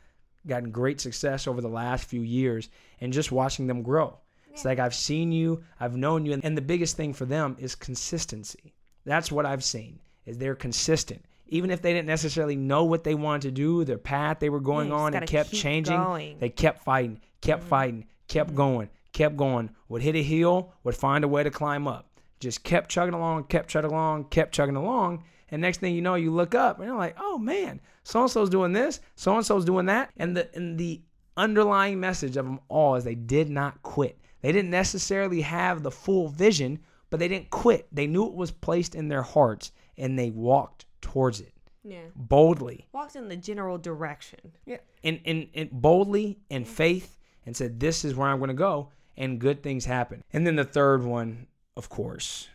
gotten 0.47 0.71
great 0.71 0.99
success 1.01 1.47
over 1.47 1.61
the 1.61 1.67
last 1.67 2.05
few 2.05 2.21
years 2.21 2.69
and 3.01 3.13
just 3.13 3.31
watching 3.31 3.67
them 3.67 3.81
grow. 3.81 4.17
It's 4.51 4.63
like 4.63 4.79
i've 4.79 4.95
seen 4.95 5.33
you 5.33 5.63
i've 5.81 5.97
known 5.97 6.25
you 6.25 6.39
and 6.41 6.57
the 6.57 6.61
biggest 6.61 6.95
thing 6.95 7.13
for 7.13 7.25
them 7.25 7.57
is 7.59 7.75
consistency. 7.75 8.73
That's 9.03 9.31
what 9.31 9.45
i've 9.45 9.63
seen 9.63 9.99
is 10.25 10.37
they're 10.37 10.55
consistent. 10.55 11.25
Even 11.47 11.69
if 11.69 11.81
they 11.81 11.93
didn't 11.93 12.07
necessarily 12.07 12.55
know 12.55 12.85
what 12.85 13.03
they 13.03 13.15
wanted 13.15 13.41
to 13.43 13.51
do 13.51 13.83
their 13.83 13.97
path 13.97 14.39
they 14.39 14.49
were 14.49 14.61
going 14.61 14.93
on 14.93 15.13
and 15.13 15.27
kept 15.27 15.51
changing. 15.51 15.97
going. 15.97 16.37
they 16.39 16.49
kept 16.49 16.83
fighting 16.83 17.19
kept 17.41 17.63
fighting 17.63 18.05
kept 18.27 18.55
going 18.55 18.89
kept 19.11 19.35
going. 19.35 19.69
Would 19.89 20.01
hit 20.01 20.15
a 20.15 20.23
hill 20.23 20.71
would 20.83 20.95
find 20.95 21.23
a 21.23 21.27
way 21.27 21.43
to 21.43 21.51
climb 21.51 21.87
up. 21.87 22.09
Just 22.39 22.63
kept 22.63 22.89
chugging 22.89 23.13
along 23.13 23.45
kept 23.45 23.69
chugging 23.69 23.91
along 23.91 24.25
kept 24.25 24.53
chugging 24.53 24.77
along 24.77 25.23
and 25.49 25.61
next 25.61 25.79
thing 25.79 25.93
you 25.95 26.01
know 26.01 26.15
you 26.15 26.31
look 26.31 26.55
up 26.55 26.79
and 26.79 26.87
you're 26.87 26.97
like 26.97 27.15
oh 27.19 27.37
man 27.37 27.79
so 28.03 28.21
and 28.21 28.31
so's 28.31 28.49
doing 28.49 28.73
this 28.73 28.99
so 29.15 29.35
and 29.35 29.45
so's 29.45 29.65
doing 29.65 29.85
that 29.85 30.09
and 30.17 30.35
the 30.35 30.49
and 30.55 30.77
the 30.77 31.01
underlying 31.37 31.99
message 31.99 32.37
of 32.37 32.45
them 32.45 32.59
all 32.69 32.95
is 32.95 33.03
they 33.03 33.15
did 33.15 33.49
not 33.49 33.81
quit 33.83 34.17
they 34.41 34.51
didn't 34.51 34.71
necessarily 34.71 35.41
have 35.41 35.83
the 35.83 35.91
full 35.91 36.27
vision 36.29 36.79
but 37.09 37.19
they 37.19 37.27
didn't 37.27 37.49
quit 37.49 37.87
they 37.91 38.07
knew 38.07 38.25
it 38.25 38.33
was 38.33 38.51
placed 38.51 38.95
in 38.95 39.07
their 39.09 39.21
hearts 39.21 39.71
and 39.97 40.17
they 40.17 40.29
walked 40.31 40.85
towards 41.01 41.39
it 41.41 41.53
Yeah. 41.83 41.99
boldly 42.15 42.87
Walked 42.93 43.15
in 43.15 43.27
the 43.27 43.35
general 43.37 43.77
direction. 43.77 44.39
yeah. 44.65 44.77
And, 45.03 45.19
and, 45.25 45.47
and 45.53 45.69
boldly 45.71 46.39
and 46.49 46.67
faith 46.67 47.19
and 47.45 47.55
said, 47.55 47.79
This 47.79 48.03
is 48.03 48.15
where 48.15 48.27
I'm 48.27 48.39
going 48.39 48.47
to 48.47 48.55
go. 48.55 48.89
And 49.17 49.39
good 49.39 49.61
things 49.61 49.85
happen. 49.85 50.23
And 50.33 50.47
then 50.47 50.55
the 50.55 50.63
third 50.65 51.03
one, 51.03 51.45
of 51.77 51.89
course, 51.89 52.47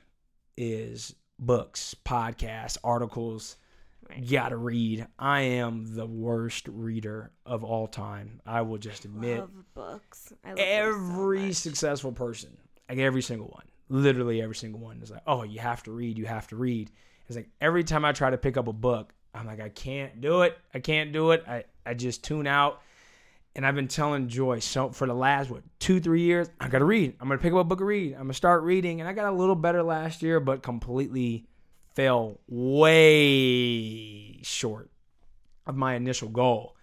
is 0.57 1.15
books, 1.41 1.95
podcasts, 2.05 2.77
articles. 2.85 3.57
Right. 4.09 4.29
Gotta 4.29 4.57
read. 4.57 5.07
I 5.19 5.41
am 5.41 5.95
the 5.95 6.07
worst 6.07 6.69
reader 6.69 7.31
of 7.47 7.63
all 7.65 7.87
time. 7.87 8.41
I 8.45 8.63
will 8.63 8.79
just 8.79 9.05
admit 9.05 9.39
Love 9.39 9.51
books. 9.75 10.33
I 10.45 10.49
love 10.49 10.57
books 10.57 10.67
so 10.67 10.73
every 10.73 11.53
successful 11.53 12.13
person, 12.13 12.57
like 12.89 12.99
every 12.99 13.23
single 13.23 13.49
one, 13.49 13.67
literally 13.89 14.43
every 14.43 14.57
single 14.57 14.81
one 14.81 15.01
is 15.01 15.11
like, 15.11 15.23
oh, 15.27 15.45
you 15.45 15.61
have 15.61 15.83
to 15.85 15.93
read, 15.93 16.19
you 16.19 16.27
have 16.27 16.49
to 16.49 16.57
read. 16.57 16.91
It's 17.29 17.37
like 17.37 17.49
every 17.61 17.85
time 17.85 18.05
I 18.05 18.11
try 18.13 18.31
to 18.31 18.39
pick 18.39 18.57
up 18.57 18.67
a 18.67 18.73
book, 18.73 19.13
I'm 19.33 19.47
like, 19.47 19.61
I 19.61 19.69
can't 19.69 20.21
do 20.21 20.43
it. 20.43 20.59
I 20.75 20.81
can't 20.81 21.13
do 21.13 21.31
it. 21.31 21.45
I, 21.47 21.65
I 21.87 21.95
just 21.95 22.25
tune 22.25 22.49
out. 22.49 22.83
And 23.57 23.67
I've 23.67 23.75
been 23.75 23.89
telling 23.89 24.29
Joy 24.29 24.61
so 24.61 24.91
for 24.91 25.07
the 25.07 25.15
last 25.15 25.51
what 25.51 25.63
two, 25.79 26.01
three 26.01 26.23
years, 26.23 26.49
I 26.61 26.69
gotta 26.69 26.85
read. 26.85 27.17
I'm 27.21 27.29
gonna 27.29 27.41
pick 27.41 27.53
up 27.53 27.59
a 27.59 27.65
book 27.65 27.81
and 27.81 27.89
read. 27.89 28.13
I'm 28.13 28.21
gonna 28.23 28.35
start 28.35 28.63
reading. 28.63 29.01
And 29.01 29.09
I 29.09 29.13
got 29.13 29.27
a 29.27 29.37
little 29.37 29.57
better 29.57 29.83
last 29.83 30.23
year, 30.23 30.39
but 30.41 30.63
completely 30.63 31.47
fell 31.95 32.39
way 32.49 34.41
short 34.43 34.91
of 35.67 35.77
my 35.77 35.95
initial 35.95 36.29
goal. 36.29 36.77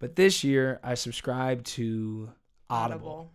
But 0.00 0.16
this 0.16 0.42
year 0.42 0.80
I 0.82 0.94
subscribed 0.94 1.66
to 1.66 2.30
Audible 2.68 3.32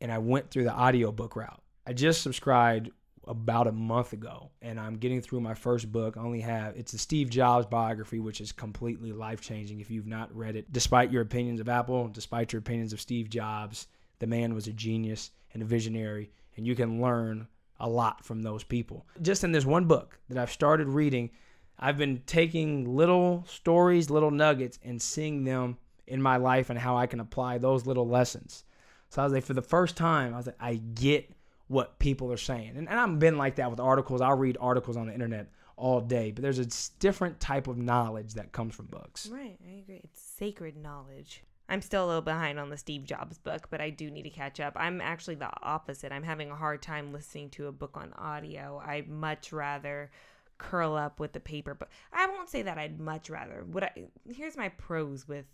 and 0.00 0.12
I 0.12 0.18
went 0.18 0.50
through 0.50 0.64
the 0.64 0.78
audiobook 0.78 1.36
route. 1.36 1.62
I 1.86 1.92
just 1.92 2.22
subscribed 2.22 2.90
about 3.26 3.66
a 3.66 3.72
month 3.72 4.12
ago 4.12 4.50
and 4.62 4.78
I'm 4.78 4.98
getting 4.98 5.20
through 5.20 5.40
my 5.40 5.54
first 5.54 5.90
book. 5.90 6.16
I 6.16 6.20
only 6.20 6.40
have 6.40 6.76
it's 6.76 6.92
a 6.92 6.98
Steve 6.98 7.28
Jobs 7.28 7.66
biography 7.66 8.20
which 8.20 8.40
is 8.40 8.52
completely 8.52 9.12
life-changing 9.12 9.80
if 9.80 9.90
you've 9.90 10.06
not 10.06 10.34
read 10.36 10.56
it. 10.56 10.72
Despite 10.72 11.10
your 11.10 11.22
opinions 11.22 11.60
of 11.60 11.68
Apple, 11.68 12.08
despite 12.08 12.52
your 12.52 12.60
opinions 12.60 12.92
of 12.92 13.00
Steve 13.00 13.28
Jobs, 13.28 13.88
the 14.20 14.26
man 14.26 14.54
was 14.54 14.68
a 14.68 14.72
genius 14.72 15.32
and 15.52 15.62
a 15.62 15.66
visionary 15.66 16.30
and 16.56 16.66
you 16.66 16.74
can 16.74 17.02
learn 17.02 17.48
a 17.80 17.88
lot 17.88 18.24
from 18.24 18.42
those 18.42 18.64
people. 18.64 19.06
Just 19.20 19.44
in 19.44 19.52
this 19.52 19.66
one 19.66 19.86
book 19.86 20.18
that 20.28 20.38
I've 20.38 20.52
started 20.52 20.88
reading, 20.88 21.30
I've 21.78 21.98
been 21.98 22.22
taking 22.26 22.96
little 22.96 23.44
stories, 23.46 24.08
little 24.08 24.30
nuggets 24.30 24.78
and 24.82 25.02
seeing 25.02 25.44
them 25.44 25.76
in 26.06 26.22
my 26.22 26.36
life 26.36 26.70
and 26.70 26.78
how 26.78 26.96
I 26.96 27.06
can 27.06 27.20
apply 27.20 27.58
those 27.58 27.86
little 27.86 28.08
lessons. 28.08 28.64
So 29.10 29.20
I 29.20 29.24
was 29.24 29.32
like, 29.32 29.44
for 29.44 29.54
the 29.54 29.62
first 29.62 29.96
time, 29.96 30.32
I 30.32 30.36
was 30.36 30.46
like, 30.46 30.56
I 30.60 30.76
get 30.76 31.30
what 31.68 31.98
people 31.98 32.32
are 32.32 32.36
saying. 32.36 32.76
And, 32.76 32.88
and 32.88 32.98
I've 32.98 33.18
been 33.18 33.38
like 33.38 33.56
that 33.56 33.70
with 33.70 33.80
articles. 33.80 34.20
I'll 34.20 34.36
read 34.36 34.56
articles 34.60 34.96
on 34.96 35.06
the 35.08 35.12
internet 35.12 35.50
all 35.76 36.00
day, 36.00 36.30
but 36.30 36.42
there's 36.42 36.58
a 36.58 36.66
different 37.00 37.38
type 37.40 37.66
of 37.66 37.76
knowledge 37.76 38.34
that 38.34 38.52
comes 38.52 38.74
from 38.74 38.86
books. 38.86 39.28
Right, 39.28 39.58
I 39.66 39.78
agree. 39.80 40.00
It's 40.04 40.20
sacred 40.20 40.76
knowledge. 40.76 41.42
I'm 41.68 41.82
still 41.82 42.04
a 42.04 42.06
little 42.06 42.22
behind 42.22 42.60
on 42.60 42.70
the 42.70 42.76
Steve 42.76 43.04
Jobs 43.04 43.38
book, 43.38 43.68
but 43.70 43.80
I 43.80 43.90
do 43.90 44.10
need 44.10 44.22
to 44.22 44.30
catch 44.30 44.60
up. 44.60 44.74
I'm 44.76 45.00
actually 45.00 45.34
the 45.34 45.50
opposite. 45.62 46.12
I'm 46.12 46.22
having 46.22 46.50
a 46.50 46.56
hard 46.56 46.80
time 46.80 47.12
listening 47.12 47.50
to 47.50 47.66
a 47.66 47.72
book 47.72 47.96
on 47.96 48.12
audio. 48.12 48.80
I'd 48.84 49.08
much 49.08 49.52
rather 49.52 50.10
curl 50.58 50.94
up 50.94 51.20
with 51.20 51.32
the 51.32 51.40
paper 51.40 51.74
book. 51.74 51.90
I 52.12 52.26
won't 52.26 52.48
say 52.48 52.62
that 52.62 52.78
I'd 52.78 53.00
much 53.00 53.28
rather. 53.28 53.64
What 53.66 53.84
I 53.84 53.92
here's 54.32 54.56
my 54.56 54.68
pros 54.70 55.26
with 55.26 55.46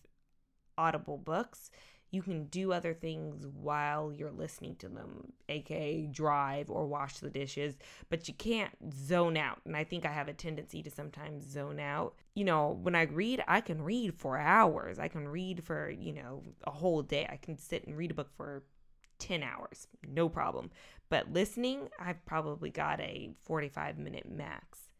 audible 0.76 1.18
books. 1.18 1.70
You 2.12 2.22
can 2.22 2.44
do 2.44 2.72
other 2.72 2.92
things 2.92 3.46
while 3.46 4.12
you're 4.12 4.30
listening 4.30 4.76
to 4.76 4.88
them, 4.88 5.32
aka 5.48 6.06
drive 6.06 6.70
or 6.70 6.86
wash 6.86 7.16
the 7.16 7.30
dishes, 7.30 7.76
but 8.10 8.28
you 8.28 8.34
can't 8.34 8.70
zone 8.94 9.36
out. 9.36 9.60
And 9.64 9.74
I 9.74 9.82
think 9.82 10.04
I 10.04 10.12
have 10.12 10.28
a 10.28 10.34
tendency 10.34 10.82
to 10.82 10.90
sometimes 10.90 11.50
zone 11.50 11.80
out. 11.80 12.14
You 12.34 12.44
know, 12.44 12.78
when 12.82 12.94
I 12.94 13.02
read, 13.02 13.42
I 13.48 13.62
can 13.62 13.82
read 13.82 14.14
for 14.14 14.38
hours. 14.38 14.98
I 14.98 15.08
can 15.08 15.26
read 15.26 15.64
for, 15.64 15.90
you 15.90 16.12
know, 16.12 16.42
a 16.64 16.70
whole 16.70 17.02
day. 17.02 17.26
I 17.28 17.36
can 17.36 17.58
sit 17.58 17.86
and 17.86 17.96
read 17.96 18.10
a 18.10 18.14
book 18.14 18.30
for 18.36 18.62
10 19.18 19.42
hours, 19.42 19.88
no 20.06 20.28
problem. 20.28 20.70
But 21.08 21.32
listening, 21.32 21.88
I've 21.98 22.24
probably 22.26 22.70
got 22.70 23.00
a 23.00 23.30
45 23.44 23.98
minute 23.98 24.30
max 24.30 24.91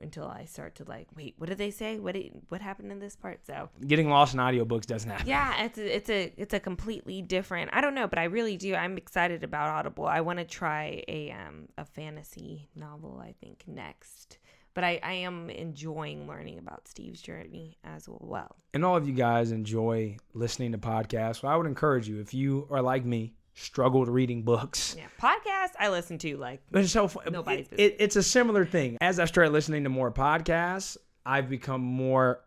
until 0.00 0.26
I 0.26 0.44
start 0.44 0.74
to 0.76 0.84
like, 0.84 1.06
wait, 1.16 1.34
what 1.38 1.48
did 1.48 1.58
they 1.58 1.70
say? 1.70 1.98
What 1.98 2.14
did, 2.14 2.32
what 2.48 2.60
happened 2.60 2.90
in 2.92 2.98
this 3.00 3.16
part? 3.16 3.46
So, 3.46 3.68
Getting 3.86 4.08
lost 4.08 4.34
in 4.34 4.40
audiobooks 4.40 4.86
doesn't 4.86 5.10
happen. 5.10 5.26
yeah, 5.26 5.64
it's 5.64 5.78
a, 5.78 5.96
it's 5.96 6.10
a 6.10 6.32
it's 6.36 6.54
a 6.54 6.60
completely 6.60 7.22
different. 7.22 7.70
I 7.72 7.80
don't 7.80 7.94
know, 7.94 8.06
but 8.08 8.18
I 8.18 8.24
really 8.24 8.56
do. 8.56 8.74
I'm 8.74 8.96
excited 8.96 9.44
about 9.44 9.68
Audible. 9.70 10.06
I 10.06 10.20
want 10.20 10.38
to 10.38 10.44
try 10.44 11.02
a 11.08 11.30
um 11.32 11.68
a 11.78 11.84
fantasy 11.84 12.68
novel. 12.74 13.20
I 13.22 13.34
think 13.40 13.64
next, 13.66 14.38
but 14.74 14.84
I 14.84 15.00
I 15.02 15.12
am 15.12 15.50
enjoying 15.50 16.26
learning 16.26 16.58
about 16.58 16.88
Steve's 16.88 17.20
journey 17.20 17.76
as 17.84 18.06
well. 18.08 18.56
And 18.74 18.84
all 18.84 18.96
of 18.96 19.06
you 19.06 19.14
guys 19.14 19.52
enjoy 19.52 20.16
listening 20.32 20.72
to 20.72 20.78
podcasts. 20.78 21.40
So 21.40 21.48
I 21.48 21.56
would 21.56 21.66
encourage 21.66 22.08
you, 22.08 22.20
if 22.20 22.32
you 22.32 22.66
are 22.70 22.80
like 22.82 23.04
me, 23.04 23.34
struggled 23.60 24.08
reading 24.08 24.42
books. 24.42 24.96
Yeah, 24.98 25.04
podcast 25.20 25.70
I 25.78 25.90
listen 25.90 26.18
to 26.18 26.36
like 26.36 26.62
But 26.70 26.84
it's 26.84 26.92
so 26.92 27.08
fun. 27.08 27.24
Nobody's 27.30 27.68
It, 27.72 27.80
it, 27.80 27.96
it's 27.98 28.16
a 28.16 28.22
similar 28.22 28.64
thing. 28.64 28.96
As 29.00 29.20
I've 29.20 29.28
started 29.28 29.52
listening 29.52 29.84
to 29.84 29.90
more 29.90 30.10
podcasts, 30.10 30.96
I've 31.24 31.48
become 31.48 31.82
more 31.82 32.40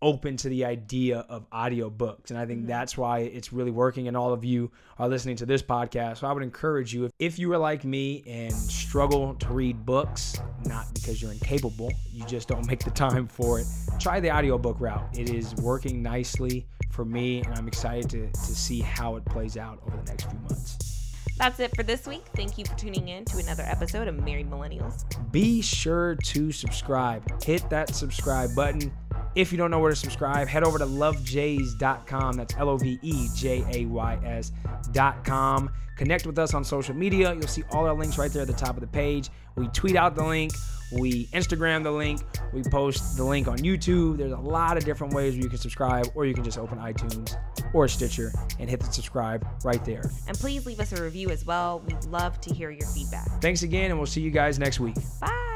open 0.00 0.36
to 0.36 0.48
the 0.48 0.64
idea 0.64 1.20
of 1.28 1.48
audiobooks. 1.50 2.30
And 2.30 2.38
I 2.38 2.44
think 2.44 2.60
mm-hmm. 2.60 2.68
that's 2.68 2.98
why 2.98 3.20
it's 3.20 3.52
really 3.52 3.70
working. 3.70 4.08
And 4.08 4.16
all 4.16 4.32
of 4.32 4.44
you 4.44 4.72
are 4.98 5.08
listening 5.08 5.36
to 5.36 5.46
this 5.46 5.62
podcast. 5.62 6.18
So 6.18 6.26
I 6.26 6.32
would 6.32 6.42
encourage 6.42 6.92
you, 6.92 7.04
if, 7.04 7.12
if 7.20 7.38
you 7.38 7.52
are 7.52 7.58
like 7.58 7.84
me 7.84 8.24
and 8.26 8.52
struggle 8.52 9.34
to 9.34 9.52
read 9.52 9.86
books, 9.86 10.36
not 10.64 10.92
because 10.92 11.22
you're 11.22 11.30
incapable, 11.30 11.92
you 12.10 12.24
just 12.24 12.48
don't 12.48 12.66
make 12.66 12.82
the 12.82 12.90
time 12.90 13.28
for 13.28 13.60
it, 13.60 13.66
try 14.00 14.18
the 14.18 14.32
audiobook 14.32 14.80
route. 14.80 15.06
It 15.16 15.30
is 15.30 15.54
working 15.56 16.02
nicely 16.02 16.66
for 16.92 17.04
me. 17.04 17.42
And 17.42 17.54
I'm 17.54 17.66
excited 17.66 18.08
to, 18.10 18.30
to 18.30 18.54
see 18.54 18.80
how 18.80 19.16
it 19.16 19.24
plays 19.24 19.56
out 19.56 19.80
over 19.86 19.96
the 19.96 20.04
next 20.04 20.24
few 20.24 20.38
months. 20.40 20.92
That's 21.38 21.58
it 21.60 21.74
for 21.74 21.82
this 21.82 22.06
week. 22.06 22.24
Thank 22.36 22.58
you 22.58 22.64
for 22.64 22.76
tuning 22.76 23.08
in 23.08 23.24
to 23.26 23.38
another 23.38 23.64
episode 23.64 24.06
of 24.06 24.22
Married 24.22 24.50
Millennials. 24.50 25.04
be 25.32 25.60
sure 25.62 26.14
to 26.16 26.52
subscribe. 26.52 27.42
Hit 27.42 27.68
that 27.70 27.94
subscribe 27.94 28.54
button. 28.54 28.92
If 29.34 29.50
you 29.50 29.58
don't 29.58 29.70
know 29.70 29.78
where 29.78 29.90
to 29.90 29.96
subscribe, 29.96 30.46
head 30.46 30.62
over 30.62 30.78
to 30.78 30.84
lovejays.com. 30.84 32.34
That's 32.34 32.54
L 32.56 32.68
O 32.68 32.76
V 32.76 32.98
E 33.02 33.28
J 33.34 33.64
A 33.72 33.86
Y 33.86 34.20
S.com. 34.24 35.70
Connect 35.96 36.26
with 36.26 36.38
us 36.38 36.54
on 36.54 36.64
social 36.64 36.94
media. 36.94 37.32
You'll 37.32 37.48
see 37.48 37.64
all 37.70 37.86
our 37.86 37.94
links 37.94 38.18
right 38.18 38.30
there 38.30 38.42
at 38.42 38.48
the 38.48 38.54
top 38.54 38.76
of 38.76 38.80
the 38.80 38.86
page. 38.86 39.30
We 39.56 39.68
tweet 39.68 39.96
out 39.96 40.14
the 40.14 40.24
link, 40.24 40.52
we 40.92 41.26
Instagram 41.26 41.82
the 41.82 41.90
link, 41.90 42.22
we 42.52 42.62
post 42.62 43.16
the 43.16 43.24
link 43.24 43.48
on 43.48 43.58
YouTube. 43.58 44.18
There's 44.18 44.32
a 44.32 44.36
lot 44.36 44.76
of 44.76 44.84
different 44.84 45.14
ways 45.14 45.34
where 45.34 45.42
you 45.42 45.48
can 45.48 45.58
subscribe, 45.58 46.08
or 46.14 46.26
you 46.26 46.34
can 46.34 46.44
just 46.44 46.58
open 46.58 46.78
iTunes 46.78 47.36
or 47.72 47.88
Stitcher 47.88 48.32
and 48.58 48.68
hit 48.68 48.80
the 48.80 48.92
subscribe 48.92 49.46
right 49.64 49.84
there. 49.84 50.02
And 50.28 50.38
please 50.38 50.66
leave 50.66 50.80
us 50.80 50.92
a 50.92 51.02
review 51.02 51.30
as 51.30 51.44
well. 51.44 51.82
We'd 51.86 52.04
love 52.04 52.40
to 52.42 52.54
hear 52.54 52.70
your 52.70 52.88
feedback. 52.88 53.28
Thanks 53.40 53.62
again, 53.62 53.90
and 53.90 53.98
we'll 53.98 54.06
see 54.06 54.20
you 54.20 54.30
guys 54.30 54.58
next 54.58 54.80
week. 54.80 54.96
Bye. 55.20 55.51